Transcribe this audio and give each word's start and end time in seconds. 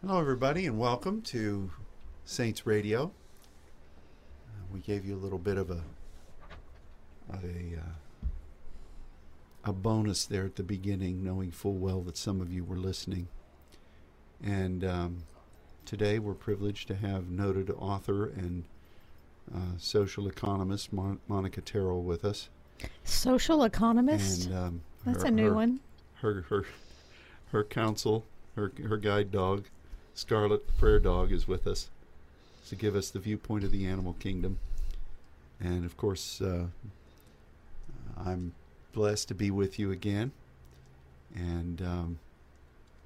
Hello, 0.00 0.18
everybody, 0.18 0.66
and 0.66 0.78
welcome 0.78 1.20
to 1.22 1.70
Saints 2.24 2.66
Radio. 2.66 3.12
Uh, 4.48 4.62
we 4.72 4.80
gave 4.80 5.04
you 5.04 5.14
a 5.14 5.18
little 5.18 5.38
bit 5.38 5.56
of 5.58 5.70
a 5.70 5.82
of 7.28 7.44
a 7.44 7.78
uh, 7.78 8.26
a 9.64 9.72
bonus 9.72 10.24
there 10.24 10.44
at 10.46 10.56
the 10.56 10.62
beginning, 10.62 11.22
knowing 11.22 11.50
full 11.50 11.74
well 11.74 12.00
that 12.02 12.16
some 12.16 12.40
of 12.40 12.52
you 12.52 12.64
were 12.64 12.76
listening. 12.78 13.28
And 14.42 14.82
um, 14.84 15.24
today, 15.84 16.18
we're 16.18 16.34
privileged 16.34 16.88
to 16.88 16.94
have 16.94 17.28
noted 17.28 17.70
author 17.70 18.26
and 18.26 18.64
uh, 19.54 19.76
social 19.76 20.26
economist 20.28 20.92
Mon- 20.94 21.20
Monica 21.28 21.60
Terrell 21.60 22.02
with 22.02 22.24
us. 22.24 22.48
Social 23.04 23.64
economist? 23.64 24.46
And 24.46 24.54
um, 24.56 24.80
That's 25.04 25.22
her- 25.22 25.28
a 25.28 25.30
new 25.30 25.48
her- 25.50 25.54
one. 25.54 25.80
her 26.22 26.42
her 26.48 26.64
her 27.52 27.64
counsel, 27.64 28.24
her 28.56 28.72
her 28.88 28.96
guide 28.96 29.30
dog, 29.30 29.66
Scarlet 30.20 30.76
Prayer 30.76 31.00
Dog, 31.00 31.32
is 31.32 31.48
with 31.48 31.66
us 31.66 31.88
to 32.68 32.76
give 32.76 32.94
us 32.94 33.08
the 33.08 33.18
viewpoint 33.18 33.64
of 33.64 33.70
the 33.70 33.86
animal 33.86 34.14
kingdom. 34.20 34.58
And 35.58 35.82
of 35.82 35.96
course, 35.96 36.42
uh, 36.42 36.66
I'm 38.18 38.52
blessed 38.92 39.28
to 39.28 39.34
be 39.34 39.50
with 39.50 39.78
you 39.78 39.90
again. 39.90 40.32
And 41.34 41.80
um, 41.80 42.18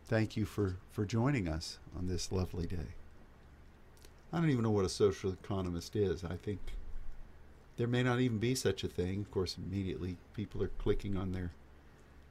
thank 0.08 0.36
you 0.36 0.44
for, 0.44 0.74
for 0.90 1.04
joining 1.04 1.48
us 1.48 1.78
on 1.96 2.08
this 2.08 2.32
lovely 2.32 2.66
day. 2.66 2.94
I 4.32 4.40
don't 4.40 4.50
even 4.50 4.64
know 4.64 4.72
what 4.72 4.84
a 4.84 4.88
social 4.88 5.32
economist 5.32 5.94
is. 5.94 6.24
I 6.24 6.34
think 6.34 6.58
there 7.76 7.86
may 7.86 8.02
not 8.02 8.18
even 8.18 8.38
be 8.38 8.56
such 8.56 8.82
a 8.82 8.88
thing. 8.88 9.20
Of 9.20 9.30
course, 9.30 9.56
immediately 9.56 10.16
people 10.34 10.60
are 10.64 10.70
clicking 10.78 11.16
on 11.16 11.30
their 11.30 11.52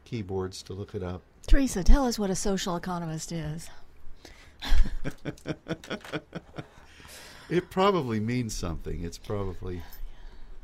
keyboards 0.03 0.61
to 0.63 0.73
look 0.73 0.93
it 0.93 1.03
up. 1.03 1.21
Teresa, 1.47 1.85
tell 1.85 2.05
us 2.05 2.19
what 2.19 2.29
a 2.29 2.35
social 2.35 2.75
economist 2.75 3.31
is. 3.31 3.69
It 7.49 7.69
probably 7.69 8.19
means 8.19 8.55
something. 8.55 9.03
It's 9.03 9.17
probably 9.19 9.83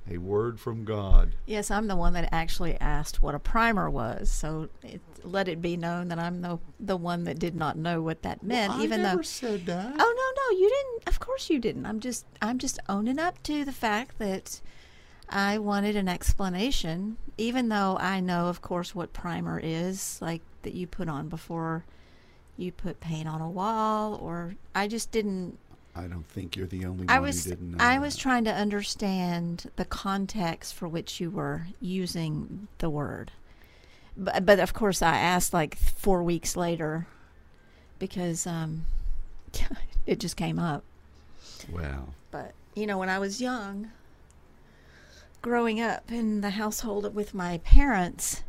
a 0.10 0.18
word 0.18 0.60
from 0.60 0.86
God. 0.86 1.36
Yes, 1.46 1.70
I'm 1.70 1.88
the 1.88 1.96
one 1.96 2.14
that 2.14 2.30
actually 2.32 2.80
asked 2.80 3.22
what 3.22 3.36
a 3.36 3.40
primer 3.40 3.90
was, 3.90 4.32
so 4.32 4.70
it, 4.82 5.02
let 5.24 5.48
it 5.48 5.62
be 5.62 5.78
known 5.78 6.08
that 6.08 6.18
I'm 6.18 6.42
the 6.42 6.58
the 6.80 6.98
one 6.98 7.26
that 7.26 7.38
did 7.38 7.56
not 7.56 7.78
know 7.78 8.02
what 8.02 8.24
that 8.24 8.42
meant, 8.42 8.74
I 8.74 8.84
even 8.84 9.04
never 9.04 9.18
though. 9.18 9.22
said 9.22 9.66
that. 9.68 9.94
Oh 10.00 10.14
no, 10.48 10.56
no, 10.56 10.60
you 10.60 10.68
didn't. 10.70 11.08
Of 11.08 11.20
course 11.20 11.50
you 11.50 11.60
didn't. 11.60 11.86
I'm 11.86 12.00
just 12.00 12.26
I'm 12.42 12.58
just 12.58 12.80
owning 12.90 13.20
up 13.20 13.44
to 13.44 13.64
the 13.66 13.72
fact 13.72 14.18
that 14.18 14.62
I 15.30 15.60
wanted 15.60 15.96
an 15.96 16.08
explanation, 16.08 17.18
even 17.38 17.70
though 17.70 17.98
I 18.00 18.20
know, 18.20 18.48
of 18.48 18.62
course, 18.64 18.96
what 18.96 19.14
primer 19.14 19.60
is, 19.62 20.18
like 20.22 20.42
that 20.64 20.74
you 20.74 20.88
put 20.88 21.08
on 21.08 21.30
before 21.30 21.86
you 22.60 22.72
put 22.72 23.00
paint 23.00 23.28
on 23.28 23.42
a 23.42 23.50
wall, 23.50 24.16
or 24.16 24.56
I 24.76 24.88
just 24.88 25.12
didn't 25.12 25.58
I 25.96 26.08
don't 26.08 26.28
think 26.28 26.56
you're 26.56 26.68
the 26.68 26.86
only 26.86 27.08
I 27.10 27.16
one 27.16 27.28
was 27.28 27.44
who 27.44 27.52
didn't 27.52 27.72
know. 27.72 27.78
I 27.84 27.96
that. 27.96 28.02
was 28.02 28.16
trying 28.16 28.44
to 28.46 28.54
understand 28.54 29.70
the 29.76 29.86
context 29.86 30.74
for 30.74 30.88
which 30.88 31.20
you 31.20 31.30
were 31.30 31.68
using 31.82 32.68
the 32.78 32.90
word, 32.90 33.32
but, 34.16 34.46
but 34.46 34.60
of 34.60 34.74
course 34.74 35.02
I 35.02 35.18
asked 35.18 35.54
like 35.54 35.76
four 35.76 36.24
weeks 36.24 36.56
later 36.56 37.08
because 37.98 38.48
um, 38.48 38.86
it 40.06 40.20
just 40.20 40.38
came 40.38 40.60
up. 40.60 40.84
Wow. 41.70 42.10
But 42.32 42.54
you 42.76 42.88
know, 42.88 42.98
when 42.98 43.10
I 43.10 43.20
was 43.20 43.42
young, 43.42 43.92
growing 45.42 45.82
up 45.82 46.12
in 46.12 46.42
the 46.42 46.52
household 46.52 47.14
with 47.14 47.34
my 47.34 47.58
parents, 47.60 48.44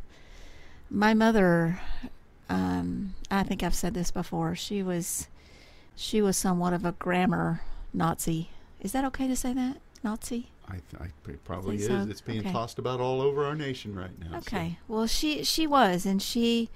my 0.88 1.14
mother, 1.14 1.80
um, 2.48 3.09
I 3.30 3.42
think 3.42 3.62
I've 3.62 3.74
said 3.74 3.94
this 3.94 4.10
before. 4.10 4.54
She 4.54 4.82
was, 4.82 5.28
she 5.94 6.20
was 6.20 6.36
somewhat 6.36 6.72
of 6.72 6.84
a 6.84 6.92
grammar 6.92 7.62
Nazi. 7.92 8.50
Is 8.80 8.92
that 8.92 9.04
okay 9.06 9.28
to 9.28 9.36
say 9.36 9.52
that 9.52 9.78
Nazi? 10.02 10.50
I, 10.68 10.74
th- 10.74 10.84
I 11.26 11.30
it 11.30 11.44
probably 11.44 11.76
is. 11.76 11.86
so? 11.86 12.06
It's 12.08 12.20
being 12.20 12.40
Okay. 12.40 12.52
tossed 12.52 12.78
about 12.78 13.00
all 13.00 13.20
over 13.20 13.44
our 13.44 13.54
nation 13.54 13.94
right 13.94 14.16
now. 14.18 14.30
so- 14.32 14.36
Okay. 14.38 14.78
Well, 14.88 15.06
she 15.06 15.42
she 15.44 15.66
was, 15.66 16.06
and 16.06 16.22
she 16.22 16.70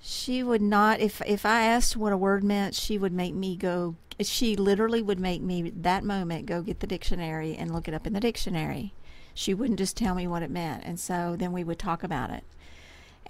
she 0.00 0.42
would 0.42 0.62
not. 0.62 1.00
If 1.00 1.20
if 1.26 1.44
I 1.44 1.62
asked 1.62 1.96
what 1.96 2.12
a 2.12 2.16
word 2.16 2.44
meant, 2.44 2.74
she 2.74 2.98
would 2.98 3.12
make 3.12 3.34
me 3.34 3.56
go. 3.56 3.96
She 4.20 4.54
literally 4.54 5.02
would 5.02 5.18
make 5.18 5.42
me 5.42 5.70
that 5.70 6.04
moment 6.04 6.46
go 6.46 6.62
get 6.62 6.80
the 6.80 6.86
dictionary 6.86 7.56
and 7.56 7.72
look 7.72 7.88
it 7.88 7.94
up 7.94 8.06
in 8.06 8.12
the 8.12 8.20
dictionary. 8.20 8.94
She 9.34 9.54
wouldn't 9.54 9.78
just 9.78 9.96
tell 9.96 10.14
me 10.14 10.26
what 10.26 10.42
it 10.42 10.50
meant, 10.50 10.84
and 10.84 10.98
so 11.00 11.34
then 11.38 11.52
we 11.52 11.64
would 11.64 11.78
talk 11.78 12.02
about 12.04 12.30
it. 12.30 12.44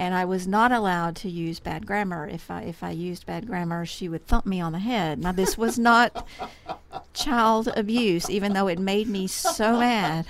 And 0.00 0.14
I 0.14 0.24
was 0.24 0.48
not 0.48 0.72
allowed 0.72 1.14
to 1.16 1.28
use 1.28 1.60
bad 1.60 1.86
grammar. 1.86 2.26
If 2.26 2.50
I 2.50 2.62
if 2.62 2.82
I 2.82 2.90
used 2.90 3.26
bad 3.26 3.46
grammar, 3.46 3.84
she 3.84 4.08
would 4.08 4.26
thump 4.26 4.46
me 4.46 4.58
on 4.58 4.72
the 4.72 4.78
head. 4.78 5.18
Now 5.18 5.32
this 5.32 5.58
was 5.58 5.78
not 5.78 6.26
child 7.12 7.68
abuse, 7.76 8.30
even 8.30 8.54
though 8.54 8.66
it 8.66 8.78
made 8.78 9.08
me 9.08 9.26
so 9.26 9.78
mad 9.78 10.24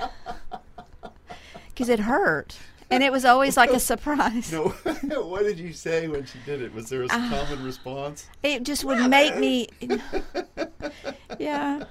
because 1.68 1.88
it 1.88 2.00
hurt, 2.00 2.58
and 2.90 3.04
it 3.04 3.12
was 3.12 3.24
always 3.24 3.56
like 3.56 3.70
a 3.70 3.78
surprise. 3.92 4.52
No, 4.52 4.64
what 5.22 5.44
did 5.44 5.60
you 5.60 5.72
say 5.72 6.08
when 6.08 6.24
she 6.26 6.38
did 6.44 6.60
it? 6.62 6.74
Was 6.74 6.88
there 6.88 7.04
a 7.04 7.06
Ah. 7.08 7.28
common 7.46 7.64
response? 7.64 8.26
It 8.42 8.64
just 8.64 8.84
would 8.84 9.08
make 9.08 9.36
me, 9.36 9.68
yeah. 11.38 11.84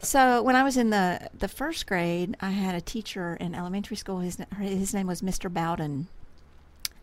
So 0.00 0.42
when 0.42 0.54
I 0.54 0.62
was 0.62 0.76
in 0.76 0.90
the 0.90 1.30
the 1.32 1.48
first 1.48 1.86
grade, 1.86 2.36
I 2.42 2.50
had 2.50 2.74
a 2.74 2.80
teacher 2.82 3.36
in 3.40 3.54
elementary 3.54 3.96
school. 3.96 4.18
His 4.20 4.36
his 4.60 4.92
name 4.92 5.06
was 5.06 5.22
Mr. 5.22 5.50
Bowden, 5.52 6.08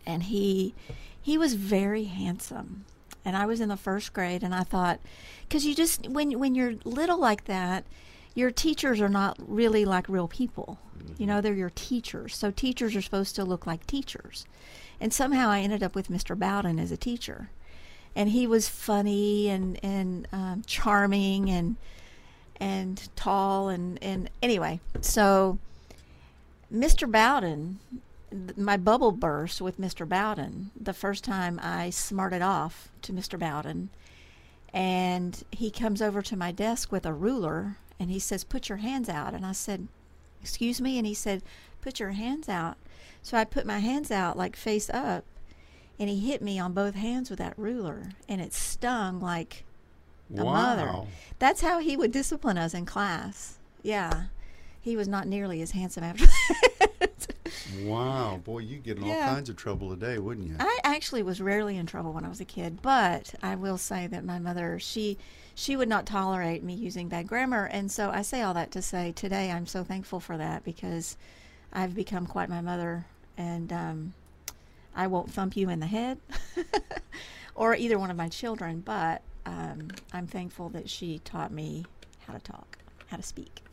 and 0.05 0.23
he 0.23 0.73
he 1.21 1.37
was 1.37 1.55
very 1.55 2.05
handsome. 2.05 2.85
And 3.23 3.35
I 3.35 3.47
was 3.47 3.59
in 3.59 3.69
the 3.69 3.77
first 3.77 4.13
grade, 4.13 4.43
and 4.43 4.53
I 4.53 4.61
thought, 4.63 4.99
because 5.47 5.65
you 5.65 5.73
just 5.73 6.07
when 6.07 6.37
when 6.39 6.55
you're 6.55 6.75
little 6.83 7.19
like 7.19 7.45
that, 7.45 7.85
your 8.35 8.51
teachers 8.51 9.01
are 9.01 9.09
not 9.09 9.37
really 9.39 9.85
like 9.85 10.07
real 10.07 10.27
people. 10.27 10.77
You 11.17 11.25
know, 11.25 11.41
they're 11.41 11.53
your 11.53 11.71
teachers. 11.73 12.35
So 12.35 12.51
teachers 12.51 12.95
are 12.95 13.01
supposed 13.01 13.35
to 13.35 13.45
look 13.45 13.65
like 13.65 13.87
teachers. 13.87 14.45
And 14.99 15.13
somehow 15.13 15.49
I 15.49 15.61
ended 15.61 15.83
up 15.83 15.95
with 15.95 16.09
Mr. 16.09 16.37
Bowden 16.37 16.79
as 16.79 16.91
a 16.91 16.97
teacher. 16.97 17.49
And 18.15 18.29
he 18.29 18.47
was 18.47 18.69
funny 18.69 19.49
and, 19.49 19.79
and 19.83 20.27
um, 20.31 20.63
charming 20.65 21.49
and 21.49 21.75
and 22.57 23.09
tall 23.17 23.67
and, 23.67 24.01
and 24.01 24.29
anyway, 24.41 24.79
so 25.01 25.59
Mr. 26.73 27.09
Bowden, 27.09 27.79
my 28.57 28.77
bubble 28.77 29.11
burst 29.11 29.61
with 29.61 29.79
Mr. 29.79 30.07
Bowden 30.07 30.71
the 30.79 30.93
first 30.93 31.23
time 31.23 31.59
I 31.61 31.89
smarted 31.89 32.41
off 32.41 32.89
to 33.03 33.13
Mr. 33.13 33.39
Bowden. 33.39 33.89
And 34.73 35.43
he 35.51 35.71
comes 35.71 36.01
over 36.01 36.21
to 36.21 36.35
my 36.35 36.51
desk 36.51 36.91
with 36.91 37.05
a 37.05 37.13
ruler 37.13 37.77
and 37.99 38.09
he 38.09 38.19
says, 38.19 38.43
Put 38.43 38.67
your 38.67 38.79
hands 38.79 39.07
out. 39.07 39.33
And 39.33 39.45
I 39.45 39.53
said, 39.53 39.87
Excuse 40.41 40.81
me? 40.81 40.97
And 40.97 41.07
he 41.07 41.13
said, 41.13 41.43
Put 41.81 41.99
your 41.99 42.11
hands 42.11 42.49
out. 42.49 42.77
So 43.21 43.37
I 43.37 43.45
put 43.45 43.65
my 43.65 43.79
hands 43.79 44.11
out 44.11 44.37
like 44.37 44.55
face 44.55 44.89
up 44.89 45.23
and 45.99 46.09
he 46.09 46.19
hit 46.19 46.41
me 46.41 46.59
on 46.59 46.73
both 46.73 46.95
hands 46.95 47.29
with 47.29 47.39
that 47.39 47.57
ruler 47.57 48.09
and 48.27 48.41
it 48.41 48.53
stung 48.53 49.19
like 49.21 49.63
a 50.35 50.43
mother. 50.43 50.91
That's 51.39 51.61
how 51.61 51.79
he 51.79 51.95
would 51.95 52.11
discipline 52.11 52.57
us 52.57 52.73
in 52.73 52.85
class. 52.85 53.57
Yeah. 53.81 54.25
He 54.81 54.97
was 54.97 55.07
not 55.07 55.27
nearly 55.27 55.61
as 55.61 55.71
handsome 55.71 56.03
after 56.03 56.25
that. 56.79 56.91
Wow. 57.83 58.39
Boy, 58.43 58.59
you 58.59 58.77
get 58.77 58.97
in 58.97 59.03
all 59.03 59.15
kinds 59.15 59.49
of 59.49 59.55
trouble 59.55 59.89
today, 59.89 60.17
wouldn't 60.17 60.47
you? 60.47 60.55
I 60.59 60.79
actually 60.83 61.23
was 61.23 61.41
rarely 61.41 61.77
in 61.77 61.85
trouble 61.85 62.13
when 62.13 62.25
I 62.25 62.29
was 62.29 62.39
a 62.39 62.45
kid, 62.45 62.81
but 62.81 63.33
I 63.41 63.55
will 63.55 63.77
say 63.77 64.07
that 64.07 64.23
my 64.23 64.39
mother, 64.39 64.79
she 64.79 65.17
she 65.53 65.75
would 65.75 65.87
not 65.87 66.05
tolerate 66.05 66.63
me 66.63 66.73
using 66.73 67.07
bad 67.07 67.27
grammar, 67.27 67.65
and 67.65 67.91
so 67.91 68.09
I 68.09 68.21
say 68.21 68.41
all 68.41 68.53
that 68.53 68.71
to 68.71 68.81
say 68.81 69.11
today 69.13 69.51
I'm 69.51 69.65
so 69.65 69.83
thankful 69.83 70.19
for 70.19 70.37
that 70.37 70.63
because 70.63 71.17
I've 71.71 71.95
become 71.95 72.25
quite 72.25 72.49
my 72.49 72.61
mother, 72.61 73.05
and 73.37 73.71
um, 73.71 74.13
I 74.95 75.07
won't 75.07 75.31
thump 75.31 75.55
you 75.57 75.69
in 75.69 75.79
the 75.79 75.87
head 75.87 76.19
or 77.55 77.75
either 77.75 77.99
one 77.99 78.11
of 78.11 78.17
my 78.17 78.29
children, 78.29 78.81
but 78.81 79.21
um, 79.45 79.89
I'm 80.13 80.27
thankful 80.27 80.69
that 80.69 80.89
she 80.89 81.19
taught 81.19 81.51
me 81.51 81.85
how 82.25 82.33
to 82.33 82.39
talk, 82.39 82.77
how 83.07 83.17
to 83.17 83.23
speak. 83.23 83.64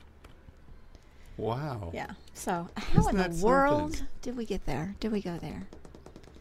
Wow. 1.43 1.91
Yeah. 1.93 2.07
So 2.35 2.69
how 2.77 3.01
Isn't 3.01 3.19
in 3.19 3.33
the 3.41 3.45
world 3.45 3.97
something? 3.97 4.07
did 4.23 4.37
we 4.37 4.45
get 4.45 4.65
there? 4.65 4.95
Did 5.01 5.11
we 5.11 5.21
go 5.21 5.39
there? 5.39 5.67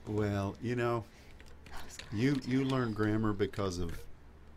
Well, 0.07 0.55
you 0.61 0.75
know, 0.75 1.03
you 2.13 2.39
you 2.45 2.63
learned 2.65 2.95
grammar 2.95 3.33
because 3.33 3.79
of 3.79 3.99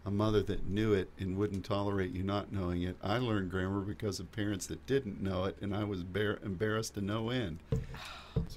a 0.04 0.10
mother 0.10 0.42
that 0.42 0.66
knew 0.68 0.92
it 0.92 1.08
and 1.18 1.38
wouldn't 1.38 1.64
tolerate 1.64 2.12
you 2.12 2.22
not 2.22 2.52
knowing 2.52 2.82
it. 2.82 2.94
I 3.02 3.16
learned 3.18 3.50
grammar 3.50 3.80
because 3.80 4.20
of 4.20 4.30
parents 4.32 4.66
that 4.66 4.86
didn't 4.86 5.22
know 5.22 5.44
it, 5.44 5.56
and 5.62 5.74
I 5.74 5.84
was 5.84 6.02
bar- 6.02 6.40
embarrassed 6.44 6.94
to 6.94 7.00
no 7.00 7.30
end. 7.30 7.58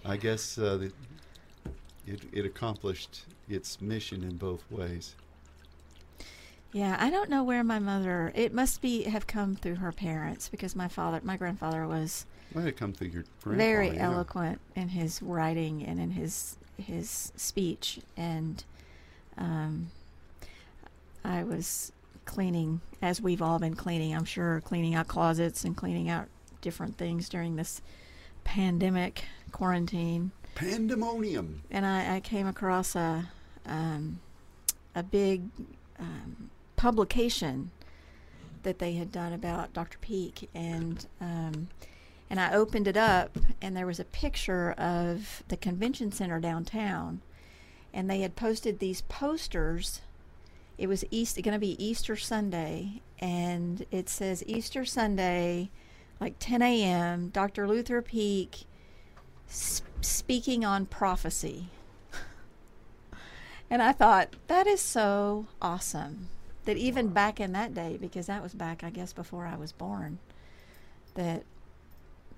I 0.04 0.18
guess 0.18 0.58
uh, 0.58 0.76
the, 0.76 0.92
it 2.06 2.20
it 2.34 2.46
accomplished 2.46 3.24
its 3.48 3.80
mission 3.80 4.24
in 4.24 4.36
both 4.36 4.70
ways. 4.70 5.16
Yeah, 6.74 6.98
I 7.00 7.10
don't 7.10 7.30
know 7.30 7.44
where 7.44 7.64
my 7.64 7.80
mother. 7.80 8.32
It 8.36 8.54
must 8.54 8.82
be 8.82 9.04
have 9.04 9.26
come 9.26 9.56
through 9.56 9.76
her 9.76 9.92
parents 9.92 10.50
because 10.50 10.76
my 10.76 10.88
father, 10.88 11.22
my 11.24 11.38
grandfather, 11.38 11.88
was 11.88 12.26
Might 12.54 12.66
have 12.66 12.76
come 12.76 12.94
through 12.94 13.08
your 13.10 13.24
grandpa. 13.42 13.64
very 13.64 13.90
yeah. 13.92 14.12
eloquent 14.12 14.60
in 14.76 14.90
his 14.90 15.22
writing 15.22 15.84
and 15.84 16.00
in 16.00 16.12
his 16.12 16.58
his 16.78 17.32
speech, 17.36 18.00
and 18.16 18.64
um, 19.38 19.88
I 21.24 21.44
was 21.44 21.92
cleaning, 22.26 22.82
as 23.02 23.20
we've 23.22 23.42
all 23.42 23.58
been 23.58 23.76
cleaning, 23.76 24.14
I'm 24.16 24.26
sure, 24.26 24.62
cleaning 24.62 24.94
out 24.94 25.08
closets 25.08 25.64
and 25.64 25.76
cleaning 25.76 26.10
out 26.10 26.28
different 26.62 26.98
things 26.98 27.30
during 27.30 27.56
this 27.56 27.82
pandemic 28.44 29.24
quarantine. 29.52 30.32
Pandemonium. 30.56 31.64
And 31.72 31.86
I, 31.86 32.18
I 32.18 32.20
came 32.20 32.46
across 32.48 32.96
a 32.96 33.30
um, 33.66 34.20
a 34.96 35.04
big 35.04 35.44
um, 36.00 36.50
publication 36.78 37.72
that 38.64 38.80
they 38.80 38.94
had 38.94 39.12
done 39.12 39.34
about 39.34 39.74
Dr. 39.74 39.98
Peak, 40.00 40.50
and 40.56 41.06
um, 41.20 41.68
and 42.30 42.40
I 42.40 42.54
opened 42.54 42.88
it 42.88 42.98
up, 42.98 43.38
and 43.62 43.76
there 43.76 43.86
was 43.86 44.00
a 44.00 44.06
picture 44.06 44.72
of 44.74 45.44
the 45.48 45.58
convention 45.58 46.12
center 46.12 46.40
downtown, 46.40 47.22
and 47.94 48.10
they 48.10 48.22
had 48.22 48.36
posted 48.36 48.80
these 48.80 49.02
posters. 49.02 50.02
It 50.78 50.88
was 50.88 51.04
East 51.10 51.42
going 51.42 51.54
to 51.54 51.60
be 51.60 51.84
Easter 51.84 52.16
Sunday, 52.16 53.02
and 53.20 53.86
it 53.92 54.10
says 54.10 54.44
Easter 54.46 54.86
Sunday, 54.86 55.70
like 56.20 56.36
10 56.40 56.62
a.m. 56.62 57.30
Dr. 57.30 57.68
Luther 57.68 58.02
Peak 58.02 58.66
s- 59.50 59.82
speaking 60.02 60.66
on 60.66 60.86
prophecy. 60.86 61.70
and 63.70 63.82
I 63.82 63.94
thought 63.94 64.36
that 64.48 64.68
is 64.68 64.82
so 64.82 65.48
awesome 65.62 66.28
that 66.68 66.76
even 66.76 67.08
back 67.08 67.40
in 67.40 67.54
that 67.54 67.74
day, 67.74 67.98
because 68.00 68.26
that 68.26 68.44
was 68.44 68.54
back, 68.54 68.84
I 68.84 68.90
guess, 68.90 69.14
before 69.14 69.46
I 69.46 69.56
was 69.56 69.72
born, 69.72 70.20
that 71.16 71.44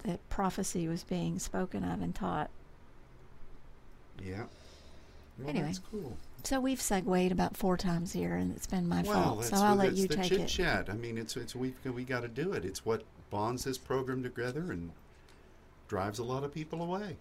that 0.03 0.29
prophecy 0.29 0.87
was 0.87 1.03
being 1.03 1.39
spoken 1.39 1.83
of 1.83 2.03
and 2.03 2.13
taught. 2.13 2.51
Yeah. 4.23 4.43
Well, 5.39 5.49
Anyway. 5.49 5.73
cool. 5.89 6.15
So 6.43 6.59
we've 6.59 6.79
segued 6.79 7.31
about 7.31 7.57
four 7.57 7.75
times 7.75 8.13
here, 8.13 8.35
and 8.35 8.55
it's 8.55 8.67
been 8.67 8.87
my 8.87 9.01
well, 9.01 9.35
fault. 9.35 9.45
So 9.45 9.57
I'll 9.57 9.75
let 9.75 9.93
you 9.93 10.07
take 10.07 10.29
chit 10.29 10.41
it. 10.41 10.47
chat. 10.47 10.89
I 10.91 10.93
mean, 10.93 11.17
it's 11.17 11.35
it's 11.35 11.55
we 11.55 11.73
we 11.83 12.03
got 12.03 12.21
to 12.21 12.27
do 12.27 12.53
it. 12.53 12.63
It's 12.63 12.85
what 12.85 13.01
bonds 13.31 13.63
this 13.63 13.79
program 13.79 14.21
together 14.21 14.71
and 14.71 14.91
drives 15.87 16.19
a 16.19 16.23
lot 16.23 16.43
of 16.43 16.53
people 16.53 16.83
away. 16.83 17.17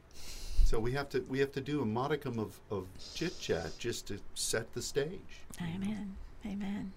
So 0.66 0.78
we 0.78 0.93
have 0.93 1.08
to 1.08 1.20
we 1.20 1.38
have 1.38 1.52
to 1.52 1.62
do 1.62 1.81
a 1.81 1.87
modicum 1.87 2.38
of, 2.38 2.60
of 2.70 2.87
chit 3.14 3.40
chat 3.40 3.78
just 3.78 4.06
to 4.08 4.20
set 4.34 4.75
the 4.75 4.82
stage. 4.82 5.40
Amen. 5.62 6.16
Amen. 6.46 6.93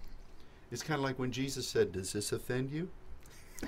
It's 0.72 0.84
kind 0.84 1.00
of 1.00 1.04
like 1.04 1.20
when 1.20 1.32
Jesus 1.32 1.68
said, 1.68 1.92
"Does 1.92 2.14
this 2.14 2.32
offend 2.32 2.72
you?" 2.72 2.90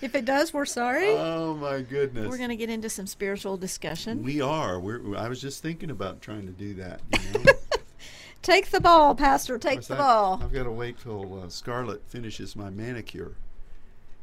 If 0.00 0.14
it 0.14 0.24
does, 0.24 0.54
we're 0.54 0.64
sorry. 0.64 1.10
Oh 1.10 1.54
my 1.54 1.80
goodness. 1.80 2.28
we're 2.28 2.38
going 2.38 2.50
to 2.50 2.56
get 2.56 2.70
into 2.70 2.88
some 2.88 3.06
spiritual 3.06 3.56
discussion. 3.56 4.22
We 4.22 4.40
are. 4.40 4.78
We're, 4.78 5.16
I 5.16 5.28
was 5.28 5.40
just 5.40 5.62
thinking 5.62 5.90
about 5.90 6.22
trying 6.22 6.46
to 6.46 6.52
do 6.52 6.74
that. 6.74 7.00
You 7.12 7.40
know? 7.40 7.52
take 8.42 8.70
the 8.70 8.80
ball, 8.80 9.14
Pastor. 9.14 9.58
Take 9.58 9.82
the 9.82 9.94
I- 9.94 9.98
ball. 9.98 10.40
I've 10.42 10.52
got 10.52 10.64
to 10.64 10.70
wait 10.70 10.98
till 11.00 11.42
uh, 11.42 11.48
Scarlett 11.48 12.02
finishes 12.06 12.54
my 12.54 12.70
manicure, 12.70 13.34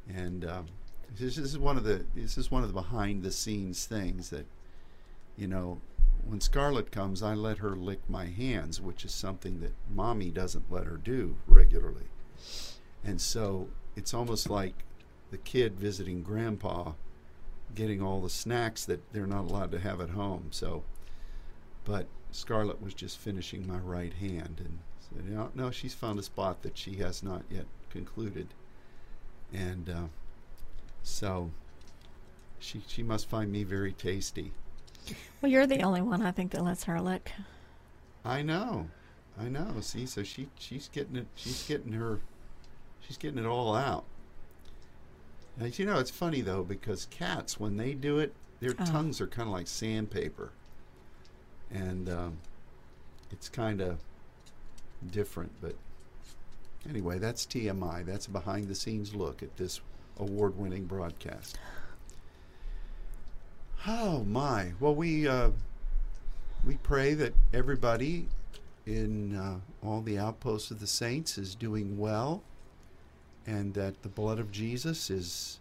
and 0.07 0.45
um, 0.45 0.65
this, 1.17 1.35
this 1.35 1.45
is 1.45 1.59
one 1.59 1.75
of 1.75 1.83
the 1.83 2.05
this 2.15 2.37
is 2.37 2.49
one 2.49 2.63
of 2.63 2.69
the 2.69 2.73
behind 2.73 3.23
the 3.23 3.31
scenes 3.31 3.85
things 3.85 4.29
that, 4.29 4.45
you 5.37 5.47
know, 5.47 5.81
when 6.25 6.41
Scarlett 6.41 6.91
comes, 6.91 7.21
I 7.21 7.35
let 7.35 7.59
her 7.59 7.75
lick 7.75 8.09
my 8.09 8.25
hands, 8.25 8.81
which 8.81 9.05
is 9.05 9.13
something 9.13 9.59
that 9.59 9.73
mommy 9.89 10.31
doesn't 10.31 10.71
let 10.71 10.85
her 10.85 10.97
do 10.97 11.37
regularly, 11.47 12.09
and 13.03 13.21
so 13.21 13.69
it's 13.95 14.13
almost 14.13 14.49
like 14.49 14.83
the 15.31 15.37
kid 15.37 15.79
visiting 15.79 16.23
grandpa, 16.23 16.93
getting 17.73 18.01
all 18.01 18.21
the 18.21 18.29
snacks 18.29 18.85
that 18.85 19.11
they're 19.13 19.27
not 19.27 19.45
allowed 19.45 19.71
to 19.71 19.79
have 19.79 20.01
at 20.01 20.09
home. 20.11 20.47
So, 20.51 20.83
but 21.83 22.07
Scarlett 22.31 22.81
was 22.81 22.93
just 22.93 23.17
finishing 23.17 23.67
my 23.67 23.77
right 23.77 24.13
hand 24.13 24.61
and 24.63 24.79
said, 24.99 25.29
"No, 25.29 25.51
no, 25.53 25.71
she's 25.71 25.93
found 25.93 26.19
a 26.19 26.23
spot 26.23 26.63
that 26.63 26.77
she 26.77 26.95
has 26.95 27.21
not 27.21 27.43
yet 27.49 27.65
concluded." 27.89 28.47
And 29.53 29.89
uh, 29.89 30.07
so, 31.03 31.51
she 32.59 32.81
she 32.87 33.03
must 33.03 33.29
find 33.29 33.51
me 33.51 33.63
very 33.63 33.93
tasty. 33.93 34.53
Well, 35.41 35.51
you're 35.51 35.67
the 35.67 35.81
only 35.81 36.01
one 36.01 36.21
I 36.21 36.31
think 36.31 36.51
that 36.51 36.63
lets 36.63 36.83
her 36.85 36.99
lick. 37.01 37.31
I 38.23 38.41
know, 38.41 38.87
I 39.39 39.49
know. 39.49 39.75
See, 39.81 40.05
so 40.05 40.23
she 40.23 40.47
she's 40.57 40.89
getting 40.89 41.15
it. 41.15 41.27
She's 41.35 41.67
getting 41.67 41.93
her. 41.93 42.19
She's 43.01 43.17
getting 43.17 43.37
it 43.39 43.45
all 43.45 43.75
out. 43.75 44.05
Now, 45.57 45.67
you 45.67 45.85
know, 45.85 45.99
it's 45.99 46.09
funny 46.11 46.41
though 46.41 46.63
because 46.63 47.05
cats, 47.05 47.59
when 47.59 47.77
they 47.77 47.93
do 47.93 48.19
it, 48.19 48.33
their 48.59 48.73
Oh. 48.79 48.85
tongues 48.85 49.21
are 49.21 49.27
kind 49.27 49.47
of 49.47 49.53
like 49.53 49.67
sandpaper, 49.67 50.51
and 51.71 52.09
um, 52.09 52.37
it's 53.31 53.47
kind 53.47 53.81
of 53.81 53.99
different. 55.11 55.51
But 55.61 55.75
anyway, 56.89 57.19
that's 57.19 57.45
TMI. 57.45 58.03
That's 58.05 58.25
a 58.27 58.31
behind-the-scenes 58.31 59.13
look 59.13 59.43
at 59.43 59.55
this 59.57 59.81
award-winning 60.17 60.85
broadcast. 60.85 61.59
Oh 63.87 64.23
my! 64.23 64.73
Well, 64.79 64.95
we 64.95 65.27
uh, 65.27 65.51
we 66.65 66.77
pray 66.77 67.13
that 67.13 67.35
everybody 67.53 68.27
in 68.87 69.35
uh, 69.35 69.59
all 69.83 70.01
the 70.01 70.17
outposts 70.17 70.71
of 70.71 70.79
the 70.79 70.87
saints 70.87 71.37
is 71.37 71.53
doing 71.53 71.95
well, 71.99 72.41
and 73.45 73.75
that 73.75 74.01
the 74.01 74.09
blood 74.09 74.39
of 74.39 74.51
Jesus 74.51 75.11
is 75.11 75.59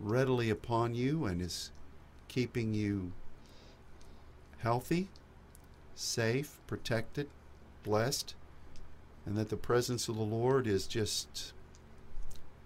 readily 0.00 0.50
upon 0.50 0.96
you 0.96 1.26
and 1.26 1.40
is 1.40 1.70
keeping 2.26 2.74
you 2.74 3.12
healthy, 4.58 5.08
safe, 5.94 6.58
protected, 6.66 7.28
blessed, 7.84 8.34
and 9.24 9.36
that 9.36 9.50
the 9.50 9.56
presence 9.56 10.08
of 10.08 10.16
the 10.16 10.22
Lord 10.22 10.66
is 10.66 10.88
just 10.88 11.52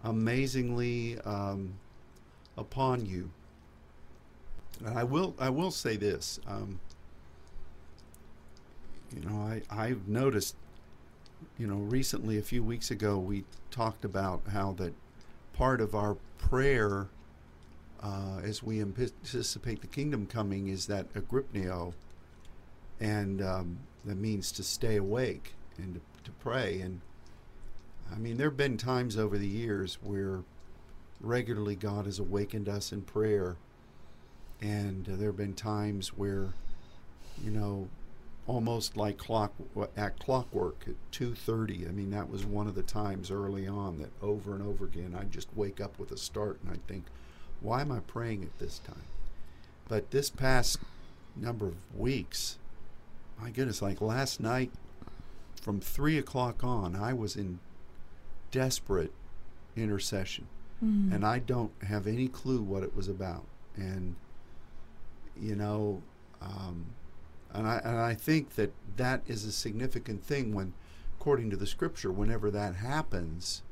amazingly 0.03 1.19
um, 1.21 1.75
upon 2.57 3.05
you. 3.05 3.31
And 4.85 4.99
I 4.99 5.05
will 5.05 5.35
I 5.39 5.51
will 5.51 5.71
say 5.71 5.97
this. 5.97 6.41
Um, 6.47 6.81
you 9.15 9.21
know, 9.29 9.37
I, 9.37 9.63
I've 9.71 10.09
noticed, 10.09 10.57
you 11.59 11.67
know, 11.67 11.77
recently, 11.77 12.39
a 12.39 12.43
few 12.43 12.63
weeks 12.63 12.91
ago, 12.91 13.19
we 13.19 13.45
talked 13.71 14.05
about 14.05 14.43
how 14.53 14.73
that 14.75 14.93
part 15.53 15.81
of 15.81 15.95
our 15.95 16.17
prayer 16.39 17.07
uh, 18.03 18.41
as 18.43 18.63
we 18.63 18.81
anticipate 18.81 19.81
the 19.81 19.87
kingdom 19.87 20.27
coming 20.27 20.69
is 20.69 20.87
that 20.87 21.13
agrypneo, 21.15 21.95
and 23.01 23.41
um, 23.41 23.79
that 24.05 24.17
means 24.17 24.53
to 24.53 24.63
stay 24.63 24.97
awake 24.97 25.55
and 25.79 25.95
to, 25.95 26.01
to 26.25 26.31
pray. 26.39 26.81
And 26.81 27.01
I 28.13 28.19
mean, 28.19 28.37
there 28.37 28.49
have 28.49 28.57
been 28.57 28.77
times 28.77 29.17
over 29.17 29.39
the 29.39 29.47
years 29.47 29.99
where 30.03 30.43
regularly 31.21 31.75
God 31.75 32.05
has 32.05 32.19
awakened 32.19 32.69
us 32.69 32.93
in 32.93 33.03
prayer, 33.03 33.57
and 34.61 35.09
uh, 35.09 35.17
there 35.17 35.29
have 35.29 35.37
been 35.37 35.55
times 35.55 36.09
where, 36.09 36.55
you 37.45 37.51
know, 37.51 37.89
almost 38.47 38.97
like 38.97 39.19
clock 39.19 39.53
at 39.97 40.19
clockwork 40.19 40.85
at 40.87 40.95
2:30. 41.13 41.89
I 41.89 41.93
mean, 41.93 42.11
that 42.11 42.31
was 42.31 42.45
one 42.45 42.67
of 42.69 42.75
the 42.75 42.83
times 42.83 43.31
early 43.31 43.67
on 43.67 43.99
that 43.99 44.11
over 44.23 44.55
and 44.55 44.63
over 44.63 44.85
again 44.85 45.17
I'd 45.19 45.33
just 45.33 45.49
wake 45.57 45.81
up 45.81 45.99
with 45.99 46.11
a 46.13 46.17
start 46.17 46.59
and 46.63 46.73
I'd 46.73 46.87
think, 46.87 47.05
why 47.61 47.81
am 47.81 47.91
I 47.91 47.99
praying 48.01 48.45
at 48.45 48.59
this 48.59 48.79
time? 48.79 49.03
But 49.89 50.11
this 50.11 50.31
past 50.31 50.79
number 51.35 51.67
of 51.67 51.75
weeks, 51.97 52.59
my 53.41 53.51
goodness, 53.51 53.83
like 53.83 54.01
last 54.01 54.41
night 54.41 54.71
from 55.61 55.81
three 55.81 56.17
o'clock 56.17 56.63
on, 56.63 56.95
I 56.97 57.13
was 57.13 57.35
in 57.37 57.59
desperate 58.53 59.13
intercession, 59.77 60.47
Mm. 60.83 61.13
and 61.13 61.25
I 61.27 61.39
don't 61.39 61.73
have 61.83 62.07
any 62.07 62.29
clue 62.29 62.61
what 62.63 62.83
it 62.83 62.95
was 62.95 63.09
about. 63.09 63.45
And 63.77 64.15
you 65.41 65.55
know, 65.55 66.03
um, 66.41 66.87
and 67.53 67.67
I 67.67 67.81
and 67.85 67.99
I 67.99 68.15
think 68.15 68.55
that 68.57 68.73
that 68.97 69.23
is 69.27 69.45
a 69.45 69.53
significant 69.53 70.25
thing 70.25 70.55
when, 70.55 70.75
according 71.19 71.51
to 71.51 71.57
the 71.57 71.67
scripture, 71.67 72.13
whenever 72.13 72.51
that 72.51 72.77
happens, 72.77 73.63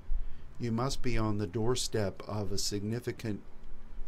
you 0.59 0.73
must 0.73 1.03
be 1.03 1.19
on 1.19 1.39
the 1.39 1.47
doorstep 1.47 2.23
of 2.27 2.53
a 2.53 2.59
significant 2.59 3.41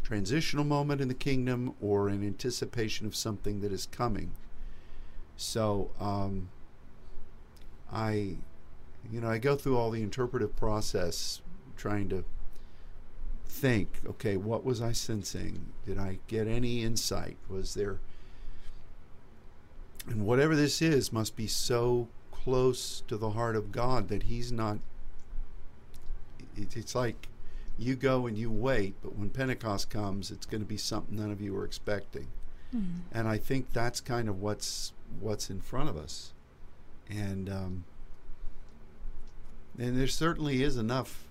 transitional 0.02 0.64
moment 0.64 1.00
in 1.00 1.08
the 1.08 1.14
kingdom 1.14 1.74
or 1.80 2.08
in 2.08 2.24
anticipation 2.24 3.06
of 3.06 3.16
something 3.16 3.60
that 3.60 3.72
is 3.72 3.86
coming. 3.86 4.32
So, 5.36 5.90
um, 6.00 6.48
I, 7.92 8.36
you 9.10 9.20
know, 9.20 9.28
I 9.28 9.38
go 9.38 9.56
through 9.56 9.76
all 9.76 9.90
the 9.90 10.02
interpretive 10.02 10.56
process 10.56 11.42
trying 11.76 12.08
to 12.10 12.24
think, 13.48 14.00
okay, 14.06 14.36
what 14.36 14.64
was 14.64 14.82
I 14.82 14.92
sensing? 14.92 15.72
Did 15.84 15.98
I 15.98 16.18
get 16.26 16.46
any 16.46 16.82
insight? 16.82 17.36
Was 17.48 17.74
there 17.74 17.98
and 20.08 20.24
whatever 20.24 20.54
this 20.54 20.80
is 20.80 21.12
must 21.12 21.36
be 21.36 21.46
so 21.46 22.08
close 22.30 23.02
to 23.08 23.16
the 23.16 23.30
heart 23.30 23.56
of 23.56 23.72
God 23.72 24.08
that 24.08 24.24
he's 24.24 24.52
not 24.52 24.78
it's 26.56 26.94
like 26.94 27.28
you 27.78 27.96
go 27.96 28.26
and 28.26 28.38
you 28.38 28.50
wait, 28.50 28.94
but 29.02 29.16
when 29.18 29.28
Pentecost 29.28 29.90
comes, 29.90 30.30
it's 30.30 30.46
going 30.46 30.62
to 30.62 30.66
be 30.66 30.78
something 30.78 31.16
none 31.16 31.30
of 31.30 31.42
you 31.42 31.52
were 31.52 31.66
expecting. 31.66 32.28
Mm. 32.74 33.00
And 33.12 33.28
I 33.28 33.36
think 33.36 33.74
that's 33.74 34.00
kind 34.00 34.30
of 34.30 34.40
what's 34.40 34.94
what's 35.20 35.50
in 35.50 35.60
front 35.60 35.90
of 35.90 35.96
us. 35.96 36.32
and 37.10 37.48
um, 37.50 37.84
and 39.78 39.98
there 39.98 40.06
certainly 40.06 40.62
is 40.62 40.76
enough 40.76 41.25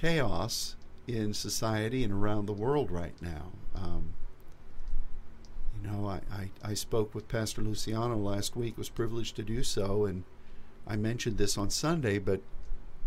chaos 0.00 0.76
in 1.06 1.34
society 1.34 2.04
and 2.04 2.12
around 2.12 2.46
the 2.46 2.52
world 2.52 2.90
right 2.90 3.14
now. 3.20 3.52
Um, 3.74 4.14
you 5.74 5.90
know, 5.90 6.06
I, 6.06 6.20
I, 6.32 6.50
I 6.62 6.74
spoke 6.74 7.14
with 7.14 7.28
Pastor 7.28 7.62
Luciano 7.62 8.16
last 8.16 8.56
week, 8.56 8.76
was 8.76 8.88
privileged 8.88 9.36
to 9.36 9.42
do 9.42 9.62
so, 9.62 10.04
and 10.04 10.24
I 10.86 10.96
mentioned 10.96 11.38
this 11.38 11.56
on 11.56 11.70
Sunday, 11.70 12.18
but 12.18 12.40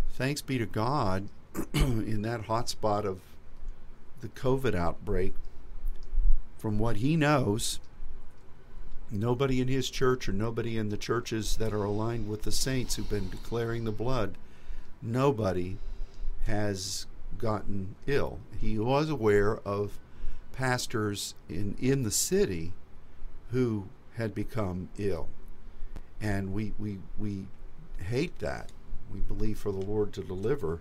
thanks 0.09 0.41
be 0.41 0.57
to 0.57 0.65
God, 0.65 1.29
in 1.73 2.21
that 2.23 2.45
hot 2.45 2.69
spot 2.69 3.05
of 3.05 3.19
the 4.21 4.29
COVID 4.29 4.75
outbreak, 4.75 5.33
from 6.57 6.77
what 6.79 6.97
he 6.97 7.15
knows, 7.15 7.79
nobody 9.09 9.59
in 9.59 9.67
his 9.67 9.89
church 9.89 10.29
or 10.29 10.33
nobody 10.33 10.77
in 10.77 10.89
the 10.89 10.97
churches 10.97 11.57
that 11.57 11.73
are 11.73 11.83
aligned 11.83 12.29
with 12.29 12.43
the 12.43 12.51
saints 12.51 12.95
who've 12.95 13.09
been 13.09 13.29
declaring 13.29 13.83
the 13.83 13.91
blood, 13.91 14.35
nobody 15.01 15.77
has 16.45 17.07
gotten 17.37 17.95
ill. 18.07 18.39
He 18.59 18.77
was 18.77 19.09
aware 19.09 19.57
of 19.59 19.99
pastors 20.53 21.35
in, 21.49 21.75
in 21.79 22.03
the 22.03 22.11
city 22.11 22.73
who 23.51 23.87
had 24.15 24.35
become 24.35 24.89
ill. 24.97 25.27
And 26.21 26.53
we, 26.53 26.73
we, 26.77 26.99
we 27.17 27.47
hate 27.97 28.37
that. 28.39 28.71
We 29.11 29.19
believe 29.21 29.57
for 29.57 29.71
the 29.71 29.79
Lord 29.79 30.13
to 30.13 30.21
deliver. 30.21 30.79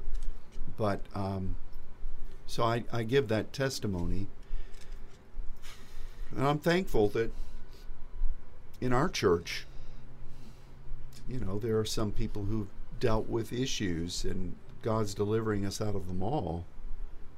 But 0.76 1.00
um, 1.14 1.56
so 2.46 2.64
I, 2.64 2.84
I 2.92 3.02
give 3.02 3.28
that 3.28 3.52
testimony. 3.52 4.26
And 6.36 6.46
I'm 6.46 6.58
thankful 6.58 7.08
that 7.08 7.32
in 8.80 8.92
our 8.92 9.08
church, 9.08 9.66
you 11.28 11.40
know, 11.40 11.58
there 11.58 11.78
are 11.78 11.84
some 11.84 12.12
people 12.12 12.44
who've 12.44 12.68
dealt 12.98 13.28
with 13.28 13.52
issues 13.52 14.24
and 14.24 14.54
God's 14.82 15.14
delivering 15.14 15.64
us 15.64 15.80
out 15.80 15.94
of 15.94 16.06
them 16.06 16.22
all. 16.22 16.64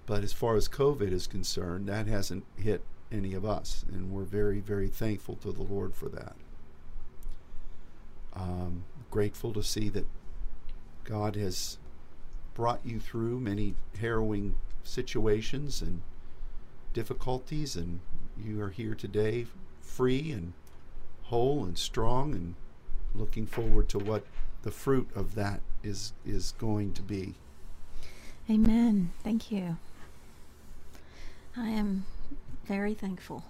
But 0.06 0.25
as 0.25 0.32
far 0.32 0.56
as 0.56 0.68
COVID 0.68 1.12
is 1.12 1.26
concerned, 1.26 1.88
that 1.88 2.06
hasn't 2.06 2.44
hit 2.56 2.82
any 3.11 3.34
of 3.34 3.44
us. 3.44 3.84
And 3.92 4.11
we're 4.11 4.25
very, 4.25 4.61
very 4.61 4.88
thankful 4.88 5.37
to 5.37 5.52
the 5.52 5.62
Lord 5.62 5.94
for 5.94 6.08
that. 6.08 6.34
Um, 8.34 8.84
grateful 9.11 9.52
to 9.52 9.62
see 9.62 9.88
that 9.90 10.06
God 11.04 11.37
has 11.37 11.78
brought 12.54 12.80
you 12.84 12.99
through 13.00 13.40
many 13.40 13.75
harrowing 14.00 14.56
situations 14.82 15.82
and 15.82 16.02
difficulties, 16.92 17.76
and 17.76 18.00
you 18.42 18.61
are 18.61 18.70
here 18.70 18.94
today 18.94 19.46
free 19.80 20.32
and 20.32 20.52
whole 21.25 21.64
and 21.64 21.78
strong 21.78 22.34
and 22.34 22.54
looking 23.14 23.46
forward 23.46 23.88
to 23.88 23.99
what 23.99 24.25
the 24.62 24.71
fruit 24.71 25.09
of 25.14 25.35
that 25.35 25.61
is 25.83 26.12
is 26.25 26.52
going 26.59 26.92
to 26.95 27.02
be. 27.02 27.35
Amen. 28.50 29.12
Thank 29.23 29.52
you. 29.52 29.76
I 31.57 31.69
am 31.69 32.07
very 32.66 32.95
thankful 32.95 33.45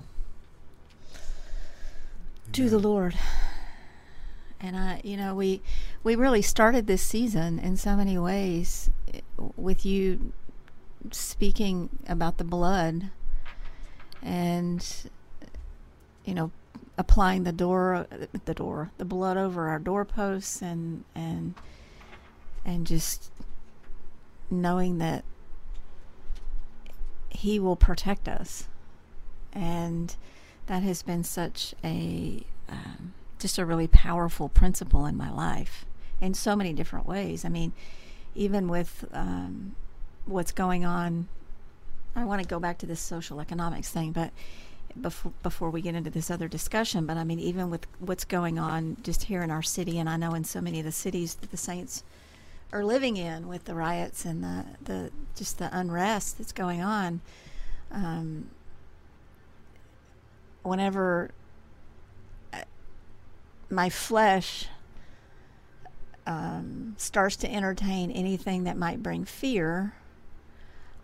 to 2.53 2.69
the 2.69 2.79
Lord. 2.79 3.15
And 4.61 4.77
I, 4.77 5.01
you 5.03 5.17
know, 5.17 5.35
we 5.35 5.61
we 6.05 6.15
really 6.15 6.43
started 6.43 6.87
this 6.87 7.03
season 7.03 7.59
in 7.59 7.77
so 7.77 7.97
many 7.97 8.19
ways 8.19 8.91
eh, 9.13 9.21
with 9.57 9.85
you 9.85 10.33
speaking 11.11 11.89
about 12.07 12.39
the 12.39 12.45
blood 12.45 13.11
and 14.23 14.87
you 16.25 16.33
know 16.33 16.53
applying 16.99 17.45
the 17.45 17.53
door 17.53 18.07
the 18.45 18.55
door 18.55 18.91
the 18.99 19.05
blood 19.05 19.37
over 19.37 19.69
our 19.69 19.79
doorposts 19.79 20.61
and 20.61 21.05
and 21.15 21.55
and 22.65 22.87
just 22.87 23.33
knowing 24.51 24.99
that 24.99 25.25
he 27.31 27.59
will 27.59 27.77
protect 27.77 28.29
us. 28.29 28.69
And 29.53 30.15
that 30.67 30.83
has 30.83 31.03
been 31.03 31.25
such 31.25 31.75
a 31.83 32.45
um, 32.69 33.15
just 33.39 33.59
a 33.59 33.67
really 33.67 33.89
powerful 33.89 34.49
principle 34.49 35.07
in 35.07 35.17
my 35.17 35.31
life 35.31 35.85
in 36.21 36.35
so 36.35 36.55
many 36.55 36.73
different 36.73 37.07
ways. 37.07 37.45
I 37.45 37.49
mean 37.49 37.73
even 38.35 38.69
with 38.69 39.05
um, 39.13 39.75
what's 40.25 40.53
going 40.53 40.85
on 40.85 41.29
i 42.15 42.25
want 42.25 42.41
to 42.41 42.49
go 42.49 42.59
back 42.59 42.79
to 42.79 42.87
this 42.87 43.01
social 43.01 43.41
economics 43.41 43.91
thing 43.91 44.13
but 44.13 44.31
before 45.01 45.33
before 45.43 45.71
we 45.71 45.81
get 45.81 45.95
into 45.95 46.11
this 46.11 46.31
other 46.31 46.49
discussion 46.49 47.07
but 47.07 47.17
i 47.17 47.25
mean 47.25 47.39
even 47.39 47.71
with 47.71 47.87
what's 47.99 48.25
going 48.25 48.59
on 48.59 48.97
just 49.03 49.25
here 49.25 49.43
in 49.43 49.51
our 49.51 49.63
city 49.63 49.99
and 49.99 50.09
i 50.09 50.17
know 50.17 50.35
in 50.35 50.45
so 50.45 50.61
many 50.61 50.79
of 50.79 50.85
the 50.85 50.93
cities 50.93 51.35
that 51.37 51.51
the 51.51 51.57
saints 51.57 52.05
are 52.73 52.85
living 52.85 53.17
in 53.17 53.49
with 53.49 53.65
the 53.65 53.75
riots 53.75 54.25
and 54.25 54.43
the, 54.43 54.65
the 54.83 55.11
just 55.37 55.59
the 55.59 55.69
unrest 55.77 56.39
that's 56.39 56.53
going 56.53 56.81
on 56.81 57.21
um, 57.91 58.49
whenever 60.63 61.31
uh, 62.53 62.63
my 63.69 63.89
flesh 63.89 64.67
um, 66.27 66.95
starts 66.99 67.37
to 67.37 67.53
entertain 67.53 68.11
anything 68.11 68.65
that 68.65 68.77
might 68.77 69.03
bring 69.03 69.25
fear, 69.25 69.95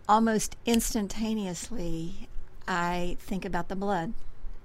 almost 0.07 0.55
instantaneously, 0.65 2.29
I 2.69 3.17
think 3.19 3.45
about 3.45 3.67
the 3.67 3.75
blood, 3.75 4.13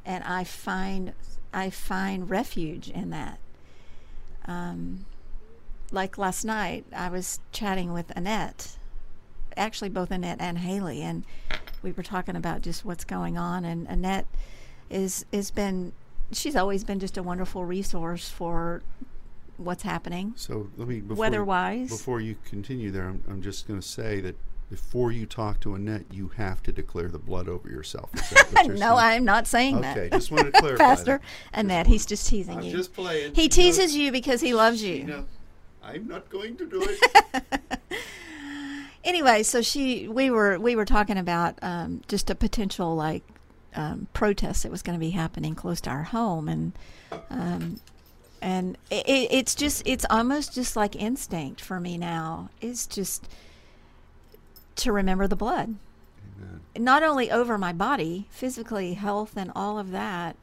and 0.04 0.22
I 0.24 0.44
find 0.44 1.14
I 1.54 1.70
find 1.70 2.28
refuge 2.28 2.90
in 2.90 3.08
that. 3.10 3.38
Um, 4.44 5.06
like 5.90 6.18
last 6.18 6.44
night, 6.44 6.84
I 6.94 7.08
was 7.08 7.40
chatting 7.50 7.94
with 7.94 8.12
Annette, 8.14 8.76
actually 9.56 9.88
both 9.88 10.10
Annette 10.10 10.36
and 10.38 10.58
Haley, 10.58 11.00
and 11.00 11.24
we 11.82 11.92
were 11.92 12.02
talking 12.02 12.36
about 12.36 12.60
just 12.60 12.84
what's 12.84 13.04
going 13.04 13.38
on. 13.38 13.64
And 13.64 13.86
Annette 13.88 14.26
is 14.90 15.24
has 15.32 15.50
been 15.50 15.92
she's 16.30 16.56
always 16.56 16.84
been 16.84 17.00
just 17.00 17.16
a 17.16 17.22
wonderful 17.22 17.64
resource 17.64 18.28
for 18.28 18.82
what's 19.56 19.82
happening. 19.82 20.34
So 20.36 20.68
let 20.76 20.88
me 20.88 21.00
before 21.00 21.16
weather-wise. 21.16 21.88
Before 21.88 22.20
you 22.20 22.36
continue 22.44 22.90
there, 22.90 23.08
I'm, 23.08 23.22
I'm 23.28 23.40
just 23.40 23.66
going 23.66 23.80
to 23.80 23.86
say 23.86 24.20
that 24.20 24.36
before 24.74 25.12
you 25.12 25.24
talk 25.24 25.60
to 25.60 25.72
Annette, 25.76 26.02
you 26.10 26.26
have 26.36 26.60
to 26.60 26.72
declare 26.72 27.06
the 27.06 27.18
blood 27.18 27.48
over 27.48 27.68
yourself. 27.68 28.10
no, 28.66 28.96
I'm 28.96 29.24
not 29.24 29.46
saying 29.46 29.76
okay, 29.76 29.82
that. 29.82 29.98
Okay, 29.98 30.10
just 30.10 30.32
wanted 30.32 30.52
to 30.52 30.60
clarify. 30.60 30.84
Pastor 30.84 31.20
Annette, 31.52 31.86
he's 31.86 32.04
just 32.04 32.26
teasing 32.26 32.58
I'm 32.58 32.64
you. 32.64 32.72
just 32.72 32.92
playing. 32.92 33.36
He 33.36 33.48
teases 33.48 33.94
you 33.94 34.10
because 34.10 34.40
he 34.40 34.52
loves 34.52 34.82
you. 34.82 35.04
know, 35.04 35.24
I'm 35.80 36.08
not 36.08 36.28
going 36.28 36.56
to 36.56 36.66
do 36.66 36.84
it. 36.84 37.70
anyway, 39.04 39.44
so 39.44 39.62
she, 39.62 40.08
we 40.08 40.28
were, 40.30 40.58
we 40.58 40.74
were 40.74 40.84
talking 40.84 41.18
about 41.18 41.56
um, 41.62 42.02
just 42.08 42.28
a 42.28 42.34
potential 42.34 42.96
like 42.96 43.22
um, 43.76 44.08
protest 44.12 44.64
that 44.64 44.72
was 44.72 44.82
going 44.82 44.98
to 44.98 45.00
be 45.00 45.10
happening 45.10 45.54
close 45.54 45.80
to 45.82 45.90
our 45.90 46.02
home, 46.02 46.48
and 46.48 46.72
um, 47.30 47.78
and 48.42 48.76
it, 48.90 49.04
it's 49.06 49.54
just, 49.54 49.86
it's 49.86 50.04
almost 50.10 50.52
just 50.52 50.74
like 50.74 50.96
instinct 50.96 51.60
for 51.60 51.78
me 51.78 51.96
now. 51.96 52.50
It's 52.60 52.88
just 52.88 53.28
to 54.76 54.92
remember 54.92 55.26
the 55.26 55.36
blood, 55.36 55.76
Amen. 56.36 56.60
not 56.76 57.02
only 57.02 57.30
over 57.30 57.58
my 57.58 57.72
body, 57.72 58.26
physically, 58.30 58.94
health, 58.94 59.36
and 59.36 59.50
all 59.54 59.78
of 59.78 59.90
that, 59.90 60.36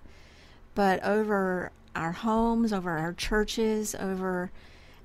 but 0.75 1.03
over 1.03 1.71
our 1.95 2.13
homes, 2.13 2.71
over 2.71 2.97
our 2.97 3.13
churches, 3.13 3.95
over 3.95 4.51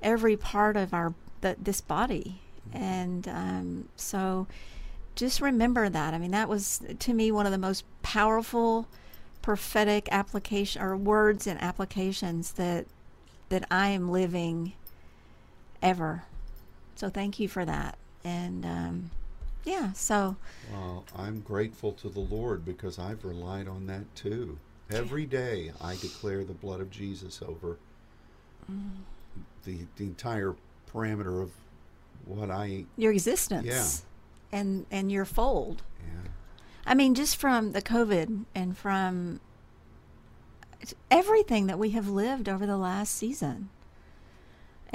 every 0.03 0.37
part 0.37 0.77
of 0.77 0.95
our 0.95 1.15
the, 1.41 1.57
this 1.61 1.81
body, 1.81 2.41
and 2.73 3.29
um, 3.29 3.89
so 3.97 4.47
just 5.15 5.41
remember 5.41 5.89
that. 5.89 6.15
I 6.15 6.19
mean, 6.19 6.31
that 6.31 6.49
was 6.49 6.81
to 6.99 7.15
me 7.15 7.33
one 7.33 7.47
of 7.47 7.53
the 7.53 7.59
most 7.59 7.85
powerful 8.03 8.87
prophetic 9.43 10.09
application 10.11 10.83
or 10.83 10.97
words 10.97 11.47
and 11.47 11.61
applications 11.63 12.53
that 12.53 12.87
that 13.49 13.65
I 13.71 13.89
am 13.89 14.11
living 14.11 14.73
ever. 15.83 16.25
So 16.97 17.09
thank 17.09 17.39
you 17.39 17.49
for 17.49 17.65
that. 17.65 17.97
And 18.27 18.67
um, 18.67 19.11
yeah, 19.65 19.93
so 19.93 20.35
well, 20.73 21.05
I'm 21.17 21.41
grateful 21.41 21.93
to 21.93 22.09
the 22.09 22.19
Lord 22.21 22.65
because 22.65 22.99
I've 22.99 23.25
relied 23.25 23.69
on 23.69 23.87
that 23.87 24.13
too. 24.17 24.59
Every 24.91 25.27
day 25.27 25.71
I 25.81 25.95
declare 25.95 26.43
the 26.43 26.53
blood 26.53 26.81
of 26.81 26.91
Jesus 26.91 27.41
over 27.41 27.79
mm. 28.71 28.91
the 29.65 29.79
the 29.97 30.05
entire 30.05 30.57
parameter 30.93 31.41
of 31.41 31.53
what 32.25 32.51
I 32.51 32.87
your 32.97 33.13
existence. 33.13 33.65
Yeah. 33.65 34.59
And 34.59 34.87
and 34.91 35.13
your 35.13 35.25
fold. 35.25 35.83
Yeah. 36.01 36.31
I 36.85 36.95
mean, 36.95 37.15
just 37.15 37.37
from 37.37 37.73
the 37.73 37.83
COVID 37.83 38.45
and 38.57 38.77
from 38.77 39.39
everything 41.13 41.69
that 41.69 41.79
we 41.79 41.91
have 41.91 42.09
lived 42.09 42.49
over 42.49 42.67
the 42.67 42.77
last 42.77 43.15
season. 43.15 43.69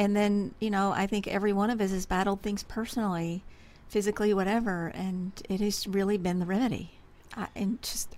And 0.02 0.16
then, 0.16 0.56
you 0.60 0.72
know, 0.72 0.92
I 0.92 1.06
think 1.06 1.28
every 1.28 1.54
one 1.54 1.70
of 1.70 1.80
us 1.80 1.92
has 1.92 2.08
battled 2.08 2.42
things 2.42 2.64
personally, 2.64 3.44
physically, 3.88 4.34
whatever, 4.34 4.88
and 4.96 5.32
it 5.48 5.62
has 5.62 5.86
really 5.86 6.18
been 6.18 6.40
the 6.40 6.48
remedy. 6.48 6.94
I, 7.38 7.50
and 7.56 7.80
just 7.84 8.16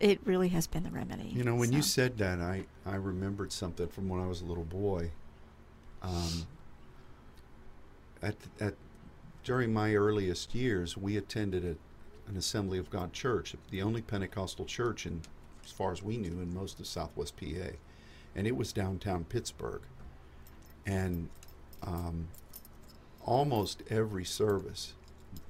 it 0.00 0.18
really 0.24 0.48
has 0.48 0.66
been 0.66 0.82
the 0.82 0.90
remedy. 0.90 1.28
You 1.28 1.44
know, 1.44 1.54
when 1.54 1.72
you 1.72 1.82
said 1.82 2.18
that, 2.18 2.40
I, 2.40 2.64
I 2.84 2.96
remembered 2.96 3.52
something 3.52 3.86
from 3.86 4.08
when 4.08 4.20
I 4.20 4.26
was 4.26 4.40
a 4.40 4.44
little 4.44 4.64
boy. 4.64 5.12
Um, 6.02 6.46
at, 8.20 8.34
at 8.58 8.74
during 9.44 9.72
my 9.72 9.94
earliest 9.94 10.52
years, 10.52 10.96
we 10.96 11.16
attended 11.16 11.64
a, 11.64 12.28
an 12.28 12.36
Assembly 12.36 12.78
of 12.78 12.90
God 12.90 13.12
church, 13.12 13.54
the 13.70 13.82
only 13.82 14.02
Pentecostal 14.02 14.64
church 14.64 15.06
in, 15.06 15.22
as 15.64 15.70
far 15.70 15.92
as 15.92 16.02
we 16.02 16.16
knew, 16.16 16.40
in 16.40 16.52
most 16.52 16.80
of 16.80 16.88
Southwest 16.88 17.36
PA, 17.36 17.70
and 18.34 18.48
it 18.48 18.56
was 18.56 18.72
downtown 18.72 19.22
Pittsburgh. 19.22 19.82
And 20.86 21.28
um, 21.82 22.28
almost 23.24 23.82
every 23.88 24.24
service, 24.24 24.94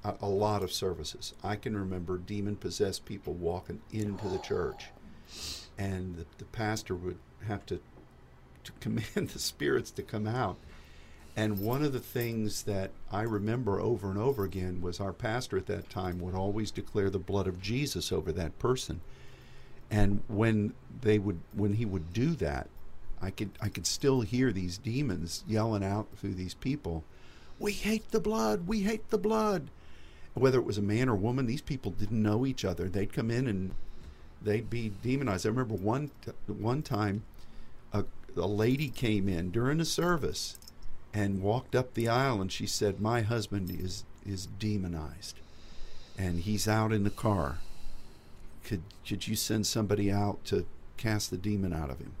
a, 0.03 0.15
a 0.21 0.27
lot 0.27 0.63
of 0.63 0.71
services, 0.71 1.33
I 1.43 1.55
can 1.55 1.77
remember 1.77 2.17
demon 2.17 2.55
possessed 2.55 3.05
people 3.05 3.33
walking 3.33 3.81
into 3.91 4.27
the 4.27 4.39
church 4.39 4.85
and 5.77 6.15
the, 6.15 6.25
the 6.37 6.45
pastor 6.45 6.95
would 6.95 7.17
have 7.47 7.65
to 7.67 7.79
to 8.63 8.71
command 8.79 9.29
the 9.29 9.39
spirits 9.39 9.91
to 9.91 10.03
come 10.03 10.27
out. 10.27 10.57
And 11.37 11.59
one 11.59 11.83
of 11.83 11.91
the 11.91 11.99
things 11.99 12.63
that 12.63 12.91
I 13.11 13.23
remember 13.23 13.79
over 13.81 14.09
and 14.09 14.17
over 14.17 14.45
again 14.45 14.81
was 14.81 15.01
our 15.01 15.11
pastor 15.11 15.57
at 15.57 15.65
that 15.65 15.89
time 15.89 16.19
would 16.19 16.33
always 16.33 16.71
declare 16.71 17.09
the 17.09 17.19
blood 17.19 17.45
of 17.45 17.61
Jesus 17.61 18.11
over 18.11 18.31
that 18.31 18.57
person. 18.57 19.01
And 19.91 20.23
when 20.27 20.73
they 21.01 21.19
would 21.19 21.39
when 21.53 21.73
he 21.73 21.85
would 21.85 22.13
do 22.13 22.35
that, 22.35 22.67
I 23.25 23.31
could 23.31 23.49
I 23.59 23.69
could 23.69 23.87
still 23.87 24.21
hear 24.21 24.51
these 24.51 24.77
demons 24.77 25.43
yelling 25.47 25.83
out 25.83 26.07
through 26.15 26.35
these 26.35 26.53
people, 26.53 27.03
"We 27.57 27.71
hate 27.71 28.11
the 28.11 28.19
blood. 28.19 28.67
We 28.67 28.81
hate 28.81 29.09
the 29.09 29.17
blood." 29.17 29.71
Whether 30.35 30.59
it 30.59 30.65
was 30.65 30.77
a 30.77 30.83
man 30.83 31.09
or 31.09 31.15
woman, 31.15 31.47
these 31.47 31.61
people 31.61 31.91
didn't 31.91 32.21
know 32.21 32.45
each 32.45 32.63
other. 32.63 32.87
They'd 32.87 33.13
come 33.13 33.31
in 33.31 33.47
and 33.47 33.71
they'd 34.43 34.69
be 34.69 34.91
demonized. 35.01 35.45
I 35.45 35.49
remember 35.49 35.73
one 35.73 36.11
one 36.45 36.83
time, 36.83 37.23
a, 37.91 38.05
a 38.35 38.45
lady 38.45 38.89
came 38.89 39.27
in 39.27 39.49
during 39.49 39.79
a 39.79 39.85
service, 39.85 40.59
and 41.11 41.41
walked 41.41 41.73
up 41.73 41.95
the 41.95 42.07
aisle, 42.07 42.41
and 42.41 42.51
she 42.51 42.67
said, 42.67 43.01
"My 43.01 43.21
husband 43.21 43.71
is 43.71 44.03
is 44.23 44.45
demonized, 44.59 45.39
and 46.15 46.41
he's 46.41 46.67
out 46.67 46.93
in 46.93 47.03
the 47.03 47.09
car. 47.09 47.57
Could 48.63 48.83
could 49.07 49.27
you 49.27 49.35
send 49.35 49.65
somebody 49.65 50.11
out 50.11 50.45
to 50.45 50.67
cast 50.95 51.31
the 51.31 51.37
demon 51.37 51.73
out 51.73 51.89
of 51.89 51.97
him?" 51.97 52.11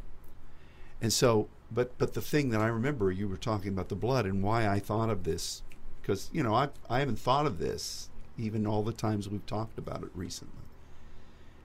And 1.01 1.11
so, 1.11 1.47
but 1.71 1.97
but 1.97 2.13
the 2.13 2.21
thing 2.21 2.49
that 2.49 2.61
I 2.61 2.67
remember, 2.67 3.11
you 3.11 3.27
were 3.27 3.37
talking 3.37 3.69
about 3.69 3.89
the 3.89 3.95
blood 3.95 4.25
and 4.25 4.41
why 4.41 4.67
I 4.67 4.79
thought 4.79 5.09
of 5.09 5.23
this, 5.23 5.61
because 6.01 6.29
you 6.33 6.43
know 6.43 6.53
I 6.53 6.69
I 6.89 6.99
haven't 6.99 7.19
thought 7.19 7.45
of 7.45 7.59
this 7.59 8.09
even 8.37 8.67
all 8.67 8.83
the 8.83 8.91
times 8.91 9.29
we've 9.29 9.45
talked 9.45 9.77
about 9.77 10.03
it 10.03 10.09
recently 10.13 10.65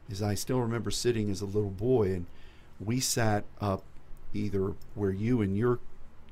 is 0.09 0.23
I 0.23 0.35
still 0.35 0.61
remember 0.61 0.91
sitting 0.91 1.31
as 1.31 1.41
a 1.41 1.47
little 1.47 1.71
boy 1.71 2.13
and 2.13 2.27
we 2.79 3.01
sat 3.01 3.45
up 3.61 3.85
either 4.35 4.75
where 4.95 5.11
you 5.11 5.41
and 5.43 5.57
your 5.57 5.79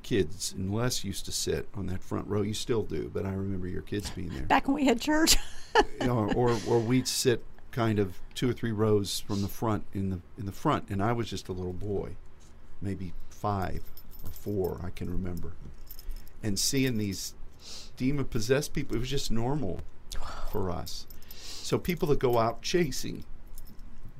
kids 0.03 0.53
and 0.53 0.73
Les 0.73 1.03
used 1.03 1.25
to 1.25 1.31
sit 1.31 1.67
on 1.75 1.87
that 1.87 2.01
front 2.01 2.27
row. 2.27 2.41
You 2.41 2.53
still 2.53 2.83
do, 2.83 3.09
but 3.13 3.25
I 3.25 3.31
remember 3.31 3.67
your 3.67 3.81
kids 3.81 4.09
being 4.09 4.29
there. 4.29 4.43
back 4.43 4.67
when 4.67 4.75
we 4.75 4.85
had 4.85 4.99
church. 5.01 5.37
You 6.01 6.07
know, 6.07 6.31
or 6.35 6.57
or 6.67 6.79
we'd 6.79 7.07
sit 7.07 7.43
kind 7.71 7.99
of 7.99 8.19
two 8.33 8.49
or 8.49 8.53
three 8.53 8.71
rows 8.71 9.19
from 9.19 9.43
the 9.43 9.47
front 9.47 9.85
in 9.93 10.09
the 10.09 10.19
in 10.37 10.45
the 10.45 10.51
front, 10.51 10.89
and 10.89 11.01
I 11.01 11.11
was 11.13 11.29
just 11.29 11.47
a 11.47 11.51
little 11.51 11.73
boy, 11.73 12.15
maybe 12.81 13.13
five 13.29 13.83
or 14.23 14.31
four, 14.31 14.81
I 14.83 14.89
can 14.89 15.09
remember, 15.09 15.53
and 16.43 16.57
seeing 16.57 16.97
these 16.97 17.33
demon 17.97 18.25
possessed 18.25 18.73
people, 18.73 18.95
it 18.95 18.99
was 18.99 19.09
just 19.09 19.31
normal 19.31 19.81
for 20.51 20.71
us. 20.71 21.05
So 21.35 21.77
people 21.77 22.07
that 22.09 22.19
go 22.19 22.37
out 22.37 22.61
chasing 22.61 23.25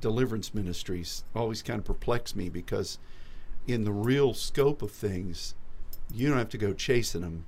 deliverance 0.00 0.54
ministries 0.54 1.24
always 1.34 1.62
kind 1.62 1.78
of 1.78 1.84
perplex 1.84 2.34
me 2.34 2.48
because 2.48 2.98
in 3.66 3.84
the 3.84 3.92
real 3.92 4.32
scope 4.32 4.80
of 4.80 4.90
things 4.90 5.54
you 6.12 6.28
don't 6.28 6.38
have 6.38 6.48
to 6.48 6.56
go 6.56 6.72
chasing 6.72 7.20
them 7.20 7.44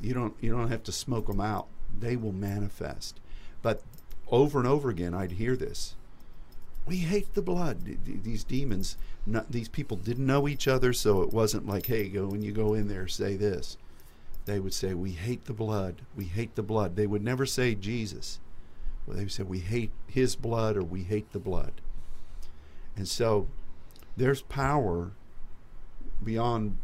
you 0.00 0.14
don't 0.14 0.34
you 0.40 0.50
don't 0.50 0.70
have 0.70 0.82
to 0.84 0.92
smoke 0.92 1.26
them 1.26 1.40
out. 1.40 1.66
They 1.98 2.16
will 2.16 2.32
manifest. 2.32 3.20
But 3.62 3.82
over 4.28 4.58
and 4.58 4.66
over 4.66 4.88
again 4.88 5.12
i'd 5.12 5.32
hear 5.32 5.54
this 5.54 5.96
we 6.86 6.96
hate 6.98 7.34
the 7.34 7.42
blood. 7.42 7.84
Th- 7.84 7.98
th- 8.04 8.22
these 8.22 8.44
demons 8.44 8.96
not, 9.26 9.50
these 9.50 9.68
people 9.68 9.96
didn't 9.96 10.26
know 10.26 10.46
each 10.48 10.68
other 10.68 10.92
so 10.92 11.22
it 11.22 11.32
wasn't 11.32 11.66
like 11.66 11.86
hey 11.86 12.08
go 12.08 12.26
when 12.26 12.42
you 12.42 12.52
go 12.52 12.74
in 12.74 12.88
there 12.88 13.08
say 13.08 13.36
this. 13.36 13.76
They 14.44 14.60
would 14.60 14.74
say 14.74 14.92
we 14.92 15.12
hate 15.12 15.46
the 15.46 15.54
blood. 15.54 16.02
We 16.14 16.24
hate 16.26 16.54
the 16.54 16.62
blood. 16.62 16.96
They 16.96 17.06
would 17.06 17.24
never 17.24 17.46
say 17.46 17.74
jesus. 17.74 18.40
Well, 19.06 19.16
they 19.16 19.28
said 19.28 19.48
we 19.48 19.60
hate 19.60 19.92
his 20.06 20.36
blood 20.36 20.76
or 20.76 20.82
we 20.82 21.02
hate 21.02 21.32
the 21.32 21.38
blood. 21.38 21.72
And 22.96 23.08
so 23.08 23.48
there's 24.16 24.42
power 24.42 25.12
beyond 26.22 26.78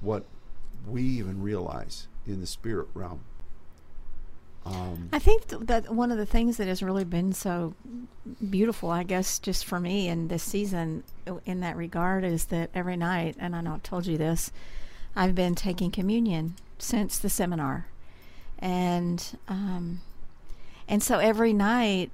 what 0.00 0.24
we 0.86 1.02
even 1.02 1.42
realize 1.42 2.08
in 2.26 2.40
the 2.40 2.46
spirit 2.46 2.88
realm. 2.94 3.20
Um, 4.68 5.08
I 5.12 5.18
think 5.18 5.48
th- 5.48 5.62
that 5.62 5.94
one 5.94 6.10
of 6.10 6.18
the 6.18 6.26
things 6.26 6.56
that 6.56 6.68
has 6.68 6.82
really 6.82 7.04
been 7.04 7.32
so 7.32 7.74
beautiful, 8.50 8.90
I 8.90 9.02
guess, 9.02 9.38
just 9.38 9.64
for 9.64 9.80
me 9.80 10.08
in 10.08 10.28
this 10.28 10.42
season, 10.42 11.04
uh, 11.26 11.36
in 11.44 11.60
that 11.60 11.76
regard, 11.76 12.24
is 12.24 12.46
that 12.46 12.70
every 12.74 12.96
night, 12.96 13.36
and 13.38 13.56
I 13.56 13.60
know 13.60 13.74
I've 13.74 13.82
told 13.82 14.06
you 14.06 14.18
this, 14.18 14.52
I've 15.16 15.34
been 15.34 15.54
taking 15.54 15.90
communion 15.90 16.56
since 16.78 17.18
the 17.18 17.30
seminar, 17.30 17.86
and 18.58 19.24
um, 19.48 20.00
and 20.86 21.02
so 21.02 21.18
every 21.18 21.52
night, 21.52 22.10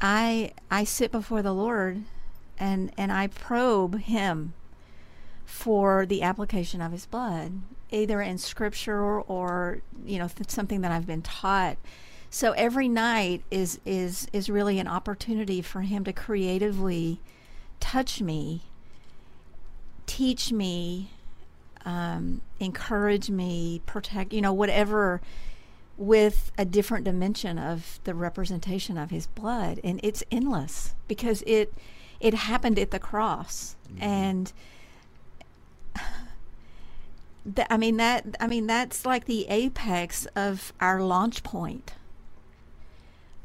I 0.00 0.52
I 0.70 0.84
sit 0.84 1.12
before 1.12 1.42
the 1.42 1.54
Lord, 1.54 2.02
and 2.58 2.92
and 2.98 3.12
I 3.12 3.28
probe 3.28 4.00
Him 4.00 4.52
for 5.48 6.04
the 6.04 6.22
application 6.22 6.82
of 6.82 6.92
his 6.92 7.06
blood 7.06 7.62
either 7.90 8.20
in 8.20 8.38
scripture 8.38 9.20
or, 9.20 9.80
you 10.04 10.18
know 10.18 10.28
th- 10.28 10.50
something 10.50 10.80
that 10.82 10.92
I've 10.92 11.06
been 11.06 11.22
taught. 11.22 11.76
So 12.30 12.52
every 12.52 12.88
night 12.88 13.42
is 13.50 13.80
is 13.84 14.28
is 14.32 14.50
really 14.50 14.78
an 14.78 14.86
opportunity 14.86 15.62
for 15.62 15.82
him 15.82 16.04
to 16.04 16.12
creatively 16.12 17.20
touch 17.80 18.20
me 18.20 18.62
teach 20.06 20.50
me 20.50 21.10
um, 21.84 22.40
encourage 22.60 23.30
me 23.30 23.80
protect 23.86 24.32
you 24.32 24.40
know 24.40 24.52
whatever 24.52 25.20
with 25.98 26.52
a 26.56 26.64
different 26.64 27.04
dimension 27.04 27.58
of 27.58 27.98
the 28.04 28.14
representation 28.14 28.96
of 28.96 29.10
his 29.10 29.26
blood. 29.26 29.80
And 29.82 29.98
it's 30.02 30.22
endless 30.30 30.94
because 31.08 31.42
it 31.46 31.74
it 32.20 32.34
happened 32.34 32.78
at 32.78 32.92
the 32.92 32.98
cross. 32.98 33.76
And 34.00 34.52
th- 37.54 37.68
I 37.70 37.76
mean 37.76 37.96
that 37.98 38.36
I 38.40 38.46
mean 38.46 38.66
that's 38.66 39.04
like 39.06 39.24
the 39.24 39.46
apex 39.48 40.26
of 40.36 40.72
our 40.80 41.02
launch 41.02 41.42
point 41.42 41.94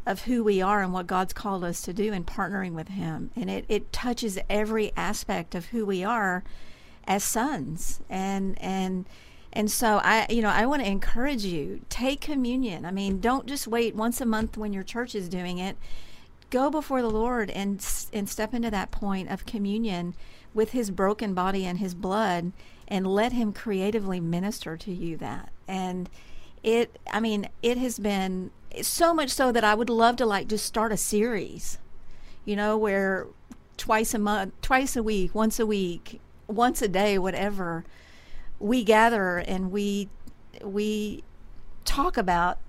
of 0.05 0.23
who 0.23 0.43
we 0.43 0.61
are 0.61 0.81
and 0.81 0.91
what 0.91 1.07
God's 1.07 1.33
called 1.33 1.63
us 1.63 1.81
to 1.81 1.93
do 1.93 2.11
in 2.11 2.25
partnering 2.25 2.73
with 2.73 2.89
him. 2.89 3.31
And 3.35 3.49
it, 3.49 3.65
it 3.69 3.93
touches 3.93 4.37
every 4.49 4.91
aspect 4.97 5.55
of 5.55 5.67
who 5.67 5.85
we 5.85 6.03
are 6.03 6.43
as 7.07 7.23
sons. 7.23 8.01
And 8.09 8.61
and 8.61 9.05
and 9.51 9.71
so 9.71 10.01
I 10.03 10.27
you 10.29 10.41
know 10.41 10.49
I 10.49 10.65
want 10.65 10.83
to 10.83 10.89
encourage 10.89 11.45
you 11.45 11.81
take 11.89 12.21
communion. 12.21 12.85
I 12.85 12.91
mean 12.91 13.19
don't 13.19 13.45
just 13.45 13.67
wait 13.67 13.95
once 13.95 14.19
a 14.19 14.25
month 14.25 14.57
when 14.57 14.73
your 14.73 14.83
church 14.83 15.15
is 15.15 15.29
doing 15.29 15.57
it. 15.57 15.77
Go 16.49 16.69
before 16.69 17.01
the 17.01 17.09
Lord 17.09 17.49
and 17.49 17.85
and 18.11 18.29
step 18.29 18.53
into 18.53 18.71
that 18.71 18.91
point 18.91 19.29
of 19.29 19.45
communion 19.45 20.15
with 20.53 20.71
his 20.71 20.91
broken 20.91 21.33
body 21.33 21.65
and 21.65 21.79
his 21.79 21.95
blood 21.95 22.51
and 22.87 23.07
let 23.07 23.31
him 23.31 23.53
creatively 23.53 24.19
minister 24.19 24.77
to 24.77 24.91
you 24.91 25.17
that. 25.17 25.49
And 25.67 26.09
it 26.63 26.97
i 27.11 27.19
mean 27.19 27.47
it 27.61 27.77
has 27.77 27.99
been 27.99 28.49
so 28.81 29.13
much 29.13 29.29
so 29.29 29.51
that 29.51 29.63
i 29.63 29.75
would 29.75 29.89
love 29.89 30.15
to 30.15 30.25
like 30.25 30.47
just 30.47 30.65
start 30.65 30.91
a 30.91 30.97
series 30.97 31.77
you 32.45 32.55
know 32.55 32.77
where 32.77 33.27
twice 33.77 34.13
a 34.13 34.19
month 34.19 34.53
twice 34.61 34.95
a 34.95 35.03
week 35.03 35.35
once 35.35 35.59
a 35.59 35.65
week 35.65 36.21
once 36.47 36.81
a 36.81 36.87
day 36.87 37.17
whatever 37.17 37.83
we 38.59 38.83
gather 38.83 39.37
and 39.39 39.71
we 39.71 40.07
we 40.63 41.23
talk 41.83 42.17
about 42.17 42.59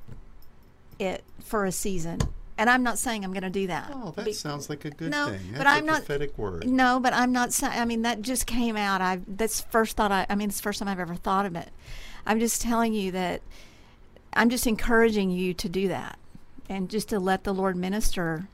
it 0.98 1.22
for 1.42 1.64
a 1.64 1.72
season 1.72 2.18
and 2.56 2.70
i'm 2.70 2.82
not 2.82 2.98
saying 2.98 3.24
i'm 3.24 3.32
going 3.32 3.42
to 3.42 3.50
do 3.50 3.66
that 3.66 3.90
oh, 3.92 4.12
that 4.16 4.24
Be- 4.24 4.32
sounds 4.32 4.68
like 4.70 4.84
a 4.84 4.90
good 4.90 5.10
No, 5.10 5.28
thing. 5.30 5.54
but 5.56 5.66
I'm 5.66 5.84
a 5.84 5.86
not- 5.86 5.96
prophetic 6.04 6.36
word. 6.38 6.66
no, 6.68 7.00
but 7.00 7.12
I'm 7.12 7.32
not 7.32 7.52
saying. 7.52 7.72
I 7.78 7.84
mean, 7.84 8.02
that 8.02 8.22
just 8.22 8.46
came 8.46 8.76
out. 8.76 9.00
I 9.00 9.20
that's 9.26 9.60
first 9.60 9.96
thought. 9.96 10.12
I. 10.12 10.26
I 10.28 10.34
mean, 10.34 10.48
it's 10.48 10.58
the 10.58 10.62
first 10.62 10.78
time 10.78 10.88
I've 10.88 11.00
ever 11.00 11.14
thought 11.16 11.46
of 11.46 11.56
it. 11.56 11.70
I'm 12.26 12.38
just 12.40 12.60
telling 12.62 12.94
you 12.94 13.10
that. 13.12 13.42
I'm 14.36 14.50
just 14.50 14.66
encouraging 14.66 15.30
you 15.30 15.54
to 15.54 15.68
do 15.68 15.88
that, 15.88 16.18
and 16.68 16.88
just 16.90 17.08
to 17.10 17.18
let 17.20 17.44
the 17.44 17.52
Lord 17.54 17.76
minister. 17.76 18.48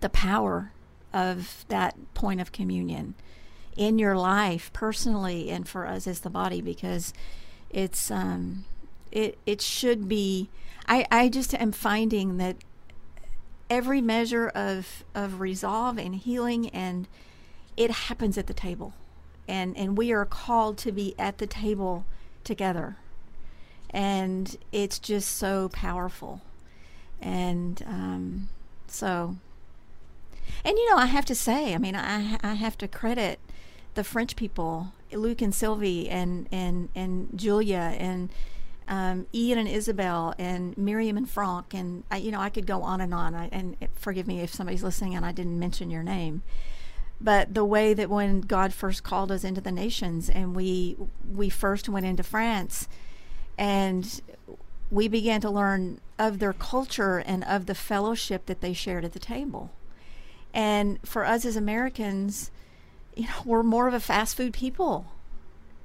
The 0.00 0.08
power 0.10 0.72
of 1.12 1.64
that 1.68 1.94
point 2.14 2.40
of 2.40 2.52
communion 2.52 3.14
in 3.76 3.98
your 3.98 4.16
life 4.16 4.70
personally 4.72 5.50
and 5.50 5.66
for 5.68 5.86
us 5.86 6.06
as 6.06 6.20
the 6.20 6.30
body 6.30 6.60
because 6.60 7.12
it's 7.70 8.10
um 8.10 8.64
it 9.14 9.38
it 9.46 9.62
should 9.62 10.08
be 10.08 10.50
I 10.86 11.06
I 11.10 11.28
just 11.30 11.54
am 11.54 11.72
finding 11.72 12.36
that 12.36 12.56
every 13.70 14.02
measure 14.02 14.48
of 14.48 15.04
of 15.14 15.40
resolve 15.40 15.98
and 15.98 16.14
healing 16.16 16.68
and 16.70 17.08
it 17.76 17.90
happens 17.90 18.36
at 18.36 18.46
the 18.46 18.54
table. 18.54 18.92
And 19.48 19.76
and 19.76 19.96
we 19.96 20.12
are 20.12 20.26
called 20.26 20.76
to 20.78 20.92
be 20.92 21.14
at 21.18 21.38
the 21.38 21.46
table 21.46 22.04
together. 22.44 22.96
And 23.90 24.56
it's 24.72 24.98
just 24.98 25.36
so 25.36 25.68
powerful. 25.70 26.42
And 27.22 27.82
um, 27.86 28.48
so 28.86 29.36
and 30.64 30.76
you 30.78 30.90
know 30.90 30.96
i 30.96 31.06
have 31.06 31.24
to 31.24 31.34
say 31.34 31.74
i 31.74 31.78
mean 31.78 31.96
i 31.96 32.38
i 32.42 32.54
have 32.54 32.76
to 32.78 32.86
credit 32.86 33.38
the 33.94 34.04
french 34.04 34.36
people 34.36 34.92
luke 35.12 35.42
and 35.42 35.54
sylvie 35.54 36.08
and 36.08 36.48
and 36.52 36.88
and 36.94 37.28
julia 37.34 37.94
and 37.98 38.30
um, 38.88 39.26
Ian 39.34 39.58
and 39.58 39.68
Isabel 39.68 40.34
and 40.38 40.76
Miriam 40.76 41.16
and 41.16 41.28
Frank 41.28 41.74
and 41.74 42.04
I, 42.10 42.18
you 42.18 42.30
know 42.30 42.40
I 42.40 42.50
could 42.50 42.66
go 42.66 42.82
on 42.82 43.00
and 43.00 43.14
on. 43.14 43.34
I, 43.34 43.48
and 43.50 43.76
forgive 43.94 44.26
me 44.26 44.40
if 44.40 44.52
somebody's 44.52 44.82
listening 44.82 45.14
and 45.14 45.24
I 45.24 45.32
didn't 45.32 45.58
mention 45.58 45.90
your 45.90 46.02
name, 46.02 46.42
but 47.20 47.54
the 47.54 47.64
way 47.64 47.94
that 47.94 48.10
when 48.10 48.40
God 48.42 48.72
first 48.72 49.02
called 49.02 49.32
us 49.32 49.44
into 49.44 49.60
the 49.60 49.72
nations 49.72 50.28
and 50.28 50.54
we 50.54 50.96
we 51.30 51.48
first 51.48 51.88
went 51.88 52.06
into 52.06 52.22
France 52.22 52.88
and 53.56 54.20
we 54.90 55.08
began 55.08 55.40
to 55.40 55.50
learn 55.50 56.00
of 56.18 56.38
their 56.38 56.52
culture 56.52 57.18
and 57.18 57.42
of 57.44 57.66
the 57.66 57.74
fellowship 57.74 58.46
that 58.46 58.60
they 58.60 58.72
shared 58.72 59.04
at 59.04 59.12
the 59.12 59.18
table. 59.18 59.70
And 60.52 61.00
for 61.04 61.24
us 61.24 61.44
as 61.44 61.56
Americans, 61.56 62.50
you 63.16 63.24
know, 63.24 63.42
we're 63.44 63.62
more 63.62 63.88
of 63.88 63.94
a 63.94 64.00
fast 64.00 64.36
food 64.36 64.52
people. 64.52 65.06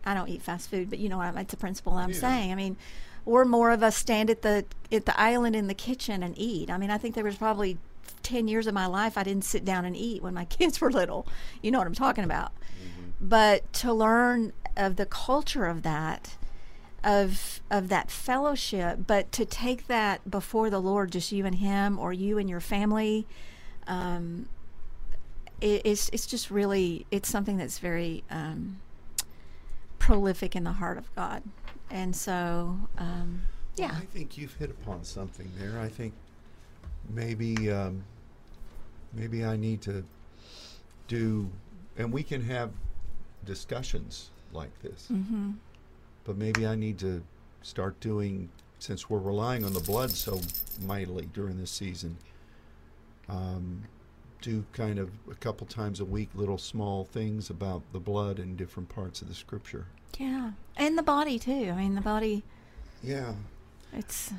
I 0.06 0.14
don't 0.14 0.30
eat 0.30 0.42
fast 0.42 0.70
food, 0.70 0.90
but 0.90 1.00
you 1.00 1.10
know, 1.10 1.20
I 1.22 1.30
it's 1.40 1.54
a 1.54 1.58
principle 1.58 1.94
I'm 1.94 2.12
Yeah. 2.12 2.20
saying. 2.20 2.52
I 2.52 2.56
mean, 2.56 2.78
we're 3.26 3.46
more 3.46 3.72
of 3.72 3.84
a 3.84 3.92
stand 3.92 4.30
at 4.30 4.42
the 4.42 4.66
at 4.92 5.06
the 5.06 5.20
island 5.20 5.56
in 5.56 5.68
the 5.68 5.74
kitchen 5.74 6.24
and 6.24 6.38
eat. 6.38 6.70
I 6.70 6.78
mean, 6.78 6.90
I 6.90 6.98
think 6.98 7.16
there 7.16 7.24
was 7.24 7.36
probably 7.36 7.78
ten 8.24 8.48
years 8.48 8.68
of 8.68 8.74
my 8.74 8.86
life 8.86 9.18
I 9.18 9.24
didn't 9.24 9.44
sit 9.46 9.64
down 9.66 9.86
and 9.86 9.96
eat 9.96 10.22
when 10.24 10.34
my 10.34 10.46
kids 10.58 10.80
were 10.82 10.92
little. 10.92 11.28
You 11.62 11.72
know 11.72 11.78
what 11.80 11.88
I'm 11.88 11.94
talking 11.94 12.24
about. 12.24 12.52
But 13.22 13.72
to 13.74 13.94
learn 13.94 14.54
of 14.78 14.96
the 14.96 15.06
culture 15.06 15.66
of 15.66 15.84
that, 15.84 16.38
of 17.04 17.60
of 17.70 17.90
that 17.90 18.10
fellowship, 18.10 19.00
but 19.06 19.32
to 19.34 19.46
take 19.46 19.88
that 19.88 20.30
before 20.32 20.70
the 20.70 20.80
Lord, 20.80 21.12
just 21.12 21.32
you 21.32 21.46
and 21.46 21.56
Him, 21.56 22.00
or 22.00 22.14
you 22.14 22.38
and 22.38 22.50
your 22.50 22.62
family, 22.62 23.28
um, 23.88 24.48
it, 25.62 25.82
it's 25.84 26.10
it's 26.14 26.26
just 26.26 26.50
really 26.50 27.06
it's 27.12 27.28
something 27.30 27.58
that's 27.58 27.80
very 27.80 28.24
um, 28.32 28.80
prolific 30.00 30.56
in 30.56 30.64
the 30.64 30.74
heart 30.74 30.98
of 30.98 31.14
God, 31.16 31.44
and 31.90 32.16
so 32.16 32.78
um, 32.98 33.42
yeah, 33.76 33.92
I 33.96 34.06
think 34.06 34.38
you've 34.38 34.56
hit 34.56 34.70
upon 34.72 35.04
something 35.04 35.50
there. 35.60 35.80
I 35.80 35.88
think 35.88 36.14
maybe 37.10 37.72
um, 37.72 38.04
maybe 39.14 39.46
I 39.46 39.56
need 39.56 39.82
to 39.84 40.04
do, 41.08 41.50
and 41.98 42.12
we 42.12 42.24
can 42.24 42.42
have 42.42 42.72
discussions 43.46 44.30
like 44.52 44.78
this. 44.82 45.08
hmm 45.08 45.52
But 46.24 46.38
maybe 46.38 46.66
I 46.68 46.76
need 46.76 46.98
to 47.00 47.22
start 47.62 48.00
doing, 48.00 48.50
since 48.80 49.10
we're 49.10 49.20
relying 49.20 49.64
on 49.66 49.74
the 49.74 49.80
blood 49.80 50.12
so 50.12 50.42
mightily 50.82 51.28
during 51.34 51.58
this 51.58 51.72
season. 51.72 52.18
Um, 53.28 53.84
do 54.42 54.66
kind 54.74 55.00
of 55.00 55.12
a 55.30 55.36
couple 55.36 55.68
times 55.68 56.00
a 56.00 56.06
week 56.06 56.30
little 56.34 56.58
small 56.58 57.04
things 57.04 57.50
about 57.50 57.82
the 57.92 58.00
blood 58.00 58.40
in 58.40 58.56
different 58.56 58.90
parts 58.90 59.22
of 59.22 59.28
the 59.28 59.34
scripture. 59.34 59.88
yeah, 60.18 60.52
and 60.78 60.98
the 60.98 61.04
body 61.04 61.38
too. 61.40 61.70
I 61.72 61.76
mean, 61.76 61.96
the 61.96 62.02
body. 62.02 62.44
Yeah, 63.04 63.34
It's 63.94 64.34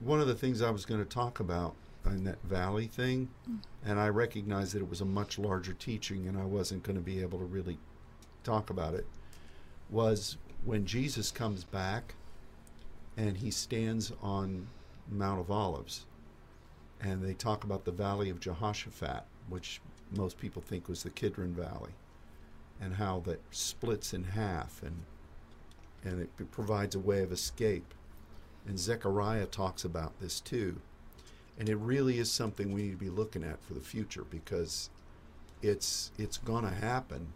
one 0.00 0.20
of 0.20 0.26
the 0.26 0.34
things 0.34 0.62
I 0.62 0.70
was 0.70 0.86
going 0.86 1.02
to 1.02 1.08
talk 1.08 1.40
about 1.40 1.74
in 2.06 2.24
that 2.24 2.42
valley 2.42 2.86
thing, 2.86 3.28
mm. 3.48 3.58
and 3.84 3.98
I 3.98 4.08
recognized 4.08 4.74
that 4.74 4.80
it 4.80 4.88
was 4.88 5.00
a 5.00 5.06
much 5.06 5.38
larger 5.38 5.72
teaching, 5.74 6.26
and 6.26 6.38
I 6.38 6.44
wasn't 6.44 6.82
going 6.82 6.96
to 6.96 7.02
be 7.02 7.20
able 7.20 7.38
to 7.38 7.44
really 7.44 7.78
talk 8.44 8.70
about 8.70 8.94
it, 8.94 9.06
was 9.90 10.36
when 10.64 10.86
Jesus 10.86 11.30
comes 11.30 11.64
back 11.64 12.14
and 13.16 13.36
he 13.36 13.50
stands 13.50 14.12
on 14.22 14.66
Mount 15.10 15.40
of 15.40 15.50
Olives, 15.50 16.06
and 17.04 17.22
they 17.22 17.34
talk 17.34 17.64
about 17.64 17.84
the 17.84 17.92
Valley 17.92 18.30
of 18.30 18.40
Jehoshaphat, 18.40 19.24
which 19.48 19.80
most 20.16 20.38
people 20.38 20.62
think 20.62 20.88
was 20.88 21.02
the 21.02 21.10
Kidron 21.10 21.52
Valley, 21.52 21.92
and 22.80 22.94
how 22.94 23.20
that 23.26 23.40
splits 23.50 24.14
in 24.14 24.24
half, 24.24 24.82
and 24.82 25.02
and 26.02 26.20
it 26.20 26.50
provides 26.50 26.94
a 26.94 26.98
way 26.98 27.22
of 27.22 27.32
escape. 27.32 27.94
And 28.66 28.78
Zechariah 28.78 29.46
talks 29.46 29.84
about 29.84 30.18
this 30.20 30.40
too. 30.40 30.80
And 31.58 31.68
it 31.68 31.76
really 31.76 32.18
is 32.18 32.30
something 32.30 32.72
we 32.72 32.82
need 32.82 32.90
to 32.90 32.96
be 32.96 33.08
looking 33.08 33.42
at 33.42 33.62
for 33.62 33.74
the 33.74 33.80
future 33.80 34.24
because 34.28 34.90
it's 35.62 36.10
it's 36.18 36.38
going 36.38 36.64
to 36.64 36.70
happen, 36.70 37.32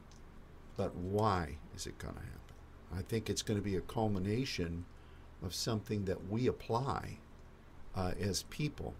but 0.76 0.94
why 0.94 1.56
is 1.74 1.86
it 1.86 1.98
going 1.98 2.14
to 2.14 2.20
happen? 2.20 2.38
I 2.96 3.02
think 3.02 3.30
it's 3.30 3.42
going 3.42 3.58
to 3.58 3.64
be 3.64 3.76
a 3.76 3.82
culmination 3.82 4.84
of 5.42 5.54
something 5.54 6.04
that 6.06 6.28
we 6.28 6.46
apply 6.46 7.18
uh, 7.94 8.12
as 8.20 8.42
people 8.44 8.94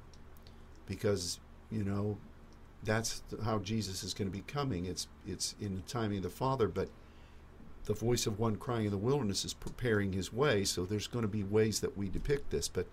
because 0.89 1.39
you 1.71 1.85
know 1.85 2.17
that's 2.83 3.23
how 3.45 3.59
Jesus 3.59 4.03
is 4.03 4.15
going 4.15 4.31
to 4.31 4.37
be 4.37 4.45
coming. 4.47 4.87
It's 4.87 5.07
it's 5.27 5.55
in 5.61 5.77
the 5.77 5.83
timing 5.83 6.19
of 6.19 6.23
the 6.25 6.31
Father, 6.31 6.67
but 6.67 6.89
the 7.85 7.95
voice 7.95 8.27
of 8.27 8.39
one 8.39 8.57
crying 8.57 8.87
in 8.87 8.91
the 8.91 8.99
wilderness 8.99 9.45
is 9.45 9.55
preparing 9.55 10.13
his 10.13 10.33
way. 10.33 10.65
So 10.65 10.85
there's 10.85 11.07
going 11.07 11.23
to 11.23 11.29
be 11.29 11.43
ways 11.43 11.81
that 11.81 11.97
we 11.97 12.09
depict 12.09 12.51
this. 12.51 12.69
But 12.69 12.87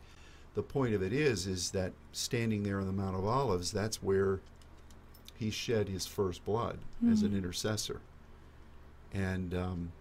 the 0.54 0.64
point 0.64 0.94
of 0.94 1.04
it 1.04 1.12
is, 1.12 1.48
is 1.48 1.72
that 1.72 1.92
standing 2.14 2.64
there 2.64 2.80
on 2.80 2.88
the 2.88 2.94
Mount 2.94 3.16
of 3.16 3.26
Olives, 3.26 3.72
that's 3.72 4.02
where 4.02 4.40
he 5.36 5.50
shed 5.50 5.90
his 5.90 6.06
first 6.06 6.46
blood 6.46 6.80
as 7.12 7.22
an 7.22 7.36
intercessor, 7.36 8.00
and 9.14 9.54
um, 9.54 9.92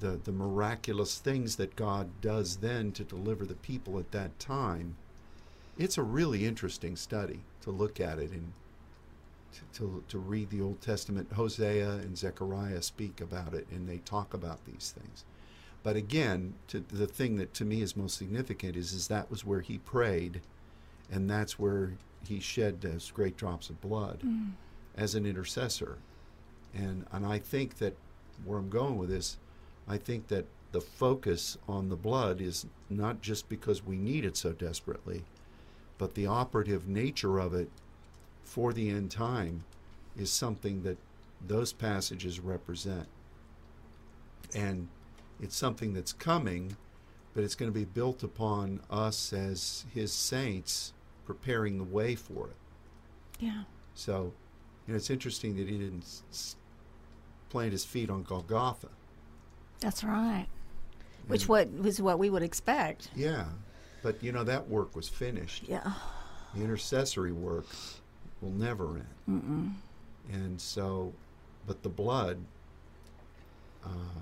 the 0.00 0.20
the 0.22 0.32
miraculous 0.32 1.18
things 1.18 1.56
that 1.56 1.76
God 1.76 2.08
does 2.20 2.56
then 2.56 2.92
to 2.92 3.04
deliver 3.04 3.46
the 3.46 3.54
people 3.54 3.98
at 3.98 4.12
that 4.12 4.38
time. 4.38 4.96
It's 5.78 5.96
a 5.96 6.02
really 6.02 6.44
interesting 6.44 6.96
study 6.96 7.40
to 7.62 7.70
look 7.70 8.00
at 8.00 8.18
it 8.18 8.32
and 8.32 8.52
to, 9.52 9.78
to, 9.78 10.04
to 10.08 10.18
read 10.18 10.50
the 10.50 10.60
Old 10.60 10.80
Testament. 10.80 11.32
Hosea 11.32 11.90
and 11.90 12.18
Zechariah 12.18 12.82
speak 12.82 13.20
about 13.20 13.54
it 13.54 13.66
and 13.70 13.88
they 13.88 13.98
talk 13.98 14.34
about 14.34 14.64
these 14.66 14.92
things. 14.98 15.24
But 15.84 15.94
again, 15.94 16.54
to, 16.68 16.80
the 16.80 17.06
thing 17.06 17.36
that 17.36 17.54
to 17.54 17.64
me 17.64 17.80
is 17.80 17.96
most 17.96 18.18
significant 18.18 18.76
is, 18.76 18.92
is 18.92 19.08
that 19.08 19.30
was 19.30 19.44
where 19.44 19.60
he 19.60 19.78
prayed 19.78 20.40
and 21.10 21.30
that's 21.30 21.58
where 21.58 21.92
he 22.26 22.40
shed 22.40 22.80
those 22.80 23.10
great 23.12 23.36
drops 23.36 23.70
of 23.70 23.80
blood 23.80 24.20
mm. 24.24 24.50
as 24.96 25.14
an 25.14 25.24
intercessor. 25.24 25.98
And, 26.74 27.06
and 27.12 27.24
I 27.24 27.38
think 27.38 27.78
that 27.78 27.96
where 28.44 28.58
I'm 28.58 28.68
going 28.68 28.98
with 28.98 29.10
this, 29.10 29.38
I 29.86 29.96
think 29.96 30.28
that 30.28 30.46
the 30.72 30.80
focus 30.80 31.56
on 31.66 31.88
the 31.88 31.96
blood 31.96 32.40
is 32.40 32.66
not 32.90 33.22
just 33.22 33.48
because 33.48 33.84
we 33.84 33.96
need 33.96 34.24
it 34.24 34.36
so 34.36 34.52
desperately, 34.52 35.24
but 35.98 36.14
the 36.14 36.26
operative 36.26 36.88
nature 36.88 37.38
of 37.38 37.52
it 37.54 37.70
for 38.42 38.72
the 38.72 38.88
end 38.88 39.10
time 39.10 39.64
is 40.16 40.30
something 40.32 40.82
that 40.82 40.96
those 41.46 41.72
passages 41.72 42.40
represent. 42.40 43.06
And 44.54 44.88
it's 45.40 45.56
something 45.56 45.92
that's 45.92 46.12
coming, 46.12 46.76
but 47.34 47.44
it's 47.44 47.54
going 47.54 47.70
to 47.70 47.78
be 47.78 47.84
built 47.84 48.22
upon 48.22 48.80
us 48.90 49.32
as 49.32 49.84
his 49.92 50.12
saints 50.12 50.92
preparing 51.26 51.78
the 51.78 51.84
way 51.84 52.14
for 52.14 52.48
it. 52.48 52.56
yeah, 53.38 53.64
So, 53.94 54.32
you 54.86 54.92
know, 54.94 54.96
it's 54.96 55.10
interesting 55.10 55.56
that 55.56 55.68
he 55.68 55.76
didn't 55.78 56.04
s- 56.30 56.56
plant 57.50 57.72
his 57.72 57.84
feet 57.84 58.08
on 58.10 58.22
Golgotha. 58.22 58.88
that's 59.80 60.02
right. 60.02 60.46
Which 61.28 61.46
what 61.46 61.70
was 61.70 62.00
what 62.00 62.18
we 62.18 62.30
would 62.30 62.42
expect. 62.42 63.10
Yeah, 63.14 63.44
but 64.02 64.22
you 64.22 64.32
know 64.32 64.44
that 64.44 64.68
work 64.68 64.94
was 64.94 65.08
finished. 65.08 65.64
Yeah. 65.68 65.92
The 66.54 66.62
intercessory 66.62 67.32
work 67.32 67.66
will 68.40 68.52
never 68.52 68.96
end. 68.96 69.04
Mm-mm. 69.28 69.72
And 70.32 70.60
so, 70.60 71.12
but 71.66 71.82
the 71.82 71.88
blood, 71.88 72.38
uh, 73.84 74.20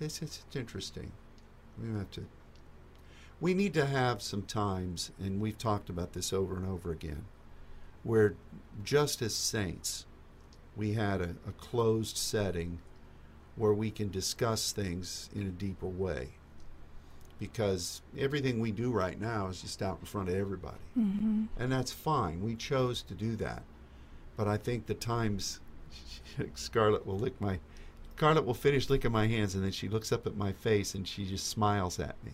it's, 0.00 0.22
it's, 0.22 0.42
it's 0.46 0.56
interesting. 0.56 1.10
We 1.80 1.96
have 1.96 2.10
to. 2.12 2.24
We 3.40 3.52
need 3.52 3.74
to 3.74 3.84
have 3.84 4.22
some 4.22 4.42
times, 4.42 5.10
and 5.18 5.40
we've 5.40 5.58
talked 5.58 5.90
about 5.90 6.12
this 6.12 6.32
over 6.32 6.56
and 6.56 6.66
over 6.66 6.92
again, 6.92 7.24
where 8.02 8.34
just 8.84 9.20
as 9.22 9.34
saints, 9.34 10.06
we 10.76 10.92
had 10.92 11.20
a, 11.20 11.30
a 11.46 11.52
closed 11.58 12.16
setting 12.16 12.78
where 13.56 13.72
we 13.72 13.90
can 13.90 14.10
discuss 14.10 14.72
things 14.72 15.28
in 15.34 15.42
a 15.42 15.50
deeper 15.50 15.86
way. 15.86 16.30
Because 17.38 18.00
everything 18.16 18.60
we 18.60 18.70
do 18.72 18.90
right 18.90 19.20
now 19.20 19.48
is 19.48 19.60
just 19.60 19.82
out 19.82 19.98
in 20.00 20.06
front 20.06 20.28
of 20.28 20.34
everybody 20.36 20.76
Mm-hmm. 20.98 21.44
and 21.58 21.72
that's 21.72 21.92
fine. 21.92 22.40
We 22.42 22.54
chose 22.54 23.02
to 23.02 23.14
do 23.14 23.34
that, 23.36 23.62
but 24.36 24.46
I 24.46 24.56
think 24.56 24.86
the 24.86 24.94
times 24.94 25.60
Scarlett 26.54 27.06
will 27.06 27.18
lick 27.18 27.40
my 27.40 27.58
Scarlett 28.16 28.44
will 28.44 28.54
finish 28.54 28.88
licking 28.88 29.10
my 29.10 29.26
hands, 29.26 29.56
and 29.56 29.64
then 29.64 29.72
she 29.72 29.88
looks 29.88 30.12
up 30.12 30.24
at 30.26 30.36
my 30.36 30.52
face 30.52 30.94
and 30.94 31.06
she 31.06 31.26
just 31.26 31.48
smiles 31.48 31.98
at 31.98 32.14
me. 32.24 32.32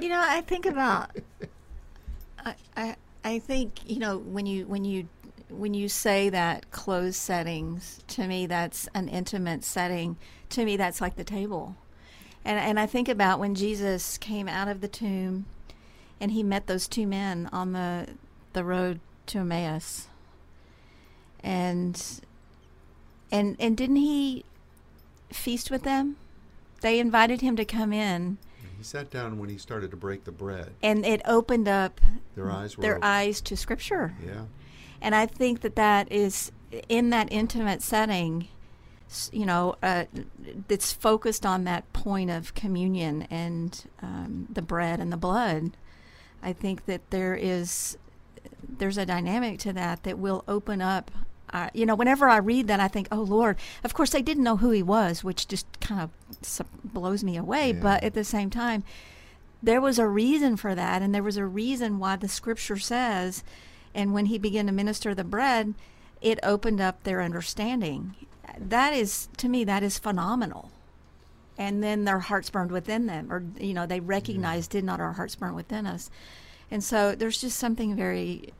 You 0.00 0.08
know, 0.08 0.22
I 0.24 0.40
think 0.40 0.64
about 0.66 1.10
I, 2.44 2.54
I 2.76 2.96
I 3.22 3.38
think 3.38 3.80
you 3.88 3.98
know 3.98 4.16
when 4.18 4.46
you 4.46 4.66
when 4.66 4.84
you 4.84 5.06
when 5.50 5.74
you 5.74 5.88
say 5.88 6.30
that 6.30 6.70
closed 6.70 7.16
settings 7.16 8.00
to 8.06 8.26
me 8.26 8.46
that's 8.46 8.88
an 8.94 9.08
intimate 9.08 9.64
setting 9.64 10.16
to 10.48 10.64
me 10.64 10.76
that's 10.76 11.00
like 11.00 11.16
the 11.16 11.24
table 11.24 11.74
and 12.44 12.58
and 12.58 12.78
I 12.80 12.86
think 12.86 13.08
about 13.08 13.38
when 13.38 13.54
Jesus 13.54 14.16
came 14.18 14.48
out 14.48 14.68
of 14.68 14.80
the 14.80 14.88
tomb 14.88 15.46
and 16.20 16.32
he 16.32 16.42
met 16.42 16.66
those 16.66 16.86
two 16.88 17.06
men 17.06 17.48
on 17.52 17.72
the 17.72 18.08
the 18.52 18.64
road 18.64 19.00
to 19.26 19.38
Emmaus 19.38 20.08
and 21.42 22.20
and 23.32 23.56
and 23.58 23.76
didn't 23.76 23.96
he 23.96 24.44
feast 25.30 25.70
with 25.70 25.82
them 25.82 26.16
they 26.80 26.98
invited 26.98 27.40
him 27.40 27.56
to 27.56 27.64
come 27.64 27.92
in 27.92 28.38
He 28.78 28.82
sat 28.84 29.10
down 29.10 29.38
when 29.38 29.48
he 29.50 29.58
started 29.58 29.90
to 29.90 29.96
break 29.96 30.24
the 30.24 30.32
bread. 30.32 30.72
and 30.82 31.04
it 31.06 31.20
opened 31.24 31.68
up 31.68 32.00
Their 32.34 32.50
eyes 32.50 32.76
were 32.76 32.82
their 32.82 32.96
open. 32.96 33.04
eyes 33.08 33.40
to 33.42 33.56
scripture 33.56 34.14
Yeah. 34.24 34.44
and 35.00 35.14
I 35.14 35.26
think 35.26 35.60
that 35.60 35.76
that 35.76 36.10
is 36.10 36.50
in 36.88 37.10
that 37.10 37.28
intimate 37.32 37.82
setting, 37.82 38.46
you 39.32 39.46
know, 39.46 39.74
uh, 39.82 40.04
that's 40.68 40.92
focused 40.92 41.44
on 41.44 41.64
that 41.64 41.90
point 41.92 42.30
of 42.30 42.54
communion 42.54 43.22
and 43.30 43.84
um, 44.02 44.46
the 44.50 44.62
bread 44.62 45.00
and 45.00 45.12
the 45.12 45.16
blood. 45.16 45.72
I 46.42 46.52
think 46.52 46.86
that 46.86 47.10
there 47.10 47.34
is 47.34 47.98
there's 48.66 48.98
a 48.98 49.06
dynamic 49.06 49.58
to 49.60 49.72
that 49.72 50.04
that 50.04 50.18
will 50.18 50.44
open 50.46 50.80
up. 50.80 51.10
Uh, 51.52 51.68
you 51.74 51.84
know, 51.84 51.96
whenever 51.96 52.28
I 52.28 52.36
read 52.36 52.68
that, 52.68 52.80
I 52.80 52.88
think, 52.88 53.08
"Oh 53.10 53.22
Lord!" 53.22 53.56
Of 53.82 53.92
course, 53.94 54.10
they 54.10 54.22
didn't 54.22 54.44
know 54.44 54.58
who 54.58 54.70
He 54.70 54.82
was, 54.82 55.24
which 55.24 55.48
just 55.48 55.66
kind 55.80 56.00
of 56.00 56.10
blows 56.84 57.24
me 57.24 57.36
away. 57.36 57.72
Yeah. 57.72 57.82
But 57.82 58.04
at 58.04 58.14
the 58.14 58.24
same 58.24 58.50
time, 58.50 58.84
there 59.62 59.80
was 59.80 59.98
a 59.98 60.06
reason 60.06 60.56
for 60.56 60.74
that, 60.74 61.02
and 61.02 61.14
there 61.14 61.22
was 61.22 61.36
a 61.36 61.44
reason 61.44 61.98
why 61.98 62.16
the 62.16 62.28
Scripture 62.28 62.78
says 62.78 63.42
and 63.94 64.12
when 64.12 64.26
he 64.26 64.38
began 64.38 64.66
to 64.66 64.72
minister 64.72 65.14
the 65.14 65.24
bread, 65.24 65.74
it 66.20 66.38
opened 66.42 66.80
up 66.80 67.02
their 67.02 67.22
understanding. 67.22 68.14
That 68.58 68.92
is, 68.92 69.28
to 69.38 69.48
me, 69.48 69.64
that 69.64 69.82
is 69.82 69.98
phenomenal. 69.98 70.70
And 71.58 71.82
then 71.82 72.04
their 72.04 72.20
hearts 72.20 72.48
burned 72.48 72.72
within 72.72 73.06
them, 73.06 73.30
or, 73.30 73.44
you 73.58 73.74
know, 73.74 73.86
they 73.86 74.00
recognized, 74.00 74.70
did 74.70 74.84
not 74.84 75.00
our 75.00 75.12
hearts 75.12 75.36
burn 75.36 75.54
within 75.54 75.86
us? 75.86 76.10
And 76.70 76.82
so 76.82 77.14
there's 77.14 77.40
just 77.40 77.58
something 77.58 77.94
very, 77.94 78.54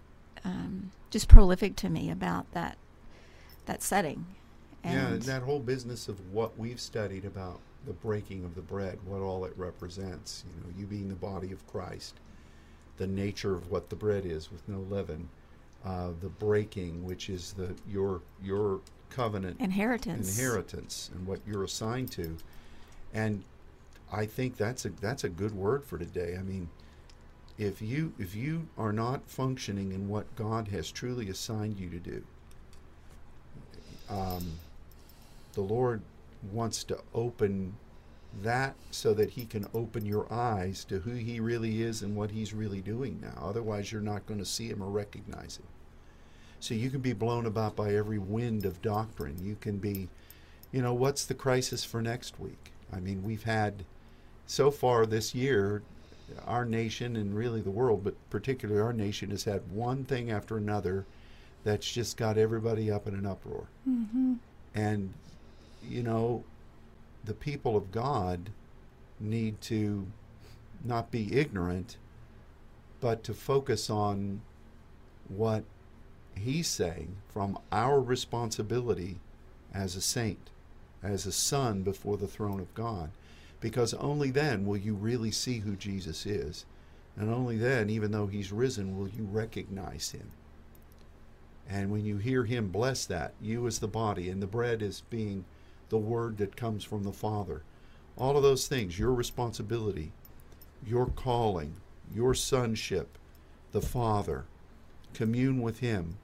um, 0.44 0.90
just 1.10 1.28
prolific 1.28 1.76
to 1.76 1.88
me 1.88 2.10
about 2.10 2.50
that, 2.52 2.76
that 3.66 3.82
setting. 3.82 4.26
yeah, 4.84 5.08
And 5.08 5.22
that 5.22 5.42
whole 5.42 5.60
business 5.60 6.08
of 6.08 6.32
what 6.32 6.58
we've 6.58 6.80
studied 6.80 7.24
about 7.24 7.60
the 7.86 7.92
breaking 7.94 8.44
of 8.44 8.54
the 8.54 8.60
bread, 8.60 8.98
what 9.06 9.20
all 9.20 9.44
it 9.44 9.54
represents, 9.56 10.44
you 10.46 10.62
know, 10.62 10.78
you 10.78 10.86
being 10.86 11.08
the 11.08 11.14
body 11.14 11.52
of 11.52 11.66
Christ, 11.66 12.14
the 12.98 13.06
nature 13.06 13.54
of 13.54 13.70
what 13.70 13.88
the 13.88 13.96
bread 13.96 14.26
is 14.26 14.52
with 14.52 14.68
no 14.68 14.80
leaven, 14.80 15.28
uh, 15.84 16.10
the 16.20 16.28
breaking, 16.28 17.04
which 17.04 17.30
is 17.30 17.54
the 17.54 17.74
your 17.88 18.20
your 18.42 18.80
covenant 19.10 19.60
inheritance. 19.60 20.38
inheritance 20.38 21.10
and 21.14 21.26
what 21.26 21.40
you're 21.46 21.64
assigned 21.64 22.10
to, 22.12 22.36
and 23.12 23.44
I 24.12 24.26
think 24.26 24.56
that's 24.56 24.84
a 24.84 24.90
that's 24.90 25.24
a 25.24 25.28
good 25.28 25.54
word 25.54 25.84
for 25.84 25.98
today. 25.98 26.36
I 26.38 26.42
mean, 26.42 26.68
if 27.58 27.82
you 27.82 28.12
if 28.18 28.34
you 28.34 28.68
are 28.78 28.92
not 28.92 29.28
functioning 29.28 29.92
in 29.92 30.08
what 30.08 30.34
God 30.36 30.68
has 30.68 30.90
truly 30.90 31.28
assigned 31.28 31.78
you 31.78 31.90
to 31.90 31.98
do, 31.98 32.22
um, 34.08 34.52
the 35.52 35.60
Lord 35.60 36.02
wants 36.52 36.84
to 36.84 36.98
open 37.14 37.74
that 38.42 38.74
so 38.90 39.12
that 39.14 39.30
He 39.30 39.44
can 39.44 39.66
open 39.74 40.06
your 40.06 40.32
eyes 40.32 40.84
to 40.84 41.00
who 41.00 41.12
He 41.12 41.40
really 41.40 41.82
is 41.82 42.02
and 42.02 42.16
what 42.16 42.30
He's 42.30 42.54
really 42.54 42.80
doing 42.80 43.20
now. 43.20 43.42
Otherwise, 43.42 43.92
you're 43.92 44.00
not 44.00 44.26
going 44.26 44.40
to 44.40 44.46
see 44.46 44.68
Him 44.68 44.82
or 44.82 44.88
recognize 44.88 45.58
Him. 45.58 45.66
So 46.60 46.74
you 46.74 46.90
can 46.90 47.00
be 47.00 47.14
blown 47.14 47.46
about 47.46 47.74
by 47.74 47.94
every 47.94 48.18
wind 48.18 48.64
of 48.64 48.82
doctrine. 48.82 49.36
You 49.42 49.56
can 49.60 49.78
be, 49.78 50.08
you 50.70 50.82
know, 50.82 50.92
what's 50.92 51.24
the 51.24 51.34
crisis 51.34 51.84
for 51.84 52.02
next 52.02 52.38
week? 52.38 52.72
I 52.92 53.00
mean, 53.00 53.22
we've 53.22 53.44
had 53.44 53.84
so 54.46 54.70
far 54.70 55.06
this 55.06 55.34
year, 55.34 55.82
our 56.46 56.64
nation 56.64 57.16
and 57.16 57.34
really 57.34 57.60
the 57.60 57.70
world, 57.70 58.04
but 58.04 58.14
particularly 58.28 58.80
our 58.80 58.92
nation, 58.92 59.30
has 59.30 59.44
had 59.44 59.72
one 59.72 60.04
thing 60.04 60.30
after 60.30 60.56
another 60.56 61.06
that's 61.64 61.90
just 61.90 62.16
got 62.16 62.36
everybody 62.38 62.90
up 62.90 63.06
in 63.06 63.14
an 63.14 63.26
uproar. 63.26 63.66
hmm 63.84 64.34
And, 64.74 65.14
you 65.88 66.02
know, 66.02 66.44
the 67.24 67.34
people 67.34 67.76
of 67.76 67.90
God 67.90 68.50
need 69.18 69.60
to 69.62 70.06
not 70.84 71.10
be 71.10 71.36
ignorant, 71.36 71.96
but 73.00 73.22
to 73.24 73.34
focus 73.34 73.90
on 73.90 74.40
what 75.28 75.64
he's 76.40 76.68
saying 76.68 77.16
from 77.32 77.58
our 77.70 78.00
responsibility 78.00 79.18
as 79.72 79.96
a 79.96 80.00
saint, 80.00 80.50
as 81.02 81.26
a 81.26 81.32
son 81.32 81.82
before 81.82 82.16
the 82.16 82.28
throne 82.28 82.60
of 82.60 82.74
God. 82.74 83.10
Because 83.60 83.94
only 83.94 84.30
then 84.30 84.64
will 84.66 84.78
you 84.78 84.94
really 84.94 85.30
see 85.30 85.58
who 85.58 85.76
Jesus 85.76 86.26
is. 86.26 86.64
And 87.16 87.32
only 87.32 87.56
then, 87.56 87.90
even 87.90 88.10
though 88.10 88.26
he's 88.26 88.52
risen, 88.52 88.98
will 88.98 89.08
you 89.08 89.24
recognize 89.24 90.10
him. 90.10 90.30
And 91.68 91.90
when 91.90 92.04
you 92.04 92.16
hear 92.16 92.44
him 92.44 92.68
bless 92.68 93.04
that, 93.06 93.34
you 93.40 93.66
as 93.66 93.78
the 93.78 93.88
body, 93.88 94.28
and 94.28 94.42
the 94.42 94.46
bread 94.46 94.82
is 94.82 95.02
being 95.10 95.44
the 95.88 95.98
word 95.98 96.38
that 96.38 96.56
comes 96.56 96.82
from 96.82 97.04
the 97.04 97.12
Father, 97.12 97.62
all 98.16 98.36
of 98.36 98.42
those 98.42 98.66
things, 98.66 98.98
your 98.98 99.12
responsibility, 99.12 100.12
your 100.86 101.06
calling, 101.06 101.74
your 102.12 102.34
sonship, 102.34 103.18
the 103.72 103.82
Father, 103.82 104.46
commune 105.14 105.60
with 105.60 105.78
him, 105.80 106.16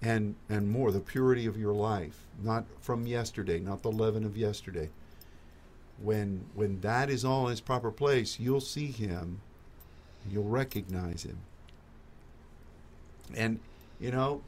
and, 0.00 0.36
and 0.48 0.70
more, 0.70 0.92
the 0.92 1.00
purity 1.00 1.46
of 1.46 1.56
your 1.58 1.72
life, 1.72 2.26
not 2.42 2.64
from 2.80 3.06
yesterday, 3.06 3.58
not 3.58 3.82
the 3.82 3.90
leaven 3.90 4.24
of 4.24 4.36
yesterday. 4.36 4.90
When, 6.00 6.44
when 6.54 6.80
that 6.82 7.10
is 7.10 7.24
all 7.24 7.46
in 7.46 7.52
its 7.52 7.60
proper 7.60 7.90
place, 7.90 8.38
you'll 8.38 8.60
see 8.60 8.86
him, 8.92 9.40
you'll 10.30 10.44
recognize 10.44 11.24
him. 11.24 11.38
And, 13.34 13.58
you 13.98 14.12
know, 14.12 14.42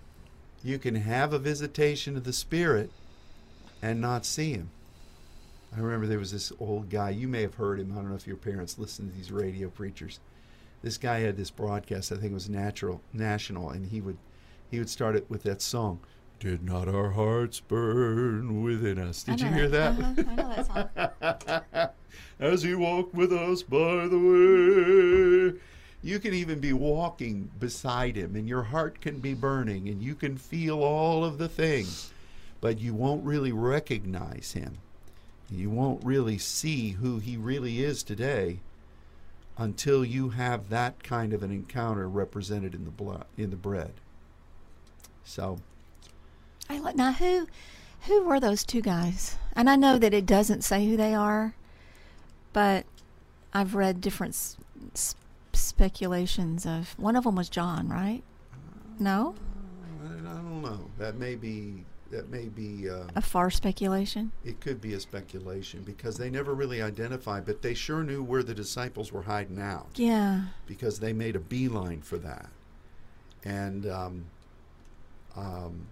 you 0.62 0.78
can 0.78 0.94
have 0.94 1.32
a 1.32 1.38
visitation 1.38 2.16
of 2.16 2.24
the 2.24 2.32
Spirit 2.32 2.90
and 3.82 4.00
not 4.00 4.24
see 4.24 4.52
him. 4.52 4.70
I 5.74 5.80
remember 5.80 6.06
there 6.06 6.18
was 6.18 6.32
this 6.32 6.52
old 6.60 6.90
guy, 6.90 7.10
you 7.10 7.28
may 7.28 7.42
have 7.42 7.54
heard 7.54 7.80
him. 7.80 7.92
I 7.92 7.96
don't 7.96 8.10
know 8.10 8.16
if 8.16 8.26
your 8.26 8.36
parents 8.36 8.78
listen 8.78 9.08
to 9.08 9.16
these 9.16 9.32
radio 9.32 9.68
preachers. 9.68 10.20
This 10.82 10.98
guy 10.98 11.20
had 11.20 11.36
this 11.36 11.50
broadcast, 11.50 12.10
I 12.10 12.16
think 12.16 12.30
it 12.30 12.34
was 12.34 12.48
natural 12.48 13.00
national, 13.12 13.70
and 13.70 13.86
he 13.86 14.00
would 14.00 14.16
he 14.70 14.78
would 14.78 14.90
start 14.90 15.16
it 15.16 15.28
with 15.28 15.42
that 15.44 15.60
song. 15.62 16.00
Did 16.38 16.62
not 16.62 16.88
our 16.88 17.10
hearts 17.10 17.60
burn 17.60 18.62
within 18.62 18.98
us? 18.98 19.22
Did 19.22 19.40
you 19.40 19.48
hear 19.48 19.68
that? 19.68 19.98
Uh-huh, 19.98 20.24
I 20.26 20.34
know 20.34 20.48
that 20.48 21.42
song. 21.42 21.88
As 22.40 22.62
he 22.62 22.74
walked 22.74 23.14
with 23.14 23.32
us 23.32 23.62
by 23.62 24.06
the 24.06 24.18
way. 24.18 25.60
You 26.02 26.18
can 26.18 26.32
even 26.32 26.60
be 26.60 26.72
walking 26.72 27.50
beside 27.58 28.16
him, 28.16 28.34
and 28.34 28.48
your 28.48 28.62
heart 28.62 29.02
can 29.02 29.18
be 29.18 29.34
burning, 29.34 29.88
and 29.88 30.02
you 30.02 30.14
can 30.14 30.38
feel 30.38 30.82
all 30.82 31.26
of 31.26 31.36
the 31.36 31.48
things, 31.48 32.10
but 32.62 32.80
you 32.80 32.94
won't 32.94 33.22
really 33.22 33.52
recognize 33.52 34.52
him. 34.52 34.78
You 35.50 35.68
won't 35.68 36.02
really 36.02 36.38
see 36.38 36.92
who 36.92 37.18
he 37.18 37.36
really 37.36 37.84
is 37.84 38.02
today 38.02 38.60
until 39.58 40.06
you 40.06 40.30
have 40.30 40.70
that 40.70 41.02
kind 41.02 41.34
of 41.34 41.42
an 41.42 41.50
encounter 41.50 42.08
represented 42.08 42.74
in 42.74 42.86
the 42.86 42.90
blood, 42.90 43.26
in 43.36 43.50
the 43.50 43.56
bread. 43.56 43.92
So, 45.30 45.58
I 46.68 46.80
now 46.96 47.12
who 47.12 47.46
who 48.08 48.24
were 48.24 48.40
those 48.40 48.64
two 48.64 48.80
guys? 48.80 49.36
And 49.54 49.70
I 49.70 49.76
know 49.76 49.96
that 49.96 50.12
it 50.12 50.26
doesn't 50.26 50.62
say 50.64 50.84
who 50.86 50.96
they 50.96 51.14
are, 51.14 51.54
but 52.52 52.84
I've 53.54 53.76
read 53.76 54.00
different 54.00 54.34
s- 54.94 55.14
speculations 55.52 56.66
of 56.66 56.98
one 56.98 57.14
of 57.14 57.22
them 57.22 57.36
was 57.36 57.48
John, 57.48 57.88
right? 57.88 58.22
No, 58.98 59.36
I 60.02 60.14
I 60.30 60.34
don't 60.34 60.62
know. 60.62 60.90
That 60.98 61.14
may 61.14 61.36
be 61.36 61.84
that 62.10 62.28
may 62.28 62.48
be 62.48 62.90
uh, 62.90 63.04
a 63.14 63.22
far 63.22 63.50
speculation. 63.50 64.32
it 64.44 64.60
could 64.60 64.80
be 64.80 64.94
a 64.94 65.00
speculation 65.00 65.82
because 65.84 66.16
they 66.16 66.28
never 66.28 66.54
really 66.54 66.82
identified, 66.82 67.46
but 67.46 67.62
they 67.62 67.72
sure 67.74 68.02
knew 68.02 68.20
where 68.20 68.42
the 68.42 68.52
disciples 68.54 69.12
were 69.12 69.22
hiding 69.22 69.60
out 69.60 69.90
Yeah, 69.94 70.46
because 70.66 70.98
they 70.98 71.12
made 71.12 71.36
a 71.36 71.40
beeline 71.40 72.00
for 72.02 72.18
that. 72.18 72.48
And 73.44 73.86
um, 73.86 74.24
um, 75.36 75.86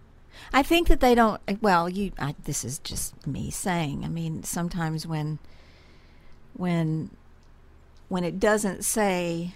I 0.52 0.62
think 0.62 0.88
that 0.88 1.00
they 1.00 1.14
don't. 1.14 1.40
Well, 1.60 1.88
you. 1.88 2.12
I, 2.18 2.34
this 2.44 2.64
is 2.64 2.78
just 2.78 3.26
me 3.26 3.50
saying. 3.50 4.04
I 4.04 4.08
mean, 4.08 4.42
sometimes 4.42 5.06
when 5.06 5.38
when 6.54 7.10
when 8.08 8.24
it 8.24 8.40
doesn't 8.40 8.84
say, 8.84 9.52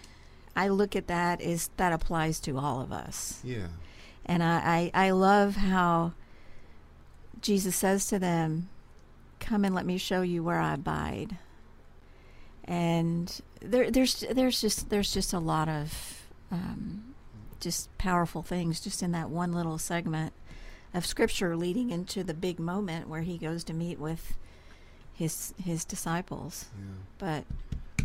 I 0.54 0.68
look 0.68 0.94
at 0.94 1.06
that 1.06 1.40
is 1.40 1.70
that 1.76 1.92
applies 1.92 2.40
to 2.40 2.58
all 2.58 2.80
of 2.80 2.92
us. 2.92 3.40
yeah, 3.42 3.68
And 4.26 4.42
I, 4.42 4.90
I, 4.94 5.06
I 5.06 5.10
love 5.10 5.56
how 5.56 6.12
Jesus 7.40 7.74
says 7.74 8.06
to 8.08 8.18
them, 8.18 8.68
Come 9.40 9.64
and 9.64 9.74
let 9.74 9.86
me 9.86 9.98
show 9.98 10.22
you 10.22 10.42
where 10.44 10.60
I 10.60 10.74
abide. 10.74 11.38
And 12.64 13.40
there, 13.60 13.90
there's 13.90 14.24
there's 14.30 14.60
just 14.60 14.88
there's 14.90 15.12
just 15.12 15.32
a 15.32 15.38
lot 15.40 15.68
of 15.68 16.22
um, 16.50 17.11
just 17.62 17.96
powerful 17.96 18.42
things 18.42 18.80
just 18.80 19.02
in 19.02 19.12
that 19.12 19.30
one 19.30 19.52
little 19.52 19.78
segment 19.78 20.32
of 20.92 21.06
scripture 21.06 21.56
leading 21.56 21.90
into 21.90 22.22
the 22.22 22.34
big 22.34 22.58
moment 22.58 23.08
where 23.08 23.22
he 23.22 23.38
goes 23.38 23.64
to 23.64 23.72
meet 23.72 23.98
with 23.98 24.36
his 25.14 25.54
his 25.62 25.84
disciples. 25.84 26.66
Yeah. 26.76 26.84
But 27.18 27.44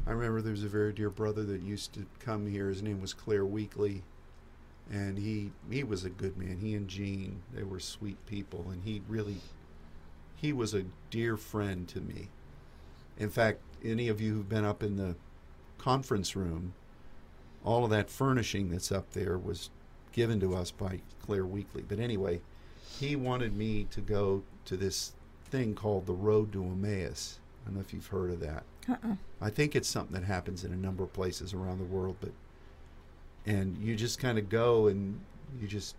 I 0.05 0.11
remember 0.11 0.41
there 0.41 0.51
was 0.51 0.63
a 0.63 0.69
very 0.69 0.93
dear 0.93 1.09
brother 1.09 1.43
that 1.43 1.61
used 1.61 1.93
to 1.93 2.05
come 2.19 2.47
here. 2.47 2.69
His 2.69 2.83
name 2.83 3.01
was 3.01 3.13
Claire 3.13 3.45
Weekly, 3.45 4.03
and 4.91 5.17
he 5.17 5.51
he 5.69 5.83
was 5.83 6.05
a 6.05 6.09
good 6.09 6.37
man. 6.37 6.59
He 6.59 6.75
and 6.75 6.87
Jean, 6.87 7.41
they 7.53 7.63
were 7.63 7.79
sweet 7.79 8.23
people, 8.27 8.67
and 8.71 8.83
he 8.83 9.01
really 9.09 9.37
he 10.35 10.53
was 10.53 10.73
a 10.73 10.85
dear 11.09 11.35
friend 11.35 11.87
to 11.89 11.99
me. 11.99 12.29
In 13.17 13.29
fact, 13.29 13.59
any 13.83 14.07
of 14.07 14.21
you 14.21 14.33
who've 14.35 14.49
been 14.49 14.65
up 14.65 14.83
in 14.83 14.97
the 14.97 15.15
conference 15.79 16.35
room, 16.35 16.73
all 17.63 17.83
of 17.83 17.89
that 17.91 18.09
furnishing 18.09 18.69
that's 18.69 18.91
up 18.91 19.11
there 19.13 19.37
was 19.37 19.69
given 20.11 20.39
to 20.39 20.55
us 20.55 20.71
by 20.71 21.01
Claire 21.25 21.45
Weekly. 21.45 21.83
But 21.87 21.99
anyway, 21.99 22.41
he 22.99 23.15
wanted 23.15 23.55
me 23.55 23.85
to 23.91 24.01
go 24.01 24.43
to 24.65 24.77
this 24.77 25.13
thing 25.45 25.75
called 25.75 26.05
the 26.05 26.13
Road 26.13 26.51
to 26.53 26.63
Emmaus. 26.63 27.39
I 27.63 27.69
don't 27.69 27.75
know 27.75 27.81
if 27.81 27.93
you've 27.93 28.07
heard 28.07 28.31
of 28.31 28.39
that. 28.39 28.63
uh-uh. 28.89 29.15
I 29.41 29.49
think 29.49 29.75
it's 29.75 29.87
something 29.89 30.13
that 30.19 30.25
happens 30.25 30.63
in 30.63 30.71
a 30.71 30.77
number 30.77 31.03
of 31.03 31.13
places 31.13 31.53
around 31.53 31.79
the 31.79 31.85
world, 31.85 32.15
but 32.21 32.31
and 33.45 33.77
you 33.77 33.95
just 33.95 34.19
kind 34.19 34.37
of 34.37 34.49
go 34.49 34.87
and 34.87 35.19
you 35.59 35.67
just 35.67 35.95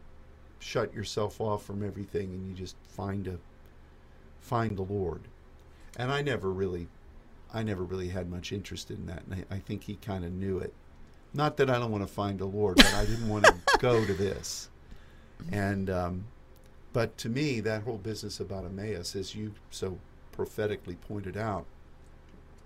shut 0.59 0.93
yourself 0.93 1.41
off 1.41 1.65
from 1.65 1.87
everything 1.87 2.31
and 2.31 2.49
you 2.49 2.55
just 2.55 2.77
find 2.89 3.27
a 3.27 3.39
find 4.41 4.77
the 4.77 4.83
Lord. 4.83 5.23
And 5.97 6.11
I 6.11 6.23
never 6.23 6.51
really 6.51 6.89
I 7.53 7.63
never 7.63 7.83
really 7.83 8.09
had 8.09 8.31
much 8.31 8.53
interest 8.53 8.91
in 8.91 9.07
that, 9.07 9.23
and 9.25 9.47
I, 9.51 9.57
I 9.57 9.59
think 9.59 9.85
he 9.85 9.97
kind 9.97 10.25
of 10.25 10.33
knew 10.33 10.59
it. 10.59 10.75
Not 11.35 11.57
that 11.59 11.71
I 11.71 11.79
don't 11.79 11.91
want 11.91 12.07
to 12.07 12.13
find 12.13 12.39
the 12.39 12.47
Lord, 12.47 12.77
but 12.77 12.95
I 12.95 13.05
didn't 13.05 13.29
want 13.29 13.45
to 13.45 13.55
go 13.79 14.05
to 14.05 14.15
this. 14.15 14.69
And 15.53 15.91
um, 15.91 16.25
but 16.93 17.17
to 17.19 17.29
me, 17.29 17.61
that 17.61 17.83
whole 17.83 17.99
business 17.99 18.41
about 18.41 18.65
Emmaus, 18.65 19.15
as 19.15 19.35
you 19.35 19.55
so 19.71 19.99
prophetically 20.33 20.97
pointed 20.97 21.37
out, 21.37 21.67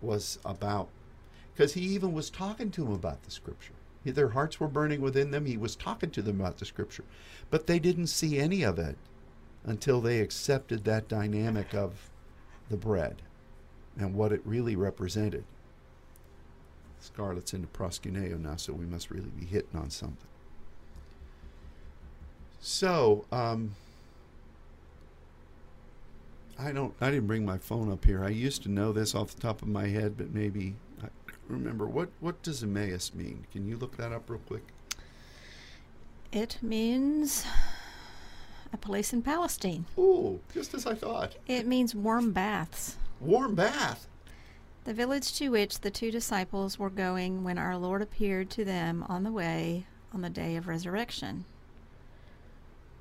was 0.00 0.38
about 0.44 0.88
because 1.52 1.74
he 1.74 1.82
even 1.82 2.12
was 2.12 2.30
talking 2.30 2.70
to 2.70 2.84
them 2.84 2.92
about 2.92 3.22
the 3.24 3.30
scripture. 3.30 3.74
Their 4.04 4.30
hearts 4.30 4.58
were 4.58 4.68
burning 4.68 5.00
within 5.00 5.30
them. 5.30 5.46
He 5.46 5.56
was 5.56 5.76
talking 5.76 6.10
to 6.10 6.22
them 6.22 6.40
about 6.40 6.58
the 6.58 6.64
scripture, 6.64 7.04
but 7.50 7.66
they 7.66 7.78
didn't 7.78 8.08
see 8.08 8.38
any 8.38 8.62
of 8.62 8.78
it 8.78 8.96
until 9.64 10.00
they 10.00 10.20
accepted 10.20 10.84
that 10.84 11.08
dynamic 11.08 11.72
of 11.72 12.10
the 12.68 12.76
bread 12.76 13.22
and 13.96 14.14
what 14.14 14.32
it 14.32 14.40
really 14.44 14.74
represented. 14.74 15.44
Scarlett's 17.02 17.52
into 17.52 17.66
proskuneo 17.68 18.38
now, 18.38 18.56
so 18.56 18.72
we 18.72 18.86
must 18.86 19.10
really 19.10 19.30
be 19.30 19.44
hitting 19.44 19.78
on 19.78 19.90
something. 19.90 20.28
So, 22.60 23.24
um, 23.32 23.74
I 26.58 26.70
don't. 26.70 26.94
I 27.00 27.10
didn't 27.10 27.26
bring 27.26 27.44
my 27.44 27.58
phone 27.58 27.90
up 27.90 28.04
here. 28.04 28.24
I 28.24 28.28
used 28.28 28.62
to 28.62 28.68
know 28.68 28.92
this 28.92 29.14
off 29.14 29.34
the 29.34 29.40
top 29.40 29.62
of 29.62 29.68
my 29.68 29.88
head, 29.88 30.16
but 30.16 30.32
maybe 30.32 30.76
I 31.02 31.08
remember 31.48 31.86
what. 31.86 32.10
What 32.20 32.40
does 32.42 32.62
Emmaus 32.62 33.12
mean? 33.14 33.46
Can 33.50 33.66
you 33.66 33.76
look 33.76 33.96
that 33.96 34.12
up 34.12 34.30
real 34.30 34.40
quick? 34.46 34.62
It 36.30 36.58
means 36.62 37.44
a 38.72 38.76
place 38.76 39.12
in 39.12 39.22
Palestine. 39.22 39.86
Oh, 39.98 40.38
just 40.54 40.72
as 40.72 40.86
I 40.86 40.94
thought. 40.94 41.34
It 41.48 41.66
means 41.66 41.96
warm 41.96 42.30
baths. 42.30 42.96
Warm 43.20 43.56
bath. 43.56 44.06
The 44.84 44.94
village 44.94 45.32
to 45.38 45.48
which 45.50 45.80
the 45.80 45.90
two 45.90 46.10
disciples 46.10 46.78
were 46.78 46.90
going 46.90 47.44
when 47.44 47.56
our 47.58 47.76
Lord 47.76 48.02
appeared 48.02 48.50
to 48.50 48.64
them 48.64 49.04
on 49.08 49.22
the 49.22 49.30
way 49.32 49.86
on 50.12 50.22
the 50.22 50.30
day 50.30 50.56
of 50.56 50.66
resurrection. 50.68 51.44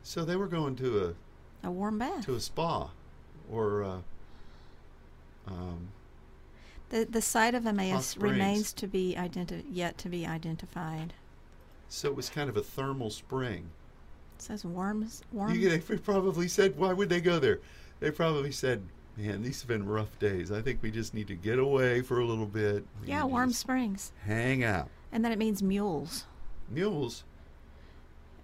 So 0.03 0.23
they 0.23 0.35
were 0.35 0.47
going 0.47 0.75
to 0.77 1.15
A 1.63 1.67
a 1.67 1.71
warm 1.71 1.97
bath. 1.99 2.25
to 2.25 2.35
a 2.35 2.39
spa, 2.39 2.89
or 3.51 3.83
uh, 3.83 3.97
um, 5.47 5.89
The 6.89 7.05
the 7.05 7.21
site 7.21 7.53
of 7.55 7.65
Emmaus 7.65 8.17
remains 8.17 8.73
to 8.73 8.87
be 8.87 9.15
identi- 9.17 9.65
yet 9.71 9.97
to 9.99 10.09
be 10.09 10.25
identified. 10.25 11.13
so 11.89 12.07
it 12.09 12.15
was 12.15 12.29
kind 12.29 12.49
of 12.49 12.57
a 12.57 12.63
thermal 12.63 13.09
spring. 13.09 13.69
It 14.37 14.41
says 14.43 14.65
warm 14.65 15.07
warm. 15.31 15.53
You 15.53 15.69
they 15.69 15.79
probably 15.97 16.47
said, 16.47 16.77
"Why 16.77 16.93
would 16.93 17.09
they 17.09 17.21
go 17.21 17.37
there?" 17.39 17.59
They 17.99 18.09
probably 18.09 18.51
said, 18.51 18.81
"Man, 19.17 19.41
these 19.43 19.61
have 19.61 19.67
been 19.67 19.85
rough 19.85 20.17
days. 20.19 20.51
I 20.51 20.61
think 20.61 20.81
we 20.81 20.91
just 20.91 21.13
need 21.13 21.27
to 21.27 21.35
get 21.35 21.59
away 21.59 22.01
for 22.01 22.19
a 22.19 22.25
little 22.25 22.45
bit. 22.45 22.85
Yeah, 23.05 23.23
warm 23.23 23.51
springs. 23.51 24.11
Hang 24.25 24.63
out. 24.63 24.89
And 25.11 25.23
then 25.25 25.31
it 25.31 25.37
means 25.37 25.61
mules. 25.61 26.25
Mules. 26.69 27.23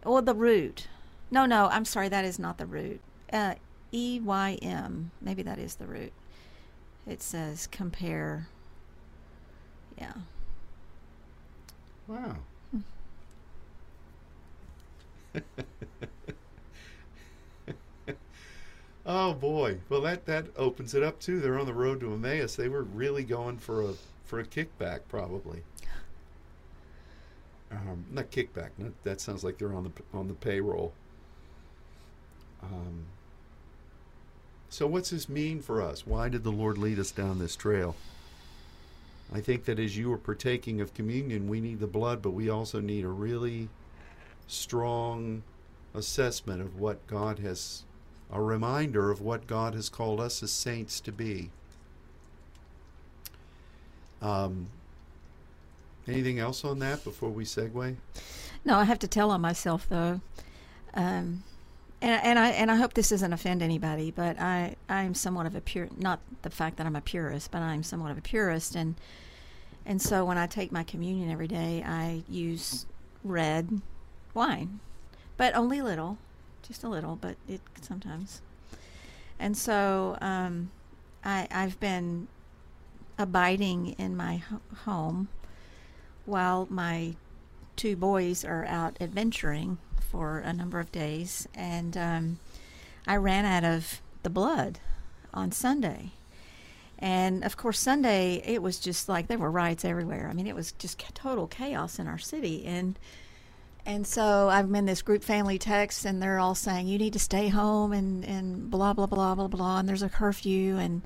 Or 0.04 0.22
the 0.22 0.36
root. 0.36 0.88
No, 1.32 1.46
no, 1.46 1.68
I'm 1.68 1.86
sorry, 1.86 2.10
that 2.10 2.26
is 2.26 2.40
not 2.40 2.58
the 2.58 2.66
root. 2.66 3.02
Uh, 3.32 3.56
E 3.92 4.20
Y 4.24 4.58
M. 4.62 5.12
Maybe 5.22 5.44
that 5.44 5.60
is 5.60 5.76
the 5.76 5.88
root. 5.88 6.14
It 7.06 7.22
says 7.22 7.68
compare. 7.68 8.48
Yeah. 9.98 10.14
Wow. 12.08 12.38
oh 19.08 19.34
boy. 19.34 19.80
Well, 19.90 20.02
that 20.02 20.26
that 20.26 20.46
opens 20.56 20.94
it 20.94 21.02
up 21.02 21.20
too. 21.20 21.40
They're 21.40 21.58
on 21.58 21.66
the 21.66 21.74
road 21.74 22.00
to 22.02 22.14
Emmaus. 22.14 22.56
They 22.56 22.70
were 22.70 22.84
really 22.84 23.24
going 23.24 23.58
for 23.58 23.82
a 23.82 23.94
for 24.26 24.40
a 24.40 24.44
kickback, 24.44 25.02
probably. 25.10 25.64
Um, 27.72 28.06
not 28.12 28.32
kickback. 28.32 28.70
Not, 28.78 28.92
that 29.04 29.20
sounds 29.20 29.44
like 29.44 29.58
they're 29.58 29.74
on 29.74 29.86
the 29.86 30.18
on 30.18 30.28
the 30.28 30.34
payroll. 30.34 30.94
Um, 32.62 33.06
so, 34.70 34.86
what's 34.86 35.12
this 35.12 35.30
mean 35.30 35.62
for 35.62 35.82
us? 35.82 36.06
Why 36.06 36.30
did 36.30 36.44
the 36.44 36.52
Lord 36.52 36.78
lead 36.78 37.00
us 37.00 37.12
down 37.12 37.40
this 37.40 37.56
trail? 37.56 37.96
I 39.34 39.42
think 39.42 39.66
that 39.66 39.80
as 39.80 39.98
you 39.98 40.12
are 40.14 40.18
partaking 40.18 40.82
of 40.82 40.94
communion, 40.94 41.50
we 41.50 41.60
need 41.60 41.80
the 41.80 41.88
blood, 41.88 42.22
but 42.22 42.32
we 42.32 42.50
also 42.50 42.80
need 42.80 43.04
a 43.04 43.10
really 43.10 43.70
strong 44.48 45.44
assessment 45.94 46.62
of 46.62 46.80
what 46.80 47.06
God 47.08 47.40
has, 47.40 47.84
a 48.32 48.42
reminder 48.42 49.10
of 49.12 49.22
what 49.22 49.48
God 49.48 49.74
has 49.74 49.90
called 49.90 50.20
us 50.20 50.44
as 50.44 50.52
saints 50.52 51.00
to 51.02 51.12
be. 51.12 51.50
Um, 54.22 54.68
anything 56.08 56.40
else 56.40 56.66
on 56.66 56.80
that 56.80 57.04
before 57.04 57.30
we 57.30 57.46
segue? 57.46 57.96
No, 58.66 58.78
I 58.78 58.84
have 58.84 59.00
to 59.00 59.08
tell 59.08 59.32
on 59.32 59.42
myself 59.42 59.88
though. 59.88 60.22
Um, 60.94 61.44
and, 62.02 62.22
and 62.24 62.40
I 62.40 62.50
and 62.50 62.70
I 62.70 62.76
hope 62.76 62.94
this 62.94 63.10
doesn't 63.10 63.34
offend 63.34 63.62
anybody, 63.62 64.12
but 64.12 64.40
I 64.40 64.76
I'm 64.90 65.14
somewhat 65.14 65.46
of 65.46 65.56
a 65.56 65.62
pure 65.62 65.88
not 65.98 66.20
the 66.42 66.50
fact 66.50 66.78
that 66.78 66.86
I'm 66.86 66.96
a 66.96 67.02
purist, 67.02 67.52
but 67.52 67.62
I'm 67.62 67.84
somewhat 67.84 68.12
of 68.12 68.18
a 68.18 68.22
purist, 68.22 68.76
and 68.76 68.96
and 69.86 70.02
so 70.02 70.26
when 70.26 70.38
I 70.38 70.48
take 70.48 70.72
my 70.72 70.84
communion 70.84 71.32
every 71.32 71.48
day, 71.48 71.84
I 71.86 72.24
use 72.30 72.86
red 73.24 73.82
wine, 74.34 74.80
but 75.38 75.56
only 75.56 75.82
little, 75.82 76.18
just 76.68 76.84
a 76.84 76.90
little, 76.90 77.16
but 77.16 77.36
it 77.48 77.62
sometimes. 77.82 78.42
And 79.40 79.58
so 79.58 80.18
um, 80.22 80.72
I 81.24 81.48
I've 81.52 81.80
been 81.80 82.28
abiding 83.18 83.96
in 83.98 84.16
my 84.16 84.38
ho- 84.38 84.62
home 84.86 85.30
while 86.26 86.68
my 86.70 87.16
two 87.76 87.96
boys 87.96 88.44
are 88.44 88.66
out 88.66 88.98
adventuring 89.00 89.78
for 90.00 90.40
a 90.40 90.54
number 90.54 90.80
of 90.80 90.92
days, 90.92 91.48
and 91.54 91.96
um, 91.98 92.40
I 93.06 93.16
ran 93.16 93.46
out 93.46 93.64
of 93.64 94.02
the 94.24 94.30
blood 94.30 94.80
on 95.34 95.52
Sunday. 95.52 96.12
And 97.00 97.44
of 97.44 97.58
course, 97.58 97.80
Sunday 97.80 98.42
it 98.44 98.62
was 98.62 98.80
just 98.80 99.08
like 99.08 99.28
there 99.28 99.38
were 99.38 99.52
riots 99.52 99.86
everywhere. 99.86 100.28
I 100.30 100.34
mean, 100.34 100.48
it 100.48 100.56
was 100.56 100.72
just 100.74 101.00
total 101.14 101.48
chaos 101.48 102.00
in 102.00 102.08
our 102.08 102.18
city, 102.18 102.66
and 102.66 102.98
and 103.88 104.06
so 104.06 104.50
I'm 104.50 104.76
in 104.76 104.86
this 104.86 105.02
group 105.02 105.24
family 105.24 105.58
text, 105.58 106.04
and 106.04 106.22
they're 106.22 106.40
all 106.40 106.56
saying 106.56 106.88
you 106.88 106.98
need 106.98 107.14
to 107.14 107.20
stay 107.20 107.48
home, 107.48 107.94
and 107.94 108.26
and 108.26 108.70
blah 108.70 108.94
blah 108.94 109.06
blah 109.08 109.34
blah 109.34 109.48
blah, 109.48 109.80
and 109.80 109.88
there's 109.88 110.04
a 110.04 110.10
curfew, 110.10 110.76
and 110.76 111.02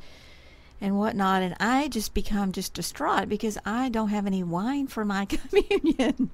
and 0.82 0.98
whatnot. 0.98 1.44
And 1.44 1.56
I 1.60 1.88
just 1.88 2.16
become 2.16 2.52
just 2.52 2.74
distraught 2.74 3.30
because 3.30 3.58
I 3.64 3.90
don't 3.90 4.10
have 4.10 4.26
any 4.26 4.44
wine 4.44 4.88
for 4.88 5.06
my 5.06 5.26
communion. 5.52 6.32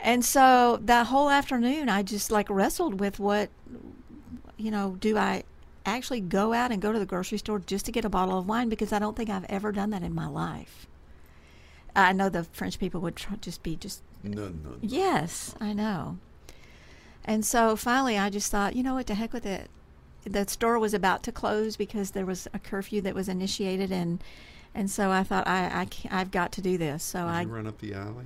And 0.00 0.24
so 0.24 0.80
that 0.82 1.06
whole 1.06 1.30
afternoon, 1.30 1.88
I 1.88 2.02
just 2.02 2.32
like 2.32 2.50
wrestled 2.50 2.98
with 2.98 3.20
what, 3.20 3.48
you 4.56 4.72
know, 4.72 4.96
do 4.98 5.16
I 5.16 5.44
actually 5.86 6.20
go 6.20 6.52
out 6.52 6.72
and 6.72 6.82
go 6.82 6.92
to 6.92 6.98
the 6.98 7.06
grocery 7.06 7.38
store 7.38 7.60
just 7.60 7.86
to 7.86 7.92
get 7.92 8.04
a 8.04 8.08
bottle 8.08 8.38
of 8.38 8.46
wine? 8.48 8.68
Because 8.68 8.92
I 8.92 8.98
don't 8.98 9.16
think 9.16 9.30
I've 9.30 9.46
ever 9.48 9.70
done 9.70 9.90
that 9.90 10.02
in 10.02 10.14
my 10.14 10.26
life. 10.26 10.87
I 11.96 12.12
know 12.12 12.28
the 12.28 12.44
French 12.44 12.78
people 12.78 13.00
would 13.00 13.16
try, 13.16 13.36
just 13.36 13.62
be 13.62 13.76
just, 13.76 14.02
No, 14.22 14.48
no. 14.48 14.48
no. 14.48 14.76
yes, 14.80 15.54
I 15.60 15.72
know. 15.72 16.18
And 17.24 17.44
so 17.44 17.76
finally, 17.76 18.16
I 18.18 18.30
just 18.30 18.50
thought, 18.50 18.74
you 18.76 18.82
know 18.82 18.94
what, 18.94 19.06
to 19.08 19.14
heck 19.14 19.32
with 19.32 19.44
it. 19.46 19.68
The 20.24 20.46
store 20.48 20.78
was 20.78 20.94
about 20.94 21.22
to 21.24 21.32
close 21.32 21.76
because 21.76 22.10
there 22.12 22.26
was 22.26 22.48
a 22.54 22.58
curfew 22.58 23.00
that 23.02 23.14
was 23.14 23.28
initiated, 23.28 23.90
and 23.90 24.22
and 24.74 24.90
so 24.90 25.10
I 25.10 25.22
thought 25.22 25.46
I, 25.48 25.86
I 26.10 26.20
I've 26.20 26.30
got 26.30 26.52
to 26.52 26.60
do 26.60 26.76
this. 26.76 27.02
So 27.02 27.20
Did 27.20 27.26
I 27.26 27.42
you 27.42 27.48
run 27.48 27.66
up 27.66 27.78
the 27.78 27.94
alley? 27.94 28.24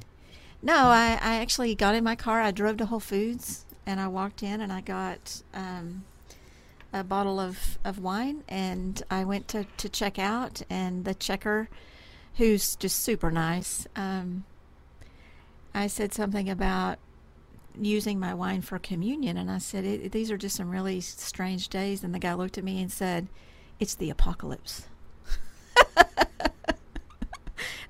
No, 0.62 0.74
I, 0.74 1.18
I 1.20 1.36
actually 1.40 1.74
got 1.74 1.94
in 1.94 2.02
my 2.04 2.16
car. 2.16 2.40
I 2.40 2.50
drove 2.50 2.76
to 2.78 2.86
Whole 2.86 3.00
Foods 3.00 3.64
and 3.84 3.98
I 4.00 4.06
walked 4.08 4.42
in 4.44 4.60
and 4.60 4.72
I 4.72 4.80
got 4.80 5.42
um, 5.52 6.04
a 6.92 7.02
bottle 7.02 7.40
of, 7.40 7.78
of 7.84 7.98
wine 7.98 8.44
and 8.48 9.02
I 9.10 9.24
went 9.24 9.48
to, 9.48 9.66
to 9.76 9.88
check 9.88 10.18
out 10.20 10.62
and 10.70 11.04
the 11.04 11.14
checker, 11.14 11.68
who's 12.36 12.76
just 12.76 13.00
super 13.00 13.30
nice, 13.30 13.86
um, 13.96 14.44
I 15.74 15.86
said 15.86 16.12
something 16.12 16.48
about 16.48 16.98
using 17.80 18.20
my 18.20 18.34
wine 18.34 18.60
for 18.60 18.78
communion 18.78 19.38
and 19.38 19.50
I 19.50 19.58
said 19.58 20.12
these 20.12 20.30
are 20.30 20.36
just 20.36 20.56
some 20.56 20.70
really 20.70 21.00
strange 21.00 21.68
days 21.68 22.04
and 22.04 22.14
the 22.14 22.18
guy 22.18 22.34
looked 22.34 22.58
at 22.58 22.64
me 22.64 22.82
and 22.82 22.92
said 22.92 23.28
it's 23.80 23.94
the 23.94 24.10
apocalypse. 24.10 24.88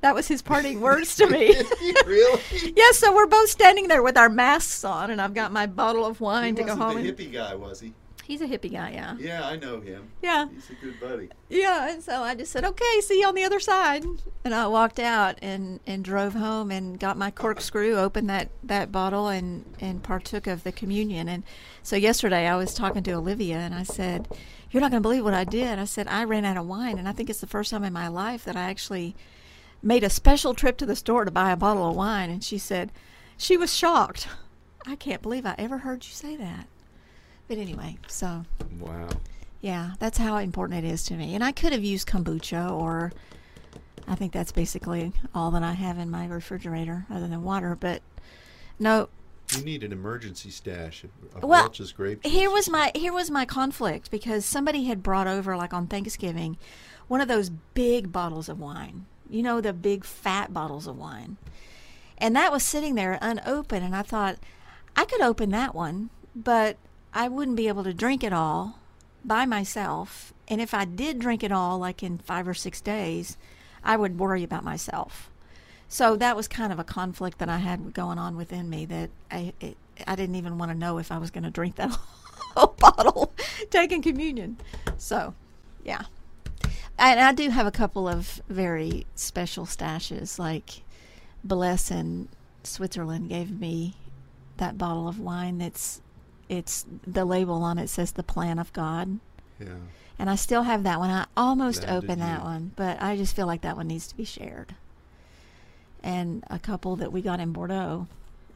that 0.01 0.15
was 0.15 0.29
his 0.29 0.43
parting 0.43 0.81
words 0.81 1.17
to 1.17 1.27
me. 1.27 1.49
really? 2.07 2.41
yes, 2.77 2.99
so 2.99 3.15
we're 3.15 3.27
both 3.27 3.49
standing 3.51 3.89
there 3.89 4.03
with 4.03 4.17
our 4.17 4.29
masks 4.29 4.85
on, 4.85 5.11
and 5.11 5.21
I've 5.21 5.35
got 5.35 5.53
my 5.53 5.67
bottle 5.67 6.07
of 6.07 6.21
wine 6.21 6.57
he 6.57 6.63
to 6.63 6.69
go 6.69 6.77
home. 6.77 7.03
the 7.03 7.09
and- 7.09 7.19
hippie 7.19 7.33
guy, 7.33 7.55
was 7.55 7.81
he? 7.81 7.93
He's 8.33 8.41
a 8.41 8.47
hippie 8.47 8.73
guy, 8.73 8.93
yeah. 8.93 9.15
Yeah, 9.19 9.47
I 9.47 9.57
know 9.57 9.79
him. 9.79 10.09
Yeah, 10.23 10.47
He's 10.49 10.71
a 10.71 10.75
good 10.83 10.99
buddy. 10.99 11.29
yeah. 11.51 11.91
And 11.93 12.03
so 12.03 12.23
I 12.23 12.35
just 12.35 12.51
said, 12.51 12.65
"Okay, 12.65 13.01
see 13.03 13.21
you 13.21 13.27
on 13.27 13.35
the 13.35 13.45
other 13.45 13.61
side," 13.61 14.07
and 14.43 14.55
I 14.55 14.67
walked 14.69 14.99
out 14.99 15.39
and 15.43 15.81
and 15.87 16.03
drove 16.03 16.33
home 16.33 16.71
and 16.71 16.99
got 16.99 17.19
my 17.19 17.31
corkscrew, 17.31 17.95
opened 17.97 18.31
that 18.31 18.49
that 18.63 18.91
bottle, 18.91 19.29
and 19.29 19.67
and 19.81 20.03
partook 20.03 20.47
of 20.47 20.65
the 20.65 20.73
communion. 20.73 21.29
And 21.29 21.43
so 21.83 21.95
yesterday 21.95 22.47
I 22.49 22.57
was 22.57 22.73
talking 22.73 23.03
to 23.03 23.13
Olivia, 23.13 23.59
and 23.59 23.75
I 23.75 23.83
said, 23.83 24.29
"You're 24.71 24.81
not 24.81 24.91
going 24.93 25.03
to 25.03 25.07
believe 25.07 25.25
what 25.25 25.35
I 25.35 25.45
did." 25.45 25.79
I 25.79 25.85
said 25.85 26.09
I 26.09 26.25
ran 26.25 26.47
out 26.47 26.57
of 26.57 26.67
wine, 26.67 26.99
and 26.99 27.07
I 27.07 27.13
think 27.13 27.29
it's 27.29 27.43
the 27.43 27.47
first 27.47 27.71
time 27.71 27.85
in 27.85 27.93
my 27.93 28.09
life 28.09 28.45
that 28.47 28.57
I 28.57 28.71
actually 28.71 29.15
made 29.83 30.05
a 30.05 30.09
special 30.09 30.55
trip 30.55 30.79
to 30.79 30.87
the 30.87 30.97
store 30.97 31.27
to 31.27 31.31
buy 31.31 31.51
a 31.51 31.57
bottle 31.57 31.87
of 31.91 31.97
wine. 31.97 32.31
And 32.31 32.43
she 32.43 32.57
said 32.57 32.93
she 33.37 33.59
was 33.59 33.77
shocked. 33.77 34.27
I 34.87 34.97
can't 34.97 35.21
believe 35.21 35.45
I 35.45 35.55
ever 35.59 35.79
heard 35.79 36.03
you 36.07 36.13
say 36.13 36.35
that. 36.37 36.67
But 37.53 37.59
anyway, 37.61 37.99
so 38.09 38.47
Wow. 38.81 39.09
yeah, 39.61 39.91
that's 39.99 40.17
how 40.17 40.39
important 40.39 40.83
it 40.87 40.89
is 40.91 41.03
to 41.05 41.15
me. 41.17 41.35
And 41.35 41.45
I 41.45 41.53
could 41.53 41.73
have 41.75 41.85
used 41.85 42.09
kombucha, 42.09 42.71
or 42.73 43.13
I 44.09 44.15
think 44.15 44.33
that's 44.33 44.53
basically 44.53 45.13
all 45.35 45.51
that 45.51 45.63
I 45.63 45.73
have 45.75 45.99
in 45.99 46.11
my 46.11 46.27
refrigerator 46.27 47.05
other 47.11 47.29
than 47.29 47.45
water. 47.45 47.77
But 47.79 48.01
no, 48.79 49.11
You 49.55 49.63
need 49.63 49.85
an 49.85 49.93
emergency 49.93 50.49
stash 50.49 51.05
of, 51.05 51.11
Well, 51.43 51.65
Welch's 51.65 51.93
grape 51.93 52.23
juice. 52.23 52.33
here 52.33 52.51
was 52.51 52.71
my 52.71 52.91
here 52.95 53.13
was 53.13 53.31
my 53.31 53.45
conflict 53.45 54.11
because 54.11 54.47
somebody 54.47 54.85
had 54.85 55.03
brought 55.03 55.27
over 55.27 55.55
like 55.55 55.75
on 55.75 55.87
Thanksgiving 55.89 56.57
one 57.07 57.21
of 57.21 57.29
those 57.29 57.51
big 57.51 58.11
bottles 58.13 58.49
of 58.49 58.59
wine. 58.59 59.05
You 59.29 59.43
know 59.43 59.61
the 59.61 59.75
big 59.75 60.07
fat 60.07 60.55
bottles 60.55 60.87
of 60.87 60.97
wine. 60.97 61.37
And 62.17 62.35
that 62.35 62.51
was 62.51 62.63
sitting 62.63 62.95
there 62.95 63.19
unopened 63.21 63.85
and 63.85 63.95
I 63.95 64.01
thought 64.01 64.39
I 64.97 65.05
could 65.05 65.21
open 65.21 65.51
that 65.51 65.75
one, 65.75 66.09
but 66.35 66.79
I 67.15 67.29
wouldn't 67.29 67.57
be 67.57 67.69
able 67.69 67.85
to 67.85 67.95
drink 67.95 68.25
it 68.25 68.33
all 68.33 68.79
by 69.25 69.47
myself. 69.47 70.33
And 70.49 70.61
if 70.61 70.75
I 70.75 70.85
did 70.85 71.19
drink 71.19 71.43
it 71.43 71.53
all 71.53 71.79
like 71.79 72.03
in 72.03 72.19
5 72.19 72.49
or 72.49 72.55
6 72.55 72.81
days, 72.81 73.37
I 73.85 73.97
would 73.97 74.19
worry 74.19 74.43
about 74.43 74.65
myself. 74.65 75.31
So 75.89 76.17
that 76.17 76.37
was 76.37 76.49
kind 76.49 76.73
of 76.73 76.79
a 76.79 76.85
conflict 76.85 77.39
that 77.39 77.49
I 77.49 77.59
had 77.59 77.93
going 77.93 78.19
on 78.19 78.37
within 78.37 78.71
me 78.71 78.87
that 78.87 79.11
I 79.31 79.53
it, 79.61 79.77
I 80.07 80.17
didn't 80.17 80.37
even 80.37 80.57
want 80.57 80.71
to 80.73 80.79
know 80.79 80.99
if 80.99 81.13
I 81.13 81.19
was 81.19 81.31
going 81.31 81.45
to 81.45 81.51
drink 81.51 81.77
that 81.77 81.91
whole 82.57 82.75
bottle 82.79 83.33
taking 83.71 84.01
communion. 84.01 84.57
So, 84.97 85.35
yeah. 85.85 86.05
And 86.99 87.21
I 87.21 87.33
do 87.33 87.51
have 87.51 87.67
a 87.67 87.71
couple 87.71 88.09
of 88.09 88.41
very 88.49 89.07
special 89.15 89.67
stashes 89.67 90.39
like 90.39 90.83
Bless 91.45 91.91
in 91.91 92.29
Switzerland 92.63 93.29
gave 93.29 93.51
me 93.61 93.95
that 94.59 94.79
bottle 94.79 95.09
of 95.09 95.19
wine 95.19 95.59
that's 95.59 96.01
it's 96.49 96.85
the 97.07 97.25
label 97.25 97.63
on 97.63 97.79
it 97.79 97.89
says 97.89 98.13
the 98.13 98.23
plan 98.23 98.59
of 98.59 98.73
God. 98.73 99.19
Yeah. 99.59 99.69
And 100.19 100.31
I 100.31 100.37
still 100.37 100.63
have 100.63 100.83
that 100.85 100.99
one. 100.99 101.11
I 101.11 101.27
almost 101.37 101.83
Glad 101.83 102.05
opened 102.05 102.23
that 102.23 102.45
one, 102.45 102.73
but 102.77 103.01
I 103.03 103.17
just 103.17 103.35
feel 103.35 103.47
like 103.47 103.63
that 103.63 103.77
one 103.77 103.89
needs 103.89 104.07
to 104.09 104.17
be 104.17 104.25
shared. 104.25 104.75
And 106.03 106.45
a 106.49 106.59
couple 106.59 106.97
that 106.97 107.13
we 107.13 107.23
got 107.23 107.41
in 107.41 107.53
Bordeaux 107.53 108.07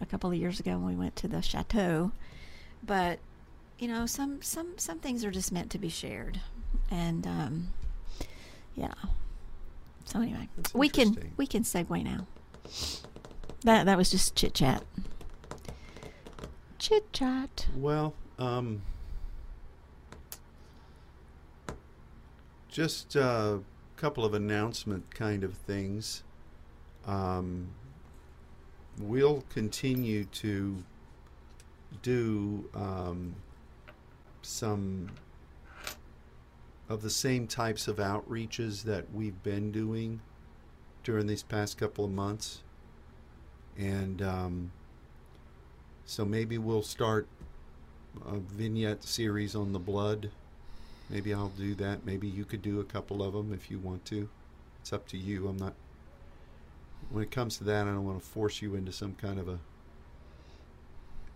a 0.01 0.07
couple 0.07 0.30
of 0.30 0.37
years 0.37 0.61
ago 0.61 0.72
when 0.72 0.87
we 0.87 0.97
went 0.97 1.16
to 1.16 1.28
the 1.28 1.41
chateau. 1.41 2.12
But 2.84 3.18
you 3.78 3.89
know, 3.89 4.07
some 4.07 4.43
some 4.43 4.78
some 4.78 4.99
things 4.99 5.24
are 5.24 5.30
just 5.30 5.53
meant 5.53 5.70
to 5.72 5.78
be 5.78 5.89
shared. 5.89 6.41
And 6.91 7.26
um 7.26 7.68
yeah. 8.74 8.95
So 10.05 10.20
anyway, 10.20 10.49
we 10.74 10.89
can 10.89 11.32
we 11.37 11.47
can 11.47 11.62
segue 11.62 12.05
now. 12.05 12.26
That 13.62 13.87
that 13.87 13.97
was 13.97 14.11
just 14.11 14.37
chit 14.37 14.55
chat. 14.55 14.84
Chit 16.79 17.12
chat. 17.12 17.66
Well, 17.74 18.14
um, 18.39 18.83
just 22.68 23.16
a 23.16 23.61
couple 23.97 24.24
of 24.24 24.35
announcement 24.35 25.14
kind 25.14 25.43
of 25.43 25.55
things. 25.55 26.22
Um, 27.07 27.68
we'll 28.99 29.43
continue 29.49 30.24
to 30.24 30.77
do 32.03 32.68
um, 32.74 33.35
some 34.43 35.11
of 36.89 37.03
the 37.03 37.11
same 37.11 37.47
types 37.47 37.89
of 37.89 37.97
outreaches 37.97 38.83
that 38.85 39.12
we've 39.12 39.43
been 39.43 39.72
doing 39.72 40.20
during 41.03 41.27
these 41.27 41.43
past 41.43 41.79
couple 41.79 42.05
of 42.05 42.11
months. 42.11 42.62
And 43.79 44.20
um, 44.22 44.72
so 46.07 46.25
maybe 46.25 46.57
we'll 46.57 46.83
start 46.83 47.27
a 48.25 48.39
vignette 48.39 49.03
series 49.03 49.57
on 49.57 49.73
the 49.73 49.79
blood. 49.81 50.31
Maybe 51.11 51.35
I'll 51.35 51.49
do 51.49 51.75
that. 51.75 52.07
Maybe 52.07 52.29
you 52.29 52.45
could 52.45 52.63
do 52.63 52.79
a 52.81 52.85
couple 52.85 53.23
of 53.23 53.33
them 53.33 53.53
if 53.53 53.71
you 53.71 53.79
want 53.81 54.05
to. 54.07 54.29
It's 54.81 54.93
up 54.93 55.07
to 55.09 55.19
you. 55.19 55.49
I'm 55.49 55.57
not. 55.57 55.75
When 57.11 57.25
it 57.25 57.33
comes 57.33 57.59
to 57.59 57.65
that, 57.65 57.87
I 57.87 57.91
don't 57.91 58.05
want 58.05 58.21
to 58.21 58.27
force 58.27 58.63
you 58.63 58.77
into 58.77 58.93
some 58.93 59.15
kind 59.15 59.39
of 59.39 59.49
a, 59.49 59.59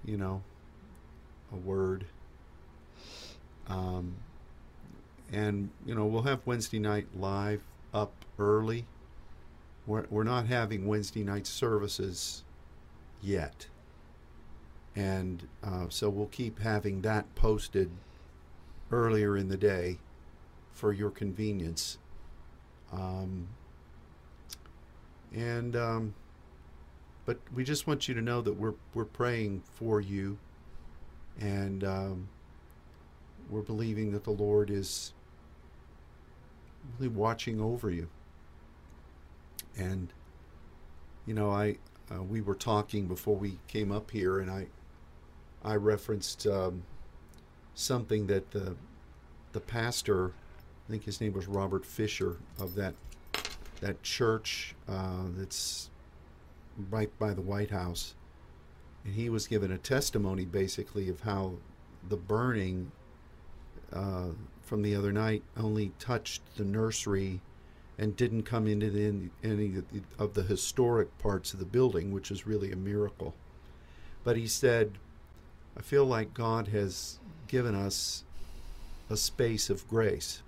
you 0.05 0.17
know, 0.17 0.43
a 1.53 1.57
word. 1.57 2.07
Um, 3.69 4.15
and 5.33 5.71
you 5.85 5.95
know 5.95 6.07
we'll 6.07 6.23
have 6.23 6.41
Wednesday 6.47 6.79
night 6.79 7.09
live 7.17 7.63
up 7.93 8.13
early. 8.39 8.87
We're 9.87 10.07
we're 10.11 10.25
not 10.25 10.47
having 10.47 10.87
Wednesday 10.87 11.25
night 11.25 11.47
services 11.47 12.45
yet 13.21 13.67
and 14.97 15.47
uh, 15.63 15.87
so 15.89 16.09
we'll 16.09 16.27
keep 16.27 16.61
having 16.61 17.03
that 17.03 17.35
posted 17.35 17.91
earlier 18.91 19.37
in 19.37 19.49
the 19.49 19.57
day 19.57 19.99
for 20.73 20.93
your 20.93 21.11
convenience. 21.11 21.99
Um, 22.93 23.49
and 25.33 25.77
um, 25.77 26.15
but 27.25 27.39
we 27.55 27.63
just 27.63 27.87
want 27.87 28.09
you 28.09 28.15
to 28.15 28.23
know 28.23 28.41
that 28.41 28.55
we're 28.55 28.75
we're 28.95 29.05
praying 29.05 29.63
for 29.75 30.01
you, 30.01 30.39
and 31.39 31.85
um, 31.85 32.29
we're 33.49 33.63
believing 33.63 34.13
that 34.13 34.25
the 34.25 34.31
Lord 34.31 34.71
is 34.71 35.13
really 36.99 37.09
watching 37.09 37.61
over 37.61 37.91
you. 37.91 38.09
And 39.77 40.13
you 41.27 41.35
know, 41.35 41.51
I 41.51 41.77
uh, 42.13 42.23
we 42.23 42.41
were 42.41 42.57
talking 42.57 43.07
before 43.07 43.37
we 43.37 43.61
came 43.69 43.93
up 43.93 44.11
here, 44.11 44.41
and 44.41 44.51
I 44.51 44.67
I 45.65 45.77
referenced 45.77 46.47
um, 46.47 46.83
something 47.75 48.27
that 48.29 48.51
the 48.51 48.77
the 49.53 49.61
pastor, 49.61 50.33
I 50.89 50.91
think 50.91 51.05
his 51.05 51.21
name 51.21 51.33
was 51.33 51.49
Robert 51.49 51.85
Fisher 51.85 52.37
of 52.59 52.75
that 52.77 52.95
that 53.81 54.03
church 54.03 54.75
uh, 54.89 55.25
that's 55.37 55.91
right 56.91 57.11
by 57.19 57.35
the 57.35 57.43
White 57.43 57.71
House, 57.71 58.15
and 59.05 59.15
he 59.15 59.29
was 59.29 59.47
given 59.47 59.73
a 59.73 59.79
testimony 59.79 60.45
basically 60.45 61.09
of 61.09 61.21
how 61.21 61.55
the 62.09 62.17
burning 62.17 62.93
uh, 63.93 64.29
from 64.63 64.83
the 64.83 64.95
other 64.95 65.13
night 65.13 65.43
only 65.57 65.93
touched 65.99 66.43
the 66.57 66.65
nursery 66.65 67.41
and 67.99 68.17
didn't 68.17 68.45
come 68.45 68.67
into 68.67 68.91
the, 68.91 69.29
any 69.43 69.77
of 69.77 69.91
the, 69.93 70.03
of 70.19 70.35
the 70.35 70.43
historic 70.43 71.19
parts 71.19 71.53
of 71.53 71.59
the 71.59 71.67
building, 71.67 72.13
which 72.13 72.31
is 72.31 72.47
really 72.47 72.73
a 72.73 72.77
miracle. 72.77 73.35
But 74.25 74.37
he 74.37 74.47
said, 74.47 74.93
I 75.77 75.83
feel 75.83 76.05
like 76.05 76.35
God 76.35 76.69
has 76.69 77.19
given 77.49 77.75
us 77.75 78.25
a 79.09 79.17
space 79.17 79.71
of 79.71 79.89
grace. 79.89 80.43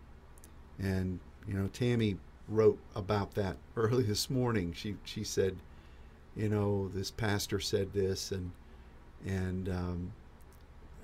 And, 0.78 1.20
you 1.46 1.54
know, 1.54 1.68
Tammy 1.68 2.16
wrote 2.48 2.78
about 2.94 3.34
that 3.34 3.56
early 3.76 4.04
this 4.04 4.30
morning. 4.30 4.72
She, 4.72 4.96
she 5.04 5.24
said, 5.24 5.56
you 6.36 6.48
know, 6.48 6.90
this 6.94 7.10
pastor 7.10 7.60
said 7.60 7.92
this 7.92 8.32
and, 8.32 8.52
and, 9.26 9.68
um, 9.68 10.12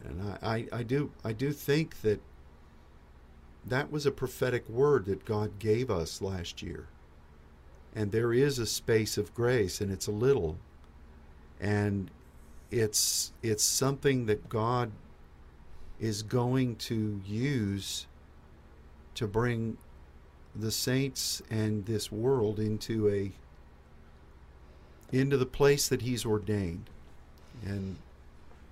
and 0.05 0.37
I, 0.43 0.67
I, 0.73 0.79
I 0.79 0.83
do, 0.83 1.11
I 1.25 1.33
do 1.33 1.53
think 1.53 2.01
that 2.03 2.21
that 3.67 3.91
was 3.91 4.07
a 4.07 4.11
prophetic 4.11 4.69
word 4.69 5.07
that 5.07 5.25
God 5.25 5.59
gave 5.59 5.91
us 5.91 6.23
last 6.23 6.63
year. 6.63 6.87
And 7.95 8.13
there 8.13 8.33
is 8.33 8.59
a 8.59 8.67
space 8.67 9.19
of 9.19 9.35
grace, 9.35 9.81
and 9.81 9.91
it's 9.91 10.07
a 10.07 10.13
little, 10.13 10.57
and 11.61 12.11
it's 12.71 13.33
it's 13.43 13.65
something 13.65 14.27
that 14.27 14.49
God 14.49 14.91
is 16.01 16.23
going 16.23 16.77
to 16.77 17.21
use 17.27 18.07
to 19.15 19.27
bring 19.27 19.77
the 20.55 20.71
saints 20.71 21.43
and 21.51 21.87
this 21.87 22.13
world 22.13 22.59
into 22.59 23.09
a 23.09 23.33
into 25.11 25.37
the 25.37 25.47
place 25.47 25.89
that 25.89 26.03
he's 26.03 26.25
ordained. 26.25 26.91
And 27.65 27.97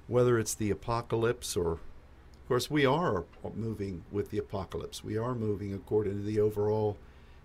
whether 0.06 0.38
it's 0.38 0.54
the 0.54 0.70
apocalypse 0.70 1.56
or 1.56 1.72
of 1.72 2.48
course 2.48 2.70
we 2.70 2.86
are 2.86 3.24
moving 3.54 4.04
with 4.12 4.30
the 4.30 4.38
apocalypse. 4.38 5.02
We 5.02 5.16
are 5.16 5.34
moving 5.34 5.74
according 5.74 6.18
to 6.18 6.22
the 6.22 6.38
overall 6.38 6.96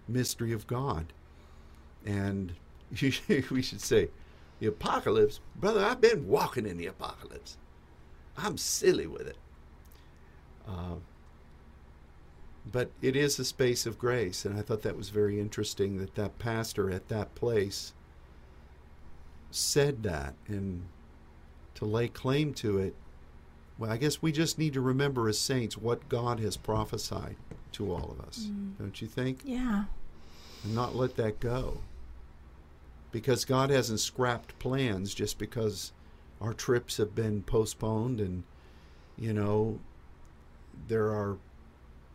mystery 0.08 0.52
of 0.52 0.68
god. 0.68 1.14
And 2.06 2.54
we 3.02 3.62
should 3.62 3.82
say 3.82 4.10
the 4.62 4.68
apocalypse. 4.68 5.42
Brother 5.58 5.84
i've 5.84 6.00
been 6.00 6.28
walking 6.28 6.66
in 6.66 6.78
the 6.78 6.86
apocalypse. 6.86 7.58
I'm 8.38 8.58
silly 8.58 9.08
with 9.08 9.28
it. 9.28 9.38
Uh, 10.66 10.96
but 12.72 12.92
it 13.02 13.16
is 13.16 13.40
a 13.40 13.44
space 13.44 13.88
of 13.88 13.98
grace 13.98 14.46
and 14.46 14.56
i 14.58 14.62
thought 14.62 14.84
that 14.84 14.96
was 14.96 15.10
very 15.10 15.40
interesting 15.40 15.98
that 15.98 16.14
that 16.14 16.38
pastor 16.38 16.92
at 16.92 17.08
that 17.08 17.34
place 17.34 17.92
said 19.50 20.04
that 20.04 20.36
and 20.48 20.84
to 21.74 21.84
lay 21.86 22.08
claim 22.08 22.54
to 22.54 22.78
it 22.78 22.94
well 23.80 23.92
i 23.92 23.98
guess 23.98 24.22
we 24.22 24.32
just 24.32 24.60
need 24.60 24.74
to 24.74 24.80
remember 24.80 25.28
as 25.28 25.40
saints 25.40 25.76
what 25.76 26.08
god 26.08 26.40
has 26.40 26.56
prophesied 26.56 27.36
to 27.72 27.92
all 27.92 28.16
of 28.18 28.26
us 28.28 28.48
mm. 28.50 28.78
don't 28.78 29.02
you 29.02 29.08
think? 29.08 29.42
Yeah. 29.44 29.86
And 30.64 30.76
not 30.76 30.96
let 30.96 31.16
that 31.16 31.40
go 31.40 31.80
because 33.12 33.46
god 33.46 33.70
hasn't 33.70 34.00
scrapped 34.00 34.58
plans 34.60 35.14
just 35.14 35.38
because 35.38 35.92
our 36.40 36.54
trips 36.54 36.98
have 36.98 37.14
been 37.14 37.42
postponed 37.44 38.20
and 38.20 38.44
you 39.18 39.34
know 39.34 39.80
there 40.88 41.08
are 41.08 41.38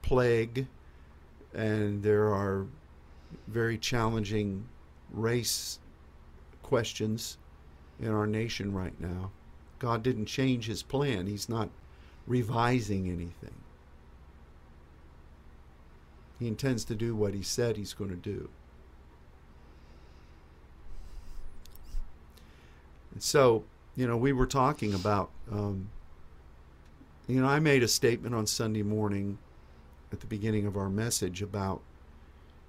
plague 0.02 0.66
and 1.54 2.02
there 2.02 2.32
are 2.32 2.66
very 3.48 3.78
challenging 3.78 4.68
race 5.12 5.78
questions 6.62 7.38
in 8.00 8.10
our 8.10 8.26
nation 8.26 8.72
right 8.72 8.98
now. 9.00 9.30
God 9.78 10.02
didn't 10.02 10.26
change 10.26 10.66
his 10.66 10.82
plan, 10.82 11.26
he's 11.26 11.48
not 11.48 11.70
revising 12.26 13.08
anything. 13.08 13.54
He 16.38 16.48
intends 16.48 16.84
to 16.84 16.94
do 16.94 17.14
what 17.14 17.34
he 17.34 17.42
said 17.42 17.76
he's 17.76 17.94
going 17.94 18.10
to 18.10 18.16
do. 18.16 18.50
So, 23.22 23.64
you 23.94 24.06
know, 24.06 24.16
we 24.16 24.32
were 24.32 24.46
talking 24.46 24.94
about, 24.94 25.30
um, 25.50 25.90
you 27.26 27.40
know, 27.40 27.46
I 27.46 27.58
made 27.58 27.82
a 27.82 27.88
statement 27.88 28.34
on 28.34 28.46
Sunday 28.46 28.82
morning 28.82 29.38
at 30.12 30.20
the 30.20 30.26
beginning 30.26 30.66
of 30.66 30.76
our 30.76 30.88
message 30.88 31.42
about 31.42 31.80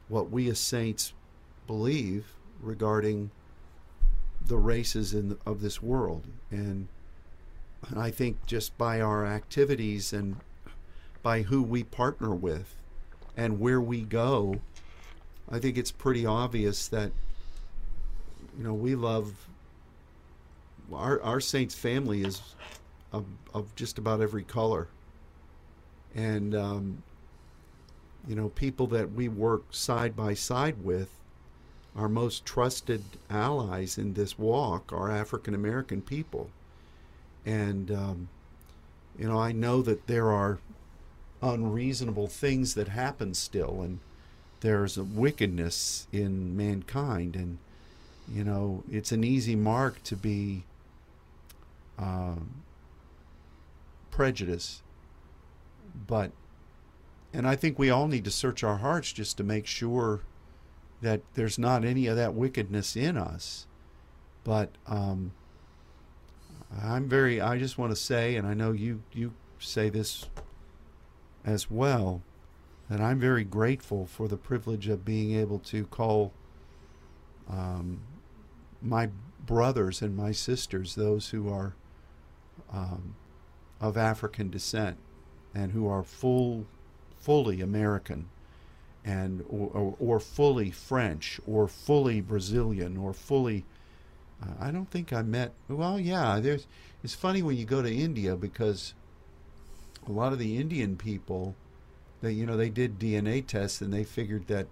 what 0.07 0.31
we 0.31 0.49
as 0.49 0.59
saints 0.59 1.13
believe 1.67 2.33
regarding 2.61 3.29
the 4.45 4.57
races 4.57 5.13
in 5.13 5.29
the, 5.29 5.37
of 5.45 5.61
this 5.61 5.81
world, 5.81 6.23
and 6.49 6.87
I 7.95 8.11
think 8.11 8.45
just 8.45 8.77
by 8.77 9.01
our 9.01 9.25
activities 9.25 10.13
and 10.13 10.37
by 11.21 11.43
who 11.43 11.61
we 11.61 11.83
partner 11.83 12.33
with 12.33 12.75
and 13.35 13.59
where 13.59 13.81
we 13.81 14.01
go, 14.01 14.61
I 15.49 15.59
think 15.59 15.77
it's 15.77 15.91
pretty 15.91 16.25
obvious 16.25 16.87
that 16.87 17.11
you 18.57 18.63
know 18.63 18.73
we 18.73 18.95
love 18.95 19.47
our 20.93 21.21
our 21.21 21.39
saints 21.39 21.75
family 21.75 22.23
is 22.23 22.41
of, 23.11 23.25
of 23.53 23.75
just 23.75 23.97
about 23.97 24.21
every 24.21 24.43
color, 24.43 24.87
and 26.15 26.55
um, 26.55 27.03
you 28.27 28.35
know 28.35 28.49
people 28.49 28.87
that 28.87 29.11
we 29.11 29.27
work 29.27 29.65
side 29.71 30.15
by 30.15 30.33
side 30.33 30.83
with 30.83 31.09
our 31.97 32.07
most 32.07 32.45
trusted 32.45 33.03
allies 33.29 33.97
in 33.97 34.13
this 34.13 34.37
walk 34.37 34.93
are 34.93 35.09
African 35.09 35.55
American 35.55 36.01
people. 36.01 36.51
And, 37.43 37.89
um, 37.91 38.29
you 39.17 39.27
know, 39.27 39.39
I 39.39 39.51
know 39.51 39.81
that 39.81 40.05
there 40.05 40.29
are 40.29 40.59
unreasonable 41.41 42.27
things 42.27 42.75
that 42.75 42.89
happen 42.89 43.33
still, 43.33 43.81
and 43.81 43.99
there's 44.59 44.97
a 44.97 45.03
wickedness 45.03 46.07
in 46.11 46.55
mankind. 46.55 47.35
And, 47.35 47.57
you 48.31 48.43
know, 48.43 48.83
it's 48.91 49.11
an 49.11 49.23
easy 49.23 49.55
mark 49.55 50.03
to 50.03 50.15
be 50.15 50.65
um, 51.97 52.63
prejudice. 54.11 54.81
But, 56.07 56.31
and 57.33 57.47
I 57.47 57.55
think 57.55 57.79
we 57.79 57.89
all 57.89 58.07
need 58.07 58.25
to 58.25 58.31
search 58.31 58.63
our 58.63 58.77
hearts 58.77 59.11
just 59.11 59.37
to 59.37 59.43
make 59.43 59.65
sure 59.65 60.21
that 61.01 61.21
there's 61.33 61.59
not 61.59 61.85
any 61.85 62.07
of 62.07 62.15
that 62.15 62.33
wickedness 62.33 62.95
in 62.95 63.17
us. 63.17 63.67
But 64.43 64.71
um, 64.87 65.31
I'm 66.81 67.07
very, 67.07 67.41
I 67.41 67.57
just 67.57 67.77
want 67.77 67.91
to 67.91 67.95
say, 67.95 68.35
and 68.35 68.47
I 68.47 68.53
know 68.53 68.71
you, 68.71 69.03
you 69.13 69.33
say 69.59 69.89
this 69.89 70.25
as 71.45 71.69
well, 71.69 72.21
that 72.89 73.01
I'm 73.01 73.19
very 73.19 73.43
grateful 73.43 74.05
for 74.05 74.27
the 74.27 74.37
privilege 74.37 74.87
of 74.87 75.03
being 75.03 75.35
able 75.35 75.59
to 75.59 75.85
call 75.87 76.31
um, 77.49 78.01
my 78.81 79.09
brothers 79.45 80.01
and 80.01 80.15
my 80.15 80.31
sisters, 80.31 80.95
those 80.95 81.29
who 81.29 81.49
are 81.49 81.75
um, 82.71 83.15
of 83.79 83.97
African 83.97 84.49
descent 84.49 84.97
and 85.53 85.71
who 85.71 85.87
are 85.87 86.03
full, 86.03 86.65
fully 87.19 87.61
American 87.61 88.29
and 89.05 89.43
or, 89.49 89.95
or, 89.99 90.19
fully 90.19 90.69
French 90.69 91.39
or 91.47 91.67
fully 91.67 92.19
Brazilian 92.19 92.97
or 92.97 93.13
fully. 93.13 93.63
Uh, 94.43 94.51
I 94.59 94.71
don't 94.71 94.91
think 94.91 95.13
I 95.13 95.21
met. 95.21 95.53
Well, 95.69 95.99
yeah. 95.99 96.39
There's. 96.41 96.67
It's 97.03 97.15
funny 97.15 97.41
when 97.41 97.55
you 97.55 97.63
go 97.63 97.81
to 97.81 97.93
India 97.93 98.35
because 98.35 98.93
a 100.05 100.11
lot 100.11 100.33
of 100.33 100.39
the 100.39 100.57
Indian 100.57 100.97
people, 100.97 101.55
they 102.21 102.31
you 102.31 102.45
know 102.45 102.57
they 102.57 102.69
did 102.69 102.99
DNA 102.99 103.45
tests 103.45 103.79
and 103.81 103.93
they 103.93 104.03
figured 104.03 104.47
that 104.47 104.67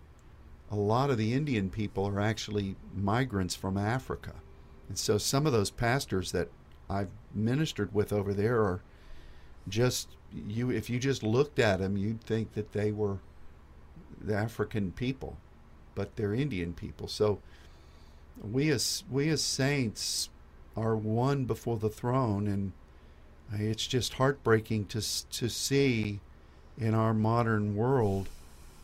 a 0.69 0.75
lot 0.75 1.09
of 1.09 1.17
the 1.17 1.33
Indian 1.33 1.69
people 1.69 2.05
are 2.05 2.19
actually 2.19 2.75
migrants 2.93 3.55
from 3.55 3.77
Africa, 3.77 4.33
and 4.89 4.97
so 4.97 5.17
some 5.17 5.45
of 5.45 5.53
those 5.53 5.71
pastors 5.71 6.33
that 6.33 6.49
I've 6.89 7.09
ministered 7.33 7.93
with 7.93 8.13
over 8.13 8.33
there 8.33 8.61
are 8.61 8.81
just 9.67 10.09
you. 10.31 10.69
If 10.69 10.89
you 10.89 10.99
just 10.99 11.23
looked 11.23 11.59
at 11.59 11.79
them, 11.79 11.97
you'd 11.97 12.21
think 12.21 12.53
that 12.53 12.73
they 12.73 12.91
were 12.91 13.17
the 14.21 14.35
African 14.35 14.91
people, 14.91 15.37
but 15.95 16.15
they're 16.15 16.33
Indian 16.33 16.73
people. 16.73 17.07
So 17.07 17.39
we 18.41 18.69
as 18.69 19.03
we 19.09 19.29
as 19.29 19.41
saints 19.41 20.29
are 20.75 20.95
one 20.95 21.45
before 21.45 21.77
the 21.77 21.89
throne, 21.89 22.47
and 22.47 22.71
uh, 23.53 23.57
it's 23.59 23.87
just 23.87 24.13
heartbreaking 24.13 24.85
to 24.87 25.01
to 25.29 25.49
see 25.49 26.19
in 26.77 26.93
our 26.93 27.13
modern 27.13 27.75
world 27.75 28.27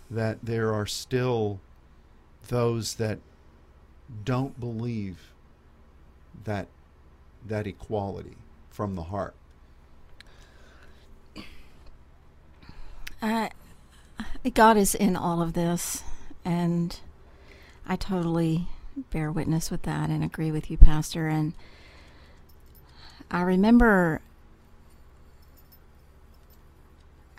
that 0.09 0.39
there 0.43 0.73
are 0.73 0.85
still 0.85 1.59
those 2.47 2.95
that 2.95 3.19
don't 4.25 4.59
believe 4.59 5.31
that 6.43 6.67
that 7.47 7.67
equality 7.67 8.37
from 8.69 8.95
the 8.95 9.03
heart. 9.03 9.35
I 13.21 13.51
God 14.53 14.77
is 14.77 14.95
in 14.95 15.15
all 15.15 15.41
of 15.41 15.53
this, 15.53 16.03
and 16.43 16.99
I 17.85 17.95
totally 17.95 18.67
bear 19.11 19.31
witness 19.31 19.69
with 19.69 19.83
that 19.83 20.09
and 20.09 20.23
agree 20.23 20.51
with 20.51 20.71
you, 20.71 20.77
Pastor. 20.77 21.27
And 21.27 21.53
I 23.29 23.41
remember, 23.41 24.21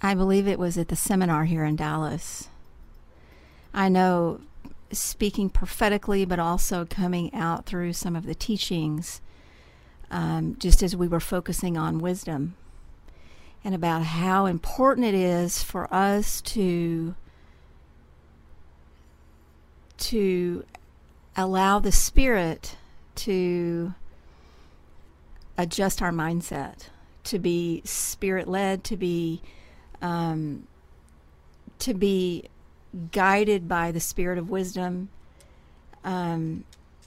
I 0.00 0.14
believe 0.14 0.46
it 0.46 0.58
was 0.58 0.78
at 0.78 0.88
the 0.88 0.96
seminar 0.96 1.44
here 1.44 1.64
in 1.64 1.76
Dallas. 1.76 2.48
I 3.74 3.88
know 3.88 4.40
speaking 4.92 5.48
prophetically, 5.48 6.24
but 6.24 6.38
also 6.38 6.84
coming 6.84 7.34
out 7.34 7.66
through 7.66 7.94
some 7.94 8.14
of 8.14 8.26
the 8.26 8.34
teachings, 8.34 9.20
um, 10.12 10.56
just 10.58 10.82
as 10.82 10.94
we 10.94 11.08
were 11.08 11.18
focusing 11.18 11.76
on 11.76 11.98
wisdom 11.98 12.54
and 13.64 13.74
about 13.74 14.02
how 14.02 14.46
important 14.46 15.06
it 15.06 15.14
is 15.14 15.62
for 15.62 15.92
us 15.92 16.40
to 16.42 17.14
to 19.96 20.64
allow 21.36 21.78
the 21.78 21.92
spirit 21.92 22.76
to 23.14 23.94
adjust 25.56 26.02
our 26.02 26.10
mindset 26.10 26.88
to 27.24 27.38
be 27.38 27.82
spirit 27.84 28.48
led 28.48 28.84
to 28.84 28.96
be 28.96 29.40
um, 30.00 30.66
to 31.78 31.94
be 31.94 32.44
guided 33.10 33.68
by 33.68 33.90
the 33.90 34.00
spirit 34.00 34.38
of 34.38 34.50
wisdom. 34.50 35.08
Um, 36.04 36.64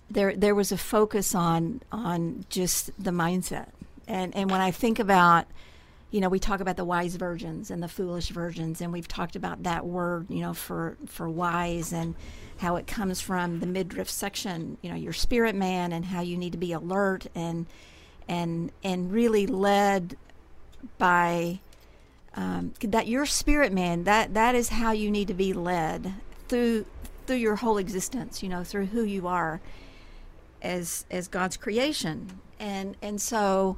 there 0.09 0.35
there 0.35 0.55
was 0.55 0.71
a 0.71 0.77
focus 0.77 1.33
on 1.35 1.81
on 1.91 2.45
just 2.49 2.91
the 3.01 3.11
mindset. 3.11 3.69
And 4.07 4.35
and 4.35 4.49
when 4.49 4.61
I 4.61 4.71
think 4.71 4.99
about 4.99 5.47
you 6.11 6.21
know, 6.21 6.29
we 6.29 6.39
talk 6.39 6.61
about 6.61 6.77
the 6.77 6.85
wise 6.85 7.15
virgins 7.15 7.69
and 7.69 7.83
the 7.83 7.89
foolish 7.89 8.29
virgins, 8.29 8.79
and 8.79 8.93
we've 8.93 9.07
talked 9.07 9.35
about 9.35 9.63
that 9.63 9.85
word, 9.85 10.27
you 10.29 10.39
know, 10.39 10.53
for 10.53 10.95
for 11.07 11.27
wise 11.27 11.91
and 11.91 12.15
how 12.57 12.77
it 12.77 12.87
comes 12.87 13.19
from 13.19 13.59
the 13.59 13.65
midriff 13.65 14.09
section, 14.09 14.77
you 14.81 14.89
know, 14.89 14.95
your 14.95 15.11
spirit 15.11 15.55
man, 15.55 15.91
and 15.91 16.05
how 16.05 16.21
you 16.21 16.37
need 16.37 16.53
to 16.53 16.57
be 16.57 16.71
alert 16.71 17.27
and 17.35 17.65
and 18.29 18.71
and 18.83 19.11
really 19.11 19.45
led 19.45 20.15
by 20.97 21.59
um, 22.35 22.73
that 22.79 23.07
your 23.07 23.25
spirit 23.25 23.73
man. 23.73 24.05
That 24.05 24.35
that 24.35 24.55
is 24.55 24.69
how 24.69 24.91
you 24.91 25.11
need 25.11 25.27
to 25.27 25.33
be 25.33 25.51
led 25.51 26.13
through 26.47 26.85
through 27.25 27.37
your 27.37 27.57
whole 27.57 27.77
existence. 27.77 28.41
You 28.41 28.47
know, 28.47 28.63
through 28.63 28.85
who 28.85 29.03
you 29.03 29.27
are 29.27 29.59
as 30.65 31.05
as 31.09 31.27
God's 31.27 31.55
creation, 31.55 32.39
and 32.59 32.97
and 33.01 33.21
so 33.21 33.77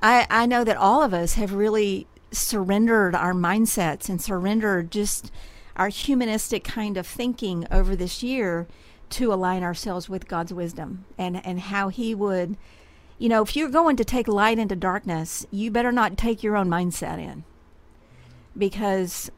I, 0.00 0.26
I 0.28 0.46
know 0.46 0.64
that 0.64 0.76
all 0.76 1.02
of 1.02 1.14
us 1.14 1.34
have 1.34 1.52
really 1.52 2.06
surrendered 2.30 3.14
our 3.14 3.32
mindsets 3.32 4.08
and 4.08 4.20
surrendered 4.20 4.90
just 4.90 5.30
our 5.76 5.88
humanistic 5.88 6.64
kind 6.64 6.96
of 6.96 7.06
thinking 7.06 7.66
over 7.70 7.96
this 7.96 8.22
year 8.22 8.66
to 9.10 9.32
align 9.32 9.62
ourselves 9.62 10.08
with 10.08 10.28
God's 10.28 10.52
wisdom 10.52 11.04
and, 11.16 11.44
and 11.46 11.60
how 11.60 11.88
He 11.88 12.14
would, 12.14 12.56
you 13.18 13.28
know, 13.28 13.42
if 13.42 13.54
you're 13.54 13.70
going 13.70 13.96
to 13.96 14.04
take 14.04 14.26
light 14.26 14.58
into 14.58 14.76
darkness, 14.76 15.46
you 15.50 15.70
better 15.70 15.92
not 15.92 16.18
take 16.18 16.42
your 16.42 16.56
own 16.56 16.68
mindset 16.68 17.18
in 17.18 17.44
because 18.56 19.30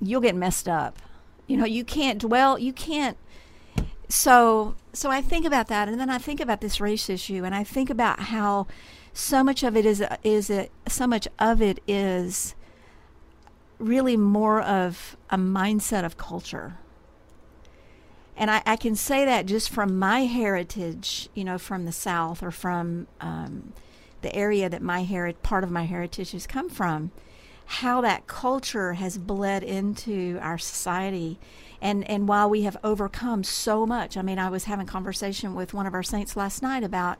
you'll 0.00 0.20
get 0.20 0.34
messed 0.34 0.68
up. 0.68 0.98
You 1.46 1.56
know, 1.56 1.64
you 1.64 1.84
can't 1.84 2.20
dwell, 2.20 2.58
you 2.58 2.72
can't. 2.72 3.16
So, 4.08 4.76
so 4.92 5.10
I 5.10 5.20
think 5.20 5.44
about 5.44 5.68
that, 5.68 5.88
and 5.88 5.98
then 5.98 6.10
I 6.10 6.18
think 6.18 6.40
about 6.40 6.60
this 6.60 6.80
race 6.80 7.10
issue, 7.10 7.44
and 7.44 7.54
I 7.54 7.64
think 7.64 7.90
about 7.90 8.20
how 8.20 8.66
so 9.12 9.42
much 9.42 9.62
of 9.62 9.76
it 9.76 9.86
is 9.86 10.04
is 10.22 10.50
it 10.50 10.70
so 10.86 11.06
much 11.06 11.26
of 11.38 11.62
it 11.62 11.82
is 11.88 12.54
really 13.78 14.16
more 14.16 14.60
of 14.60 15.16
a 15.30 15.36
mindset 15.36 16.04
of 16.04 16.16
culture. 16.16 16.78
And 18.36 18.50
I, 18.50 18.62
I 18.66 18.76
can 18.76 18.94
say 18.94 19.24
that 19.24 19.46
just 19.46 19.70
from 19.70 19.98
my 19.98 20.26
heritage, 20.26 21.28
you 21.34 21.44
know, 21.44 21.56
from 21.58 21.86
the 21.86 21.92
South 21.92 22.42
or 22.42 22.50
from 22.50 23.06
um, 23.20 23.72
the 24.20 24.34
area 24.34 24.68
that 24.68 24.82
my 24.82 25.04
heritage, 25.04 25.42
part 25.42 25.64
of 25.64 25.70
my 25.70 25.84
heritage 25.84 26.32
has 26.32 26.46
come 26.46 26.68
from, 26.68 27.12
how 27.64 28.00
that 28.02 28.26
culture 28.26 28.94
has 28.94 29.16
bled 29.18 29.62
into 29.62 30.38
our 30.42 30.58
society. 30.58 31.38
And, 31.80 32.08
and 32.08 32.26
while 32.26 32.48
we 32.48 32.62
have 32.62 32.76
overcome 32.82 33.44
so 33.44 33.86
much, 33.86 34.16
I 34.16 34.22
mean, 34.22 34.38
I 34.38 34.48
was 34.48 34.64
having 34.64 34.86
conversation 34.86 35.54
with 35.54 35.74
one 35.74 35.86
of 35.86 35.94
our 35.94 36.02
saints 36.02 36.36
last 36.36 36.62
night 36.62 36.82
about 36.82 37.18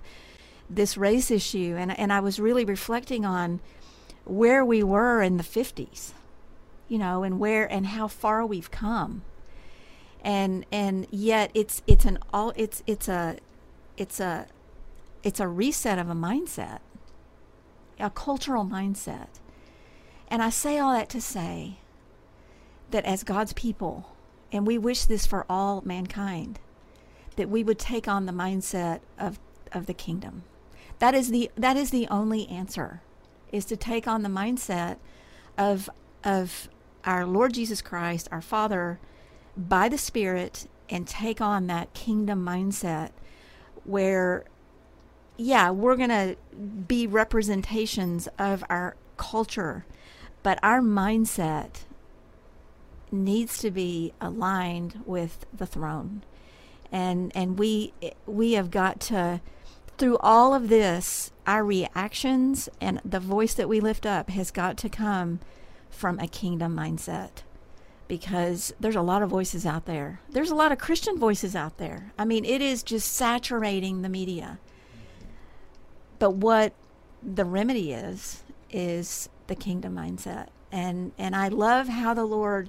this 0.69 0.97
race 0.97 1.31
issue, 1.31 1.77
and 1.79 1.97
and 1.97 2.13
I 2.13 2.21
was 2.21 2.41
really 2.41 2.65
reflecting 2.65 3.25
on 3.25 3.61
where 4.25 4.65
we 4.65 4.83
were 4.83 5.23
in 5.23 5.37
the 5.37 5.45
50s, 5.45 6.13
you 6.89 6.99
know, 6.99 7.23
and 7.23 7.39
where 7.39 7.71
and 7.71 7.87
how 7.87 8.09
far 8.09 8.45
we've 8.45 8.71
come. 8.71 9.23
And 10.23 10.67
and 10.73 11.07
yet 11.11 11.51
it's 11.55 11.83
it's 11.87 12.05
an 12.05 12.19
all 12.33 12.53
it's 12.57 12.83
it's 12.87 13.09
a 13.09 13.37
it's 13.97 14.19
a 14.19 14.47
it's 15.23 15.41
a 15.41 15.49
reset 15.49 15.99
of 15.99 16.11
a 16.11 16.15
mindset, 16.15 16.81
a 18.01 18.11
cultural 18.11 18.65
mindset. 18.65 19.29
And 20.29 20.43
I 20.43 20.51
say 20.51 20.79
all 20.79 20.93
that 20.93 21.09
to 21.11 21.21
say 21.21 21.79
that 22.91 23.05
as 23.05 23.23
God's 23.23 23.53
people, 23.53 24.16
and 24.53 24.67
we 24.67 24.79
wish 24.79 25.05
this 25.05 25.27
for 25.27 25.45
all 25.49 25.83
mankind, 25.85 26.59
that 27.37 27.49
we 27.49 27.65
would 27.65 27.79
take 27.79 28.09
on 28.09 28.27
the 28.27 28.33
mindset 28.33 29.01
of, 29.19 29.39
of 29.73 29.87
the 29.87 29.95
kingdom. 29.95 30.45
That 30.99 31.15
is 31.15 31.31
the 31.31 31.51
that 31.57 31.77
is 31.77 31.91
the 31.91 32.09
only 32.09 32.49
answer, 32.49 33.03
is 33.53 33.65
to 33.67 33.77
take 33.77 34.09
on 34.09 34.23
the 34.23 34.29
mindset 34.29 34.97
of 35.59 35.91
of 36.25 36.69
our 37.05 37.27
Lord 37.27 37.55
Jesus 37.55 37.83
Christ, 37.83 38.29
our 38.33 38.41
Father, 38.41 38.99
by 39.57 39.89
the 39.89 39.99
Spirit, 39.99 40.67
and 40.89 41.07
take 41.07 41.41
on 41.41 41.67
that 41.67 41.93
kingdom 41.93 42.45
mindset 42.45 43.11
where 43.85 44.45
yeah, 45.37 45.71
we're 45.71 45.97
going 45.97 46.09
to 46.09 46.37
be 46.89 47.07
representations 47.07 48.27
of 48.39 48.65
our 48.71 48.97
culture, 49.17 49.85
but 50.43 50.59
our 50.63 50.81
mindset 50.81 51.85
needs 53.11 53.59
to 53.59 53.71
be 53.71 54.13
aligned 54.21 55.03
with 55.07 55.47
the 55.53 55.67
throne. 55.67 56.23
And 56.93 57.33
and 57.35 57.59
we 57.59 57.93
we 58.27 58.53
have 58.53 58.71
got 58.71 59.01
to 59.01 59.41
through 59.99 60.19
all 60.19 60.55
of 60.55 60.69
this, 60.69 61.31
our 61.47 61.65
reactions 61.65 62.69
and 62.81 63.01
the 63.05 63.21
voice 63.21 63.55
that 63.55 63.69
we 63.69 63.81
lift 63.81 64.05
up 64.05 64.31
has 64.31 64.51
got 64.51 64.77
to 64.79 64.89
come 64.89 65.41
from 65.89 66.19
a 66.19 66.29
kingdom 66.29 66.77
mindset 66.77 67.43
because 68.09 68.75
there's 68.79 68.97
a 68.97 69.03
lot 69.03 69.23
of 69.23 69.31
voices 69.31 69.65
out 69.67 69.87
there. 69.87 70.21
There's 70.29 70.51
a 70.51 70.55
lot 70.55 70.71
of 70.71 70.79
Christian 70.79 71.19
voices 71.19 71.57
out 71.57 71.79
there. 71.79 72.13
I 72.19 72.25
mean, 72.25 72.45
it 72.45 72.61
is 72.61 72.83
just 72.83 73.13
saturating 73.13 74.03
the 74.03 74.09
media. 74.09 74.59
But 76.19 76.33
what 76.33 76.75
the 77.23 77.45
remedy 77.45 77.93
is 77.93 78.45
is 78.71 79.29
the 79.47 79.55
kingdom 79.55 79.97
mindset. 79.97 80.49
And 80.71 81.13
and 81.19 81.35
I 81.35 81.49
love 81.49 81.89
how 81.89 82.15
the 82.15 82.25
Lord 82.25 82.69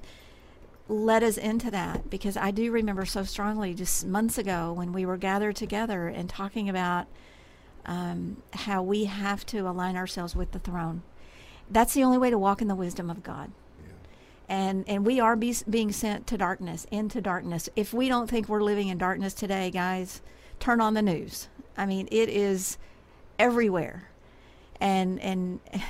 led 0.90 1.24
us 1.24 1.38
into 1.38 1.70
that 1.72 2.10
because 2.10 2.38
I 2.38 2.52
do 2.52 2.72
remember 2.72 3.06
so 3.06 3.24
strongly 3.24 3.74
just 3.74 4.06
months 4.06 4.38
ago 4.38 4.72
when 4.72 4.94
we 4.94 5.06
were 5.06 5.18
gathered 5.18 5.56
together 5.56 6.08
and 6.08 6.30
talking 6.30 6.70
about 6.70 7.08
um, 7.86 8.38
how 8.54 8.84
we 8.84 9.06
have 9.06 9.46
to 9.48 9.60
align 9.68 9.96
ourselves 9.96 10.36
with 10.36 10.52
the 10.52 10.60
throne. 10.60 11.02
That's 11.70 11.94
the 11.94 12.04
only 12.04 12.18
way 12.18 12.30
to 12.30 12.38
walk 12.38 12.62
in 12.62 12.68
the 12.68 12.76
wisdom 12.76 13.10
of 13.10 13.24
God. 13.24 13.52
And 14.50 14.86
and 14.88 15.06
we 15.06 15.20
are 15.20 15.36
be, 15.36 15.56
being 15.70 15.92
sent 15.92 16.26
to 16.28 16.38
darkness, 16.38 16.86
into 16.90 17.20
darkness. 17.20 17.68
If 17.76 17.94
we 17.94 18.08
don't 18.08 18.30
think 18.30 18.48
we're 18.48 18.64
living 18.64 18.88
in 18.88 18.98
darkness 18.98 19.34
today, 19.34 19.72
guys, 19.72 20.22
turn 20.60 20.80
on 20.80 20.94
the 20.94 21.02
news. 21.02 21.50
I 21.76 21.86
mean, 21.86 22.08
it 22.12 22.30
is 22.30 22.78
everywhere. 23.38 24.10
And 24.80 25.20
and 25.20 25.60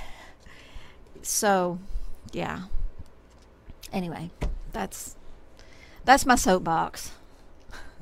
so 1.21 1.77
yeah. 2.31 2.63
Anyway, 3.93 4.31
that's 4.77 5.15
that's 6.05 6.25
my 6.25 6.35
soapbox. 6.35 7.11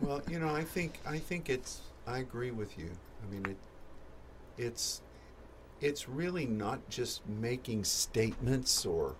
well, 0.01 0.21
you 0.29 0.39
know, 0.39 0.53
I 0.53 0.63
think 0.63 0.99
I 1.05 1.17
think 1.17 1.49
it's 1.49 1.81
I 2.05 2.19
agree 2.19 2.51
with 2.51 2.77
you. 2.77 2.91
I 3.23 3.33
mean, 3.33 3.45
it 3.45 3.57
it's 4.57 5.01
it's 5.81 6.09
really 6.09 6.45
not 6.45 6.87
just 6.89 7.27
making 7.27 7.85
statements 7.85 8.85
or 8.85 9.15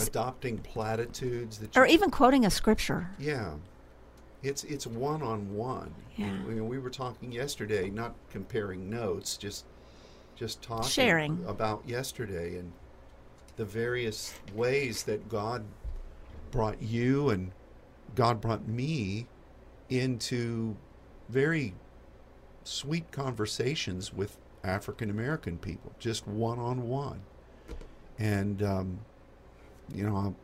adopting 0.00 0.58
platitudes 0.58 1.58
that 1.58 1.76
or 1.76 1.86
even 1.86 2.10
quoting 2.10 2.46
a 2.46 2.50
scripture. 2.50 3.10
Yeah. 3.18 3.52
It's 4.42 4.64
it's 4.64 4.86
one 4.86 5.22
on 5.22 5.54
one. 5.54 5.94
Yeah. 6.16 6.32
We, 6.46 6.60
we 6.60 6.78
were 6.78 6.90
talking 6.90 7.30
yesterday, 7.30 7.90
not 7.90 8.14
comparing 8.30 8.88
notes, 8.88 9.36
just 9.36 9.66
just 10.34 10.62
talking 10.62 10.88
sharing 10.88 11.44
about 11.46 11.82
yesterday 11.86 12.58
and 12.58 12.72
the 13.56 13.64
various 13.64 14.34
ways 14.54 15.02
that 15.04 15.28
God 15.28 15.64
brought 16.50 16.80
you 16.82 17.30
and 17.30 17.52
God 18.14 18.40
brought 18.40 18.66
me 18.66 19.26
into 19.88 20.76
very 21.28 21.74
sweet 22.64 23.10
conversations 23.10 24.12
with 24.12 24.38
African 24.64 25.10
American 25.10 25.58
people, 25.58 25.92
just 25.98 26.26
one 26.26 26.58
on 26.58 26.88
one. 26.88 27.20
And, 28.18 28.62
um, 28.62 28.98
you 29.94 30.04
know, 30.04 30.34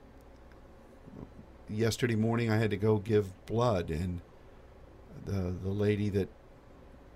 yesterday 1.69 2.15
morning 2.15 2.51
I 2.51 2.59
had 2.59 2.71
to 2.71 2.77
go 2.77 2.99
give 2.99 3.47
blood, 3.47 3.91
and 3.91 4.21
the, 5.25 5.55
the 5.63 5.71
lady 5.71 6.09
that, 6.11 6.29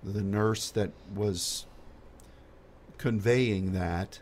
the 0.03 0.21
nurse 0.23 0.69
that 0.71 0.91
was 1.15 1.65
conveying 2.97 3.73
that, 3.73 4.19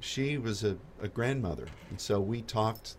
she 0.00 0.38
was 0.38 0.64
a, 0.64 0.76
a 1.00 1.08
grandmother. 1.08 1.66
And 1.90 2.00
so 2.00 2.20
we 2.20 2.42
talked 2.42 2.96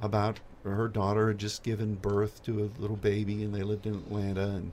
about 0.00 0.40
her 0.64 0.88
daughter 0.88 1.28
had 1.28 1.38
just 1.38 1.62
given 1.62 1.96
birth 1.96 2.42
to 2.44 2.62
a 2.62 2.80
little 2.80 2.96
baby, 2.96 3.42
and 3.42 3.54
they 3.54 3.62
lived 3.62 3.86
in 3.86 3.94
Atlanta, 3.94 4.48
and 4.48 4.72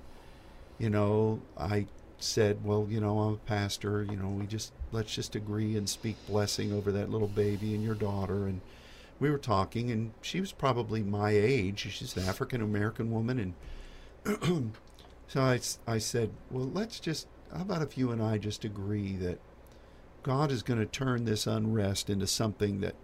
you 0.77 0.89
know, 0.89 1.41
I 1.57 1.87
said, 2.19 2.63
well, 2.63 2.87
you 2.89 2.99
know, 2.99 3.19
I'm 3.19 3.33
a 3.33 3.37
pastor, 3.37 4.03
you 4.03 4.15
know, 4.15 4.29
we 4.29 4.45
just, 4.45 4.73
let's 4.91 5.13
just 5.13 5.35
agree 5.35 5.75
and 5.77 5.87
speak 5.89 6.15
blessing 6.27 6.73
over 6.73 6.91
that 6.91 7.09
little 7.09 7.27
baby 7.27 7.73
and 7.73 7.83
your 7.83 7.95
daughter. 7.95 8.47
And 8.47 8.61
we 9.19 9.29
were 9.29 9.37
talking, 9.37 9.91
and 9.91 10.11
she 10.21 10.39
was 10.39 10.51
probably 10.51 11.01
my 11.01 11.31
age. 11.31 11.87
She's 11.91 12.15
an 12.15 12.23
African 12.23 12.61
American 12.61 13.11
woman. 13.11 13.53
And 14.25 14.73
so 15.27 15.41
I, 15.41 15.59
I 15.87 15.97
said, 15.97 16.31
well, 16.49 16.69
let's 16.73 16.99
just, 16.99 17.27
how 17.53 17.61
about 17.61 17.81
if 17.81 17.97
you 17.97 18.11
and 18.11 18.21
I 18.21 18.37
just 18.37 18.65
agree 18.65 19.15
that 19.17 19.39
God 20.23 20.51
is 20.51 20.63
going 20.63 20.79
to 20.79 20.85
turn 20.85 21.25
this 21.25 21.47
unrest 21.47 22.09
into 22.09 22.27
something 22.27 22.81
that, 22.81 22.95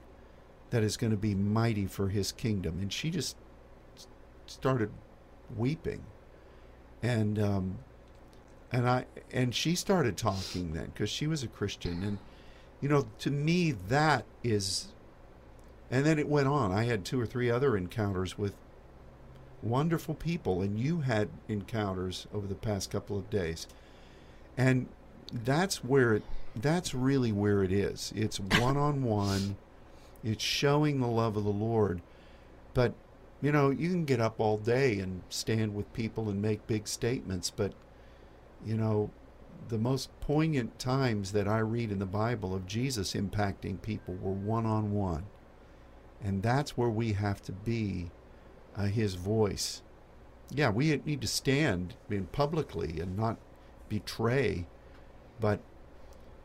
that 0.70 0.84
is 0.84 0.98
going 0.98 1.12
to 1.12 1.18
be 1.18 1.36
mighty 1.36 1.86
for 1.86 2.10
his 2.10 2.32
kingdom. 2.32 2.80
And 2.80 2.92
she 2.92 3.10
just 3.10 3.38
started 4.46 4.92
weeping 5.56 6.04
and 7.06 7.40
um, 7.40 7.78
and 8.72 8.90
I 8.90 9.06
and 9.32 9.54
she 9.54 9.76
started 9.76 10.18
talking 10.18 10.74
then 10.74 10.86
because 10.86 11.10
she 11.10 11.28
was 11.28 11.44
a 11.44 11.48
Christian, 11.48 12.04
and 12.04 12.18
you 12.82 12.90
know, 12.90 13.08
to 13.20 13.32
me 13.32 13.72
that 13.90 14.26
is, 14.44 14.88
and 15.92 16.06
then 16.06 16.20
it 16.20 16.28
went 16.28 16.48
on. 16.48 16.72
I 16.72 16.84
had 16.84 17.06
two 17.06 17.20
or 17.20 17.26
three 17.26 17.50
other 17.50 17.78
encounters 17.78 18.38
with 18.38 18.54
wonderful 19.62 20.16
people, 20.16 20.62
and 20.62 20.80
you 20.80 21.02
had 21.02 21.30
encounters 21.48 22.28
over 22.34 22.48
the 22.48 22.56
past 22.56 22.92
couple 22.92 23.18
of 23.18 23.30
days, 23.30 23.68
and 24.58 24.88
that's 25.32 25.84
where 25.84 26.14
it 26.16 26.24
that's 26.56 26.94
really 26.94 27.32
where 27.32 27.64
it 27.64 27.72
is. 27.72 28.14
It's 28.16 28.40
one 28.40 28.78
on 28.78 29.04
one. 29.04 29.58
It's 30.24 30.44
showing 30.44 31.00
the 31.00 31.08
love 31.08 31.38
of 31.38 31.44
the 31.44 31.50
Lord. 31.50 32.02
But, 32.74 32.94
you 33.42 33.52
know, 33.52 33.70
you 33.70 33.90
can 33.90 34.06
get 34.06 34.20
up 34.20 34.40
all 34.40 34.58
day 34.58 35.00
and 35.00 35.22
stand 35.30 35.76
with 35.76 35.94
people 35.94 36.30
and 36.30 36.42
make 36.42 36.68
big 36.68 36.88
statements, 36.88 37.50
but, 37.50 37.74
you 38.66 38.76
know, 38.76 39.12
the 39.68 39.78
most 39.78 40.10
poignant 40.22 40.78
times 40.80 41.32
that 41.32 41.48
I 41.48 41.60
read 41.60 41.92
in 41.92 42.00
the 42.00 42.06
Bible 42.06 42.54
of 42.54 42.68
Jesus 42.68 43.14
impacting 43.14 43.82
people 43.82 44.16
were 44.16 44.32
one 44.32 44.66
on 44.66 44.92
one. 44.94 45.26
And 46.24 46.42
that's 46.42 46.78
where 46.78 46.90
we 46.90 47.14
have 47.14 47.42
to 47.44 47.52
be 47.52 48.12
uh, 48.76 48.86
his 48.86 49.16
voice. 49.16 49.82
Yeah, 50.52 50.70
we 50.70 51.02
need 51.06 51.22
to 51.22 51.28
stand 51.28 51.96
in 52.10 52.28
publicly 52.28 53.00
and 53.00 53.18
not 53.18 53.38
betray, 53.90 54.68
but 55.40 55.60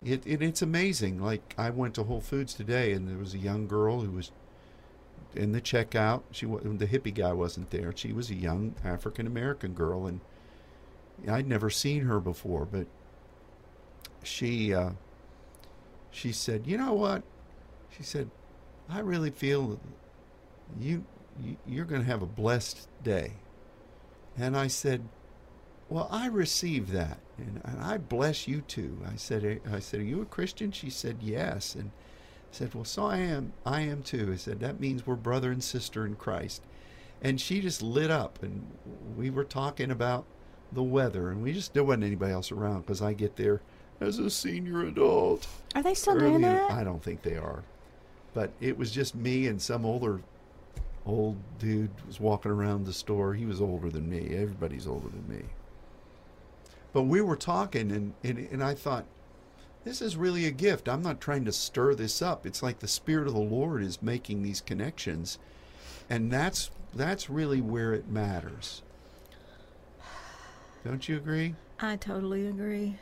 it, 0.04 0.26
it 0.26 0.42
it's 0.42 0.62
amazing. 0.62 1.20
Like 1.22 1.54
I 1.58 1.70
went 1.70 1.94
to 1.94 2.04
Whole 2.04 2.20
Foods 2.20 2.54
today, 2.54 2.92
and 2.92 3.08
there 3.08 3.18
was 3.18 3.34
a 3.34 3.38
young 3.38 3.66
girl 3.66 4.00
who 4.00 4.10
was 4.10 4.32
in 5.34 5.52
the 5.52 5.60
checkout. 5.60 6.22
She 6.30 6.46
the 6.46 6.86
hippie 6.86 7.14
guy 7.14 7.32
wasn't 7.32 7.70
there. 7.70 7.92
She 7.94 8.12
was 8.12 8.30
a 8.30 8.34
young 8.34 8.74
African 8.84 9.26
American 9.26 9.74
girl, 9.74 10.06
and 10.06 10.20
I'd 11.28 11.46
never 11.46 11.70
seen 11.70 12.02
her 12.02 12.18
before. 12.20 12.64
But 12.64 12.86
she 14.22 14.72
uh, 14.72 14.90
she 16.10 16.32
said, 16.32 16.66
"You 16.66 16.78
know 16.78 16.94
what?" 16.94 17.22
She 17.90 18.02
said, 18.02 18.30
"I 18.88 19.00
really 19.00 19.30
feel 19.30 19.78
you, 20.78 21.04
you 21.42 21.56
you're 21.66 21.84
going 21.84 22.02
to 22.02 22.08
have 22.08 22.22
a 22.22 22.26
blessed 22.26 22.88
day." 23.02 23.34
And 24.38 24.56
I 24.56 24.68
said, 24.68 25.02
"Well, 25.90 26.08
I 26.10 26.26
received 26.26 26.90
that." 26.92 27.18
And, 27.40 27.60
and 27.64 27.80
I 27.82 27.98
bless 27.98 28.46
you 28.46 28.60
too. 28.62 28.98
I 29.10 29.16
said, 29.16 29.60
I 29.72 29.80
said, 29.80 30.00
are 30.00 30.04
you 30.04 30.22
a 30.22 30.26
Christian? 30.26 30.70
She 30.72 30.90
said, 30.90 31.16
yes. 31.20 31.74
And 31.74 31.90
I 31.90 32.52
said, 32.52 32.74
well, 32.74 32.84
so 32.84 33.06
I 33.06 33.18
am. 33.18 33.52
I 33.64 33.80
am 33.82 34.02
too. 34.02 34.30
I 34.32 34.36
said, 34.36 34.60
that 34.60 34.80
means 34.80 35.06
we're 35.06 35.16
brother 35.16 35.50
and 35.50 35.62
sister 35.62 36.06
in 36.06 36.16
Christ. 36.16 36.62
And 37.22 37.40
she 37.40 37.60
just 37.60 37.82
lit 37.82 38.10
up, 38.10 38.42
and 38.42 38.66
we 39.16 39.28
were 39.28 39.44
talking 39.44 39.90
about 39.90 40.24
the 40.72 40.82
weather, 40.82 41.30
and 41.30 41.42
we 41.42 41.52
just 41.52 41.74
there 41.74 41.84
wasn't 41.84 42.04
anybody 42.04 42.32
else 42.32 42.50
around 42.50 42.80
because 42.80 43.02
I 43.02 43.12
get 43.12 43.36
there 43.36 43.60
as 44.00 44.18
a 44.18 44.30
senior 44.30 44.86
adult. 44.86 45.46
Are 45.74 45.82
they 45.82 45.94
still 45.94 46.18
doing 46.18 46.40
that? 46.40 46.70
I 46.70 46.82
don't 46.82 47.02
think 47.02 47.22
they 47.22 47.36
are, 47.36 47.62
but 48.32 48.50
it 48.60 48.78
was 48.78 48.90
just 48.90 49.14
me 49.14 49.48
and 49.48 49.60
some 49.60 49.84
older 49.84 50.22
old 51.04 51.36
dude 51.58 51.90
was 52.06 52.20
walking 52.20 52.52
around 52.52 52.86
the 52.86 52.92
store. 52.92 53.34
He 53.34 53.44
was 53.44 53.60
older 53.60 53.90
than 53.90 54.08
me. 54.08 54.34
Everybody's 54.34 54.86
older 54.86 55.08
than 55.08 55.28
me. 55.28 55.44
But 56.92 57.02
we 57.02 57.20
were 57.20 57.36
talking, 57.36 57.90
and, 57.92 58.14
and, 58.24 58.38
and 58.50 58.64
I 58.64 58.74
thought, 58.74 59.04
this 59.84 60.02
is 60.02 60.16
really 60.16 60.44
a 60.46 60.50
gift. 60.50 60.88
I'm 60.88 61.02
not 61.02 61.20
trying 61.20 61.44
to 61.46 61.52
stir 61.52 61.94
this 61.94 62.20
up. 62.20 62.44
It's 62.44 62.62
like 62.62 62.80
the 62.80 62.88
Spirit 62.88 63.26
of 63.28 63.32
the 63.34 63.40
Lord 63.40 63.82
is 63.82 64.02
making 64.02 64.42
these 64.42 64.60
connections. 64.60 65.38
And 66.08 66.30
that's 66.32 66.70
that's 66.94 67.30
really 67.30 67.60
where 67.60 67.94
it 67.94 68.08
matters. 68.08 68.82
Don't 70.84 71.08
you 71.08 71.16
agree? 71.16 71.54
I 71.78 71.96
totally 71.96 72.46
agree. 72.48 72.96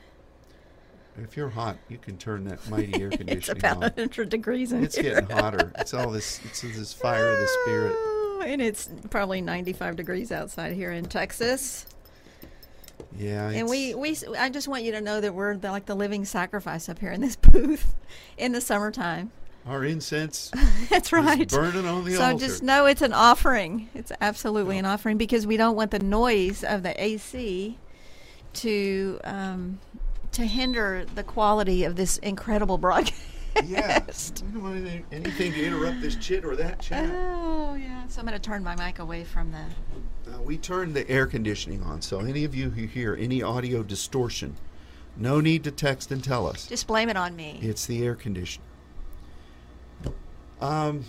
If 1.16 1.36
you're 1.36 1.49
hot, 1.49 1.78
you 1.89 1.99
can 1.99 2.16
turn 2.16 2.45
that 2.45 2.68
mighty 2.70 3.01
air 3.01 3.11
conditioning 3.11 3.39
it's 3.39 3.49
about 3.49 3.76
on. 3.76 3.82
100 3.82 4.28
degrees 4.28 4.72
in 4.72 4.84
It's 4.84 4.95
here. 4.97 5.20
getting 5.20 5.30
hotter. 5.36 5.72
It's 5.78 5.95
all 5.95 6.11
this. 6.11 6.41
It's 6.45 6.61
this 6.61 6.93
fire 6.93 7.28
of 7.28 7.39
the 7.41 7.49
spirit. 7.64 7.97
Oh, 8.39 8.43
and 8.43 8.62
it's 8.62 8.89
probably 9.11 9.41
95 9.41 9.97
degrees 9.97 10.30
outside 10.30 10.72
here 10.72 10.93
in 10.93 11.07
Texas. 11.07 11.86
Yeah. 13.16 13.51
And 13.51 13.68
we, 13.68 13.94
we, 13.94 14.16
I 14.38 14.49
just 14.49 14.68
want 14.68 14.84
you 14.84 14.92
to 14.92 15.01
know 15.01 15.20
that 15.20 15.34
we're 15.34 15.57
the, 15.57 15.70
like 15.70 15.86
the 15.86 15.94
living 15.94 16.24
sacrifice 16.24 16.88
up 16.88 16.99
here 16.99 17.11
in 17.12 17.20
this 17.20 17.36
booth 17.51 17.94
in 18.36 18.53
the 18.53 18.61
summertime. 18.61 19.30
our 19.66 19.84
incense 19.84 20.51
That's 20.90 21.09
is 21.09 21.12
right. 21.12 21.49
burning 21.49 21.86
on 21.86 22.05
the 22.05 22.14
So 22.14 22.22
altar. 22.24 22.38
So 22.38 22.46
just 22.46 22.62
know 22.62 22.86
it's 22.86 23.03
an 23.03 23.12
offering. 23.12 23.88
It's 23.94 24.12
absolutely 24.20 24.78
an 24.78 24.86
offering 24.86 25.18
because 25.18 25.46
we 25.46 25.57
don't 25.57 25.76
want 25.76 25.90
the 25.90 25.99
noise 25.99 26.62
of 26.64 26.82
the 26.82 27.01
AC 27.03 27.78
to 28.55 29.20
um, 29.24 29.78
to 30.32 30.44
hinder 30.44 31.05
the 31.14 31.22
quality 31.22 31.84
of 31.84 31.96
this 31.96 32.18
incredible 32.18 32.78
broadcast. 32.78 33.20
Yeah. 33.66 34.00
We 34.06 34.52
don't 34.52 34.62
want 34.62 34.76
anything, 34.76 35.04
anything 35.12 35.52
to 35.52 35.64
interrupt 35.64 36.00
this 36.00 36.16
chit 36.16 36.44
or 36.44 36.56
that 36.56 36.80
chat. 36.80 37.11
Oh 37.12 37.74
yeah. 37.74 38.06
So 38.09 38.20
I'm 38.20 38.26
going 38.26 38.38
to 38.38 38.44
turn 38.44 38.62
my 38.64 38.74
mic 38.76 38.98
away 38.98 39.24
from 39.24 39.52
the. 39.52 40.32
Uh, 40.32 40.40
we 40.42 40.56
turned 40.59 40.94
the 40.94 41.09
air 41.11 41.26
conditioning 41.26 41.82
on, 41.82 42.00
so 42.02 42.20
any 42.20 42.44
of 42.44 42.54
you 42.54 42.70
who 42.70 42.86
hear 42.86 43.16
any 43.18 43.42
audio 43.42 43.82
distortion, 43.82 44.56
no 45.16 45.40
need 45.40 45.64
to 45.64 45.70
text 45.70 46.11
and 46.12 46.22
tell 46.22 46.46
us. 46.46 46.66
Just 46.66 46.86
blame 46.86 47.09
it 47.09 47.16
on 47.16 47.34
me. 47.36 47.59
It's 47.62 47.86
the 47.86 48.04
air 48.04 48.14
conditioning. 48.14 48.64
Um, 50.61 51.04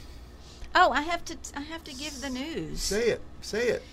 Oh, 0.76 0.92
I 0.92 1.02
have 1.02 1.26
to. 1.26 1.38
I 1.56 1.62
have 1.62 1.84
to 1.86 1.94
give 1.96 2.22
the 2.22 2.30
news 2.30 2.80
say 2.80 3.10
it. 3.10 3.22
Say 3.42 3.70
it. 3.70 3.84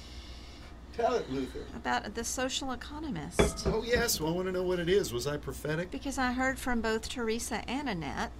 Tell 0.95 1.15
it, 1.15 1.31
Luther. 1.31 1.61
about 1.75 2.15
the 2.15 2.25
social 2.25 2.73
economist 2.73 3.67
Oh 3.67 3.83
yes, 3.87 4.19
well, 4.19 4.33
I 4.33 4.35
want 4.35 4.47
to 4.49 4.53
know 4.53 4.63
what 4.63 4.79
it 4.79 4.89
is. 4.89 5.13
Was 5.13 5.27
I 5.27 5.37
prophetic? 5.37 5.91
because 5.91 6.17
I 6.19 6.33
heard 6.33 6.59
from 6.59 6.81
both 6.81 7.09
Teresa 7.09 7.69
and 7.69 7.89
Annette. 7.89 8.31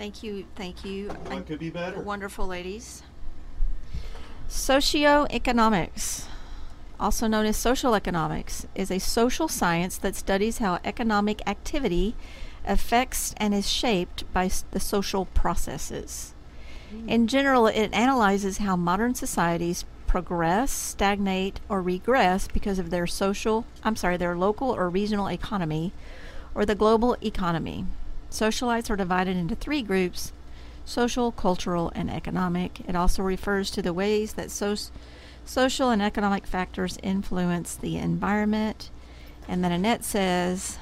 Thank 0.00 0.22
you. 0.22 0.46
Thank 0.56 0.82
you. 0.82 1.08
What 1.08 1.46
could 1.46 1.58
be 1.58 1.68
better? 1.68 2.00
Wonderful 2.00 2.46
ladies. 2.46 3.02
Socioeconomics, 4.48 6.24
also 6.98 7.26
known 7.26 7.44
as 7.44 7.58
social 7.58 7.94
economics, 7.94 8.66
is 8.74 8.90
a 8.90 8.98
social 8.98 9.46
science 9.46 9.98
that 9.98 10.16
studies 10.16 10.56
how 10.56 10.78
economic 10.86 11.46
activity 11.46 12.16
affects 12.66 13.34
and 13.36 13.52
is 13.52 13.68
shaped 13.68 14.24
by 14.32 14.46
s- 14.46 14.64
the 14.70 14.80
social 14.80 15.26
processes. 15.26 16.32
Mm. 16.90 17.06
In 17.06 17.26
general, 17.26 17.66
it 17.66 17.92
analyzes 17.92 18.56
how 18.56 18.76
modern 18.76 19.14
societies 19.14 19.84
progress, 20.06 20.70
stagnate, 20.70 21.60
or 21.68 21.82
regress 21.82 22.48
because 22.48 22.78
of 22.78 22.88
their 22.88 23.06
social, 23.06 23.66
I'm 23.84 23.96
sorry, 23.96 24.16
their 24.16 24.34
local 24.34 24.70
or 24.70 24.88
regional 24.88 25.28
economy 25.28 25.92
or 26.54 26.64
the 26.64 26.74
global 26.74 27.18
economy. 27.22 27.84
Socialites 28.30 28.90
are 28.90 28.96
divided 28.96 29.36
into 29.36 29.54
three 29.54 29.82
groups 29.82 30.32
social, 30.84 31.30
cultural, 31.30 31.92
and 31.94 32.10
economic. 32.10 32.80
It 32.88 32.96
also 32.96 33.22
refers 33.22 33.70
to 33.70 33.82
the 33.82 33.92
ways 33.92 34.32
that 34.32 34.50
so- 34.50 34.76
social 35.44 35.90
and 35.90 36.02
economic 36.02 36.46
factors 36.46 36.98
influence 37.02 37.76
the 37.76 37.96
environment. 37.96 38.90
And 39.46 39.62
then 39.62 39.72
Annette 39.72 40.04
says 40.04 40.78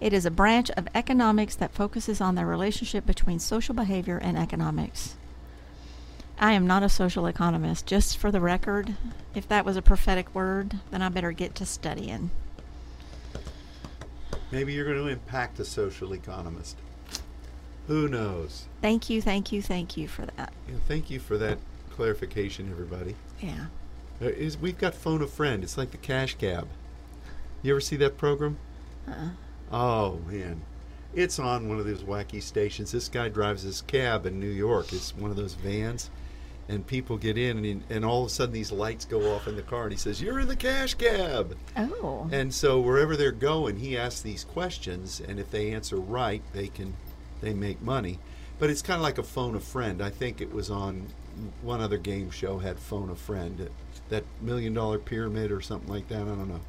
it 0.00 0.12
is 0.12 0.26
a 0.26 0.30
branch 0.30 0.70
of 0.70 0.88
economics 0.94 1.54
that 1.56 1.72
focuses 1.72 2.20
on 2.20 2.34
the 2.34 2.46
relationship 2.46 3.06
between 3.06 3.38
social 3.38 3.74
behavior 3.74 4.18
and 4.18 4.36
economics. 4.36 5.16
I 6.38 6.52
am 6.52 6.66
not 6.66 6.82
a 6.82 6.88
social 6.88 7.26
economist, 7.26 7.86
just 7.86 8.18
for 8.18 8.30
the 8.30 8.40
record. 8.40 8.96
If 9.34 9.48
that 9.48 9.64
was 9.64 9.76
a 9.76 9.82
prophetic 9.82 10.34
word, 10.34 10.78
then 10.90 11.00
I 11.00 11.08
better 11.08 11.32
get 11.32 11.54
to 11.56 11.66
studying. 11.66 12.30
Maybe 14.54 14.72
you're 14.72 14.84
going 14.84 15.04
to 15.04 15.08
impact 15.08 15.58
a 15.58 15.64
social 15.64 16.12
economist. 16.12 16.76
Who 17.88 18.06
knows? 18.06 18.66
Thank 18.80 19.10
you, 19.10 19.20
thank 19.20 19.50
you, 19.50 19.60
thank 19.60 19.96
you 19.96 20.06
for 20.06 20.26
that. 20.36 20.52
Yeah, 20.68 20.76
thank 20.86 21.10
you 21.10 21.18
for 21.18 21.36
that 21.38 21.58
clarification, 21.90 22.70
everybody. 22.70 23.16
Yeah. 23.40 23.66
Uh, 24.22 24.26
is 24.26 24.56
we've 24.56 24.78
got 24.78 24.94
phone 24.94 25.22
a 25.22 25.26
friend. 25.26 25.64
It's 25.64 25.76
like 25.76 25.90
the 25.90 25.96
cash 25.96 26.36
cab. 26.36 26.68
You 27.62 27.72
ever 27.72 27.80
see 27.80 27.96
that 27.96 28.16
program? 28.16 28.58
Uh-uh. 29.08 29.30
Oh 29.72 30.20
man, 30.28 30.62
it's 31.12 31.40
on 31.40 31.68
one 31.68 31.80
of 31.80 31.84
those 31.84 32.04
wacky 32.04 32.40
stations. 32.40 32.92
This 32.92 33.08
guy 33.08 33.28
drives 33.28 33.62
his 33.62 33.82
cab 33.82 34.24
in 34.24 34.38
New 34.38 34.46
York. 34.46 34.92
It's 34.92 35.16
one 35.16 35.32
of 35.32 35.36
those 35.36 35.54
vans, 35.54 36.10
and 36.68 36.86
people 36.86 37.16
get 37.18 37.36
in, 37.36 37.58
and, 37.58 37.64
he- 37.66 37.94
and 37.94 38.04
all 38.04 38.22
of 38.22 38.26
a 38.28 38.30
sudden 38.30 38.52
these 38.54 38.72
lights 38.72 39.04
go 39.04 39.34
off 39.34 39.46
in 39.48 39.56
the 39.56 39.62
car, 39.62 39.84
and 39.84 39.92
he 39.92 39.98
says, 39.98 40.20
"You're 40.22 40.40
in 40.40 40.48
the 40.48 40.56
cash 40.56 40.94
cab." 40.94 41.56
Oh. 41.76 42.28
And 42.32 42.52
so 42.54 42.80
wherever 42.80 43.16
they're 43.16 43.32
going, 43.32 43.76
he 43.76 43.96
asks 43.98 44.20
these 44.22 44.44
questions, 44.44 45.20
and 45.26 45.38
if 45.38 45.50
they 45.50 45.72
answer 45.72 45.96
right, 45.96 46.42
they 46.52 46.68
can 46.68 46.94
they 47.40 47.52
make 47.54 47.82
money. 47.82 48.18
But 48.58 48.70
it's 48.70 48.82
kind 48.82 48.96
of 48.96 49.02
like 49.02 49.18
a 49.18 49.22
phone 49.22 49.54
a 49.56 49.60
friend. 49.60 50.00
I 50.00 50.10
think 50.10 50.40
it 50.40 50.52
was 50.52 50.70
on 50.70 51.08
one 51.62 51.80
other 51.80 51.98
game 51.98 52.30
show 52.30 52.58
had 52.58 52.78
phone 52.78 53.10
a 53.10 53.16
friend, 53.16 53.68
that 54.08 54.24
million 54.40 54.72
dollar 54.72 54.98
pyramid 54.98 55.50
or 55.50 55.60
something 55.60 55.88
like 55.92 56.08
that. 56.08 56.22
I 56.22 56.24
don't 56.26 56.48
know. 56.48 56.60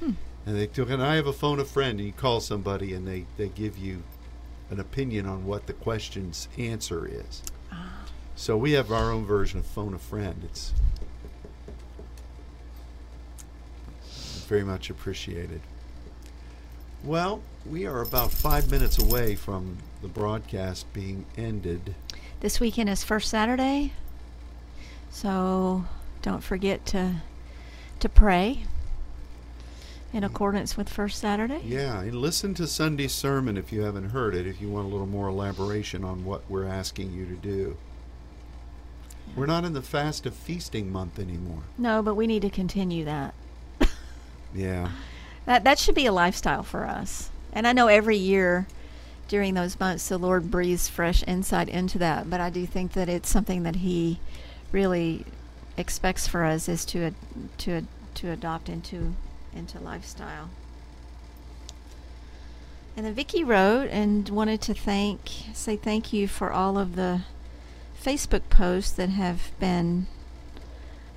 hmm. 0.00 0.10
And 0.46 0.56
they 0.56 0.66
took, 0.66 0.90
and 0.90 1.02
I 1.02 1.16
have 1.16 1.26
a 1.26 1.32
phone 1.32 1.58
a 1.58 1.64
friend, 1.64 1.98
and 1.98 2.06
you 2.06 2.12
call 2.12 2.40
somebody, 2.40 2.94
and 2.94 3.06
they 3.06 3.26
they 3.36 3.48
give 3.48 3.76
you 3.76 4.02
an 4.70 4.78
opinion 4.80 5.26
on 5.26 5.44
what 5.44 5.66
the 5.66 5.72
question's 5.74 6.48
answer 6.56 7.06
is. 7.06 7.42
So 8.36 8.56
we 8.56 8.72
have 8.72 8.90
our 8.90 9.10
own 9.12 9.24
version 9.24 9.60
of 9.60 9.66
phone 9.66 9.94
a 9.94 9.98
friend. 9.98 10.42
It's 10.44 10.72
very 14.46 14.64
much 14.64 14.90
appreciated. 14.90 15.60
Well, 17.02 17.42
we 17.64 17.86
are 17.86 18.00
about 18.02 18.32
five 18.32 18.70
minutes 18.70 18.98
away 18.98 19.34
from 19.34 19.78
the 20.02 20.08
broadcast 20.08 20.92
being 20.92 21.26
ended. 21.36 21.94
This 22.40 22.60
weekend 22.60 22.88
is 22.88 23.04
First 23.04 23.30
Saturday, 23.30 23.92
so 25.10 25.84
don't 26.22 26.42
forget 26.42 26.84
to 26.86 27.16
to 28.00 28.08
pray 28.08 28.64
in 30.12 30.20
mm-hmm. 30.20 30.24
accordance 30.24 30.76
with 30.76 30.88
First 30.88 31.20
Saturday. 31.20 31.62
Yeah, 31.64 32.00
and 32.00 32.14
listen 32.14 32.52
to 32.54 32.66
Sunday's 32.66 33.12
sermon 33.12 33.56
if 33.56 33.72
you 33.72 33.82
haven't 33.82 34.10
heard 34.10 34.34
it, 34.34 34.46
if 34.46 34.60
you 34.60 34.68
want 34.68 34.86
a 34.86 34.90
little 34.90 35.06
more 35.06 35.28
elaboration 35.28 36.04
on 36.04 36.24
what 36.24 36.42
we're 36.50 36.66
asking 36.66 37.12
you 37.12 37.26
to 37.26 37.34
do. 37.34 37.76
We're 39.36 39.46
not 39.46 39.64
in 39.64 39.72
the 39.72 39.82
fast 39.82 40.26
of 40.26 40.34
feasting 40.34 40.92
month 40.92 41.18
anymore. 41.18 41.62
No, 41.76 42.02
but 42.02 42.14
we 42.14 42.26
need 42.26 42.42
to 42.42 42.50
continue 42.50 43.04
that. 43.04 43.34
Yeah. 44.54 44.90
That 45.46 45.64
that 45.64 45.80
should 45.80 45.96
be 45.96 46.06
a 46.06 46.12
lifestyle 46.12 46.62
for 46.62 46.86
us. 46.86 47.30
And 47.52 47.66
I 47.66 47.72
know 47.72 47.88
every 47.88 48.16
year 48.16 48.68
during 49.26 49.54
those 49.54 49.80
months 49.80 50.08
the 50.08 50.16
Lord 50.16 50.50
breathes 50.50 50.88
fresh 50.88 51.24
insight 51.26 51.68
into 51.68 51.98
that, 51.98 52.30
but 52.30 52.40
I 52.40 52.50
do 52.50 52.64
think 52.64 52.92
that 52.92 53.08
it's 53.08 53.28
something 53.28 53.64
that 53.64 53.76
he 53.76 54.20
really 54.70 55.24
expects 55.76 56.28
for 56.28 56.44
us 56.44 56.68
is 56.68 56.84
to 56.86 57.10
to 57.58 57.82
to 58.14 58.30
adopt 58.30 58.68
into 58.68 59.14
into 59.54 59.80
lifestyle. 59.80 60.50
And 62.96 63.04
then 63.04 63.14
Vicky 63.14 63.42
wrote 63.42 63.88
and 63.90 64.28
wanted 64.28 64.60
to 64.62 64.74
thank 64.74 65.30
say 65.52 65.76
thank 65.76 66.12
you 66.12 66.28
for 66.28 66.52
all 66.52 66.78
of 66.78 66.94
the 66.94 67.22
Facebook 68.04 68.42
posts 68.50 68.92
that 68.92 69.08
have 69.10 69.50
been 69.58 70.06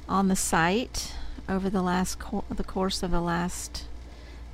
on 0.08 0.28
the 0.30 0.36
site 0.36 1.14
over 1.50 1.70
the 1.70 1.82
last 1.82 2.18
co- 2.20 2.46
the 2.50 2.64
course 2.64 3.04
of 3.04 3.12
the 3.12 3.22
last 3.22 3.86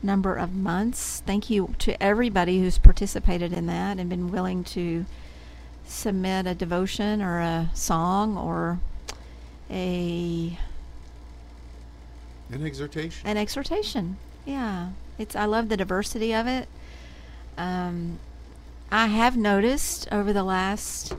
number 0.02 0.36
of 0.36 0.54
months. 0.54 1.22
Thank 1.26 1.50
you 1.50 1.76
to 1.80 2.02
everybody 2.02 2.60
who's 2.60 2.78
participated 2.78 3.54
in 3.54 3.68
that 3.68 4.00
and 4.00 4.10
been 4.10 4.32
willing 4.32 4.64
to 4.66 5.06
submit 5.86 6.48
a 6.48 6.56
devotion 6.56 7.22
or 7.22 7.40
a 7.40 7.70
song 7.74 8.38
or 8.38 8.80
a 9.70 10.58
An 12.52 12.66
exhortation. 12.66 13.28
an 13.28 13.38
exhortation. 13.38 14.18
Yeah, 14.46 14.90
it's 15.18 15.36
I 15.36 15.46
love 15.46 15.70
the 15.70 15.78
diversity 15.78 16.34
of 16.34 16.48
it. 16.48 16.68
Um, 17.58 18.20
I 18.92 19.08
have 19.08 19.38
noticed 19.38 20.08
over 20.12 20.34
the 20.34 20.44
last, 20.44 21.16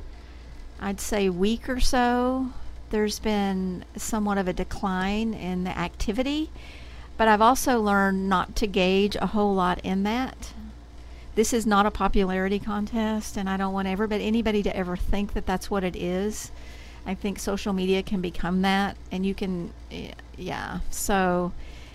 I'd 0.84 1.00
say, 1.00 1.30
week 1.30 1.66
or 1.66 1.80
so, 1.80 2.50
there's 2.90 3.18
been 3.18 3.86
somewhat 3.96 4.36
of 4.36 4.48
a 4.48 4.52
decline 4.52 5.32
in 5.32 5.64
the 5.64 5.70
activity, 5.70 6.50
but 7.16 7.26
I've 7.26 7.40
also 7.40 7.80
learned 7.80 8.28
not 8.28 8.54
to 8.56 8.66
gauge 8.66 9.16
a 9.16 9.28
whole 9.28 9.54
lot 9.54 9.80
in 9.82 10.02
that. 10.02 10.52
This 11.36 11.54
is 11.54 11.64
not 11.64 11.86
a 11.86 11.90
popularity 11.90 12.58
contest, 12.58 13.38
and 13.38 13.48
I 13.48 13.56
don't 13.56 13.72
want 13.72 13.88
everybody, 13.88 14.26
anybody 14.26 14.62
to 14.62 14.76
ever 14.76 14.94
think 14.94 15.32
that 15.32 15.46
that's 15.46 15.70
what 15.70 15.84
it 15.84 15.96
is. 15.96 16.52
I 17.06 17.14
think 17.14 17.38
social 17.38 17.72
media 17.72 18.02
can 18.02 18.20
become 18.20 18.60
that, 18.60 18.98
and 19.10 19.24
you 19.24 19.34
can, 19.34 19.72
eh, 19.90 20.12
yeah. 20.36 20.80
So 20.90 21.52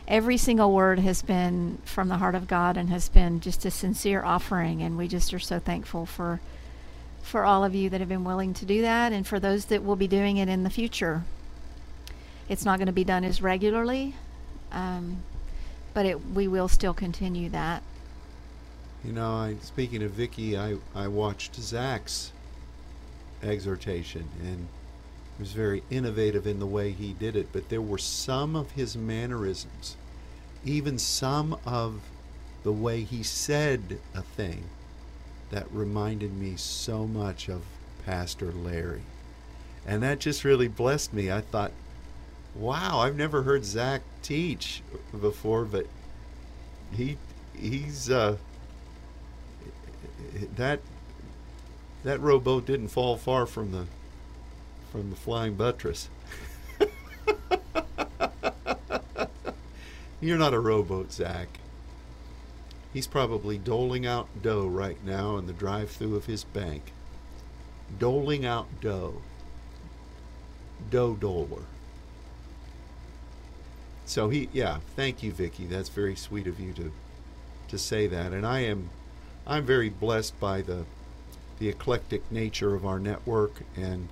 every 0.07 0.37
single 0.37 0.73
word 0.73 0.97
has 0.97 1.21
been 1.21 1.77
from 1.85 2.07
the 2.07 2.17
heart 2.17 2.33
of 2.33 2.47
God 2.47 2.75
and 2.75 2.89
has 2.89 3.07
been 3.07 3.39
just 3.39 3.65
a 3.65 3.71
sincere 3.71 4.23
offering, 4.23 4.81
and 4.81 4.97
we 4.97 5.07
just 5.07 5.31
are 5.31 5.37
so 5.37 5.59
thankful 5.59 6.07
for 6.07 6.39
for 7.21 7.45
all 7.45 7.63
of 7.63 7.75
you 7.75 7.89
that 7.89 7.99
have 7.99 8.09
been 8.09 8.23
willing 8.23 8.53
to 8.55 8.65
do 8.65 8.81
that, 8.81 9.13
and 9.13 9.25
for 9.25 9.39
those 9.39 9.65
that 9.65 9.83
will 9.83 9.95
be 9.95 10.07
doing 10.07 10.37
it 10.37 10.49
in 10.49 10.63
the 10.63 10.69
future. 10.69 11.23
It's 12.47 12.65
not 12.65 12.79
going 12.79 12.87
to 12.87 12.93
be 12.93 13.03
done 13.03 13.23
as 13.23 13.41
regularly, 13.41 14.15
um, 14.71 15.23
but 15.93 16.05
it 16.05 16.25
we 16.33 16.47
will 16.47 16.67
still 16.67 16.93
continue 16.93 17.49
that. 17.49 17.83
You 19.03 19.13
know, 19.13 19.31
I, 19.31 19.55
speaking 19.61 20.03
of 20.03 20.11
Vicky, 20.11 20.57
I, 20.57 20.77
I 20.93 21.07
watched 21.07 21.55
Zach's 21.55 22.31
exhortation, 23.41 24.27
and 24.41 24.67
he 25.37 25.43
was 25.43 25.53
very 25.53 25.83
innovative 25.89 26.45
in 26.45 26.59
the 26.59 26.65
way 26.65 26.91
he 26.91 27.13
did 27.13 27.35
it. 27.35 27.49
But 27.53 27.69
there 27.69 27.81
were 27.81 27.97
some 27.97 28.55
of 28.55 28.71
his 28.71 28.97
mannerisms, 28.97 29.95
even 30.65 30.97
some 30.97 31.57
of 31.65 32.01
the 32.63 32.73
way 32.73 33.03
he 33.03 33.23
said 33.23 33.99
a 34.13 34.21
thing, 34.21 34.65
that 35.49 35.71
reminded 35.71 36.37
me 36.37 36.55
so 36.55 37.05
much 37.07 37.49
of 37.49 37.63
Pastor 38.05 38.51
Larry. 38.51 39.01
And 39.85 40.03
that 40.03 40.19
just 40.19 40.43
really 40.43 40.67
blessed 40.67 41.13
me. 41.13 41.31
I 41.31 41.41
thought, 41.41 41.71
wow, 42.55 42.99
I've 42.99 43.15
never 43.15 43.43
heard 43.43 43.65
Zach 43.65 44.01
teach 44.21 44.83
before, 45.19 45.65
but 45.65 45.87
he 46.95 47.17
he's 47.57 48.09
uh, 48.09 48.37
that 50.55 50.79
that 52.03 52.19
rowboat 52.19 52.65
didn't 52.65 52.89
fall 52.89 53.17
far 53.17 53.45
from 53.45 53.71
the 53.71 53.85
from 54.91 55.09
the 55.09 55.15
flying 55.15 55.55
buttress. 55.55 56.09
You're 60.21 60.37
not 60.37 60.53
a 60.53 60.59
rowboat, 60.59 61.13
Zach. 61.13 61.47
He's 62.93 63.07
probably 63.07 63.57
doling 63.57 64.05
out 64.05 64.27
dough 64.41 64.67
right 64.67 65.03
now 65.05 65.37
in 65.37 65.45
the 65.45 65.53
drive-through 65.53 66.15
of 66.15 66.25
his 66.25 66.43
bank. 66.43 66.91
Doling 67.97 68.45
out 68.45 68.67
dough. 68.81 69.21
Dough 70.89 71.15
doler. 71.15 71.63
So 74.05 74.29
he, 74.29 74.49
yeah, 74.51 74.79
thank 74.95 75.21
you, 75.21 75.31
Vicky. 75.31 75.65
That's 75.65 75.89
very 75.89 76.15
sweet 76.15 76.47
of 76.47 76.59
you 76.59 76.73
to 76.73 76.91
to 77.67 77.77
say 77.77 78.07
that, 78.07 78.33
and 78.33 78.45
I 78.45 78.61
am 78.61 78.89
I'm 79.45 79.63
very 79.65 79.89
blessed 79.89 80.39
by 80.39 80.63
the 80.63 80.85
the 81.59 81.69
eclectic 81.69 82.31
nature 82.31 82.73
of 82.73 82.85
our 82.85 82.99
network 82.99 83.61
and 83.75 84.09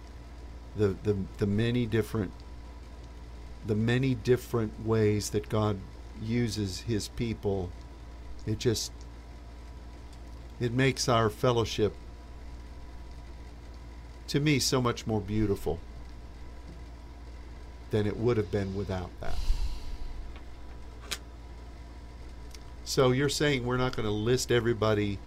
the 0.76 0.90
the, 1.02 1.18
the 1.40 1.48
many 1.48 1.88
different 1.88 2.32
the 3.66 3.74
many 3.74 4.14
different 4.14 4.86
ways 4.86 5.32
that 5.32 5.50
God 5.50 5.80
uses 6.22 6.82
his 6.82 7.08
people. 7.08 7.72
It 8.48 8.60
just 8.60 8.92
it 10.60 10.72
makes 10.72 11.08
our 11.08 11.30
fellowship 11.30 11.94
to 14.30 14.40
me 14.40 14.58
so 14.60 14.82
much 14.82 15.06
more 15.06 15.22
beautiful 15.22 15.80
than 17.92 18.08
it 18.08 18.18
would 18.18 18.38
have 18.38 18.52
been 18.52 18.76
without 18.76 19.10
that. 19.22 19.38
So 22.84 23.12
you're 23.12 23.30
saying 23.30 23.66
we're 23.66 23.78
not 23.78 23.96
going 23.96 24.06
to 24.08 24.12
list 24.12 24.52
everybody 24.52 25.20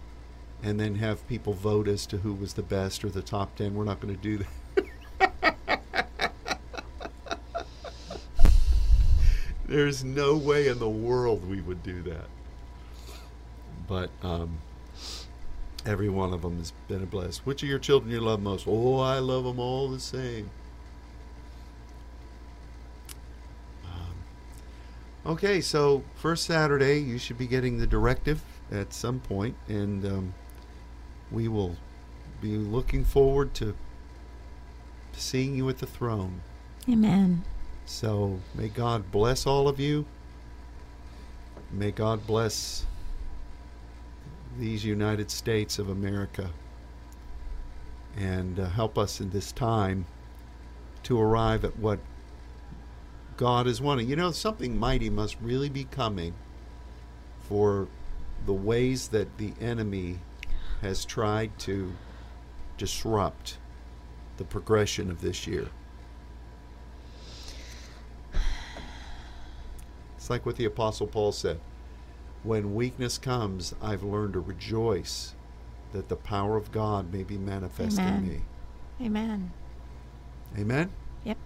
and 0.63 0.79
then 0.79 0.95
have 0.95 1.27
people 1.27 1.53
vote 1.53 1.87
as 1.87 2.05
to 2.07 2.17
who 2.17 2.33
was 2.33 2.53
the 2.53 2.63
best 2.63 3.03
or 3.03 3.09
the 3.09 3.21
top 3.21 3.55
10. 3.55 3.73
We're 3.73 3.85
not 3.85 3.99
going 3.99 4.15
to 4.15 4.21
do 4.21 4.37
that. 4.37 4.47
There's 9.65 10.03
no 10.03 10.35
way 10.35 10.67
in 10.67 10.79
the 10.79 10.89
world 10.89 11.47
we 11.47 11.61
would 11.61 11.81
do 11.81 12.01
that. 12.03 12.27
But 13.91 14.09
um, 14.23 14.59
every 15.85 16.07
one 16.07 16.31
of 16.31 16.43
them 16.43 16.59
has 16.59 16.71
been 16.87 17.03
a 17.03 17.05
bless. 17.05 17.39
Which 17.39 17.61
of 17.61 17.67
your 17.67 17.77
children 17.77 18.09
you 18.09 18.21
love 18.21 18.41
most? 18.41 18.65
Oh, 18.65 18.99
I 18.99 19.19
love 19.19 19.43
them 19.43 19.59
all 19.59 19.89
the 19.89 19.99
same. 19.99 20.49
Um, 23.83 25.33
okay, 25.33 25.59
so 25.59 26.05
first 26.15 26.45
Saturday, 26.45 26.99
you 26.99 27.17
should 27.17 27.37
be 27.37 27.47
getting 27.47 27.79
the 27.79 27.85
directive 27.85 28.41
at 28.71 28.93
some 28.93 29.19
point, 29.19 29.55
and 29.67 30.05
um, 30.05 30.33
we 31.29 31.49
will 31.49 31.75
be 32.39 32.55
looking 32.55 33.03
forward 33.03 33.53
to 33.55 33.75
seeing 35.11 35.53
you 35.53 35.67
at 35.67 35.79
the 35.79 35.85
throne. 35.85 36.39
Amen. 36.87 37.43
So 37.85 38.39
may 38.55 38.69
God 38.69 39.11
bless 39.11 39.45
all 39.45 39.67
of 39.67 39.81
you. 39.81 40.05
May 41.73 41.91
God 41.91 42.25
bless 42.25 42.85
these 44.59 44.83
United 44.83 45.31
States 45.31 45.79
of 45.79 45.89
America 45.89 46.49
and 48.17 48.59
uh, 48.59 48.69
help 48.69 48.97
us 48.97 49.21
in 49.21 49.29
this 49.29 49.51
time 49.51 50.05
to 51.03 51.19
arrive 51.19 51.63
at 51.63 51.77
what 51.77 51.99
God 53.37 53.67
is 53.67 53.81
wanting. 53.81 54.09
You 54.09 54.15
know, 54.15 54.31
something 54.31 54.77
mighty 54.77 55.09
must 55.09 55.37
really 55.41 55.69
be 55.69 55.85
coming 55.85 56.33
for 57.47 57.87
the 58.45 58.53
ways 58.53 59.09
that 59.09 59.37
the 59.37 59.53
enemy 59.59 60.19
has 60.81 61.05
tried 61.05 61.57
to 61.59 61.93
disrupt 62.77 63.57
the 64.37 64.43
progression 64.43 65.11
of 65.11 65.21
this 65.21 65.47
year. 65.47 65.67
It's 70.17 70.29
like 70.29 70.45
what 70.45 70.55
the 70.55 70.65
Apostle 70.65 71.07
Paul 71.07 71.31
said 71.31 71.59
When 72.43 72.73
weakness 72.73 73.17
comes, 73.17 73.75
I've 73.81 74.03
learned 74.03 74.33
to 74.33 74.39
rejoice 74.39 75.35
that 75.93 76.09
the 76.09 76.15
power 76.15 76.57
of 76.57 76.71
God 76.71 77.13
may 77.13 77.23
be 77.23 77.37
manifest 77.37 77.99
Amen. 77.99 78.17
in 78.23 78.29
me. 78.29 78.41
Amen. 79.05 79.51
Amen? 80.57 80.89
Yep. 81.23 81.37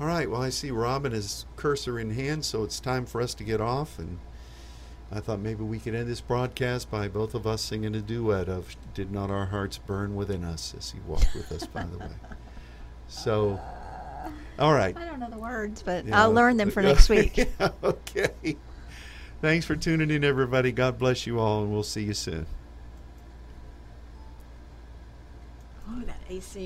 All 0.00 0.06
right. 0.06 0.30
Well, 0.30 0.42
I 0.42 0.50
see 0.50 0.70
Robin 0.70 1.12
is 1.12 1.46
cursor 1.56 1.98
in 1.98 2.10
hand, 2.10 2.44
so 2.44 2.62
it's 2.64 2.80
time 2.80 3.06
for 3.06 3.20
us 3.20 3.34
to 3.34 3.44
get 3.44 3.60
off. 3.60 3.98
And 3.98 4.18
I 5.10 5.20
thought 5.20 5.40
maybe 5.40 5.62
we 5.64 5.78
could 5.78 5.94
end 5.94 6.08
this 6.08 6.20
broadcast 6.20 6.90
by 6.90 7.08
both 7.08 7.34
of 7.34 7.46
us 7.46 7.62
singing 7.62 7.94
a 7.94 8.00
duet 8.00 8.48
of 8.48 8.76
"Did 8.94 9.12
Not 9.12 9.30
Our 9.30 9.46
Hearts 9.46 9.78
Burn 9.78 10.14
Within 10.16 10.44
Us" 10.44 10.74
as 10.76 10.90
He 10.90 11.00
walked 11.06 11.34
with 11.34 11.50
us. 11.52 11.66
By 11.66 11.84
the 11.84 11.98
way. 11.98 12.06
So, 13.06 13.60
all 14.58 14.72
right. 14.72 14.96
I 14.96 15.04
don't 15.04 15.20
know 15.20 15.28
the 15.28 15.38
words, 15.38 15.82
but 15.82 16.06
Yeah. 16.06 16.20
I'll 16.22 16.32
learn 16.32 16.56
them 16.56 16.70
for 16.70 16.82
next 16.90 17.10
week. 17.10 17.36
Yeah, 17.36 17.68
okay. 17.84 18.56
Thanks 19.44 19.66
for 19.66 19.76
tuning 19.76 20.10
in, 20.10 20.24
everybody. 20.24 20.72
God 20.72 20.98
bless 20.98 21.26
you 21.26 21.38
all, 21.38 21.64
and 21.64 21.70
we'll 21.70 21.82
see 21.82 22.02
you 22.02 22.14
soon. 22.14 22.46
Oh, 25.86 26.00
that 26.06 26.16
AC 26.30 26.58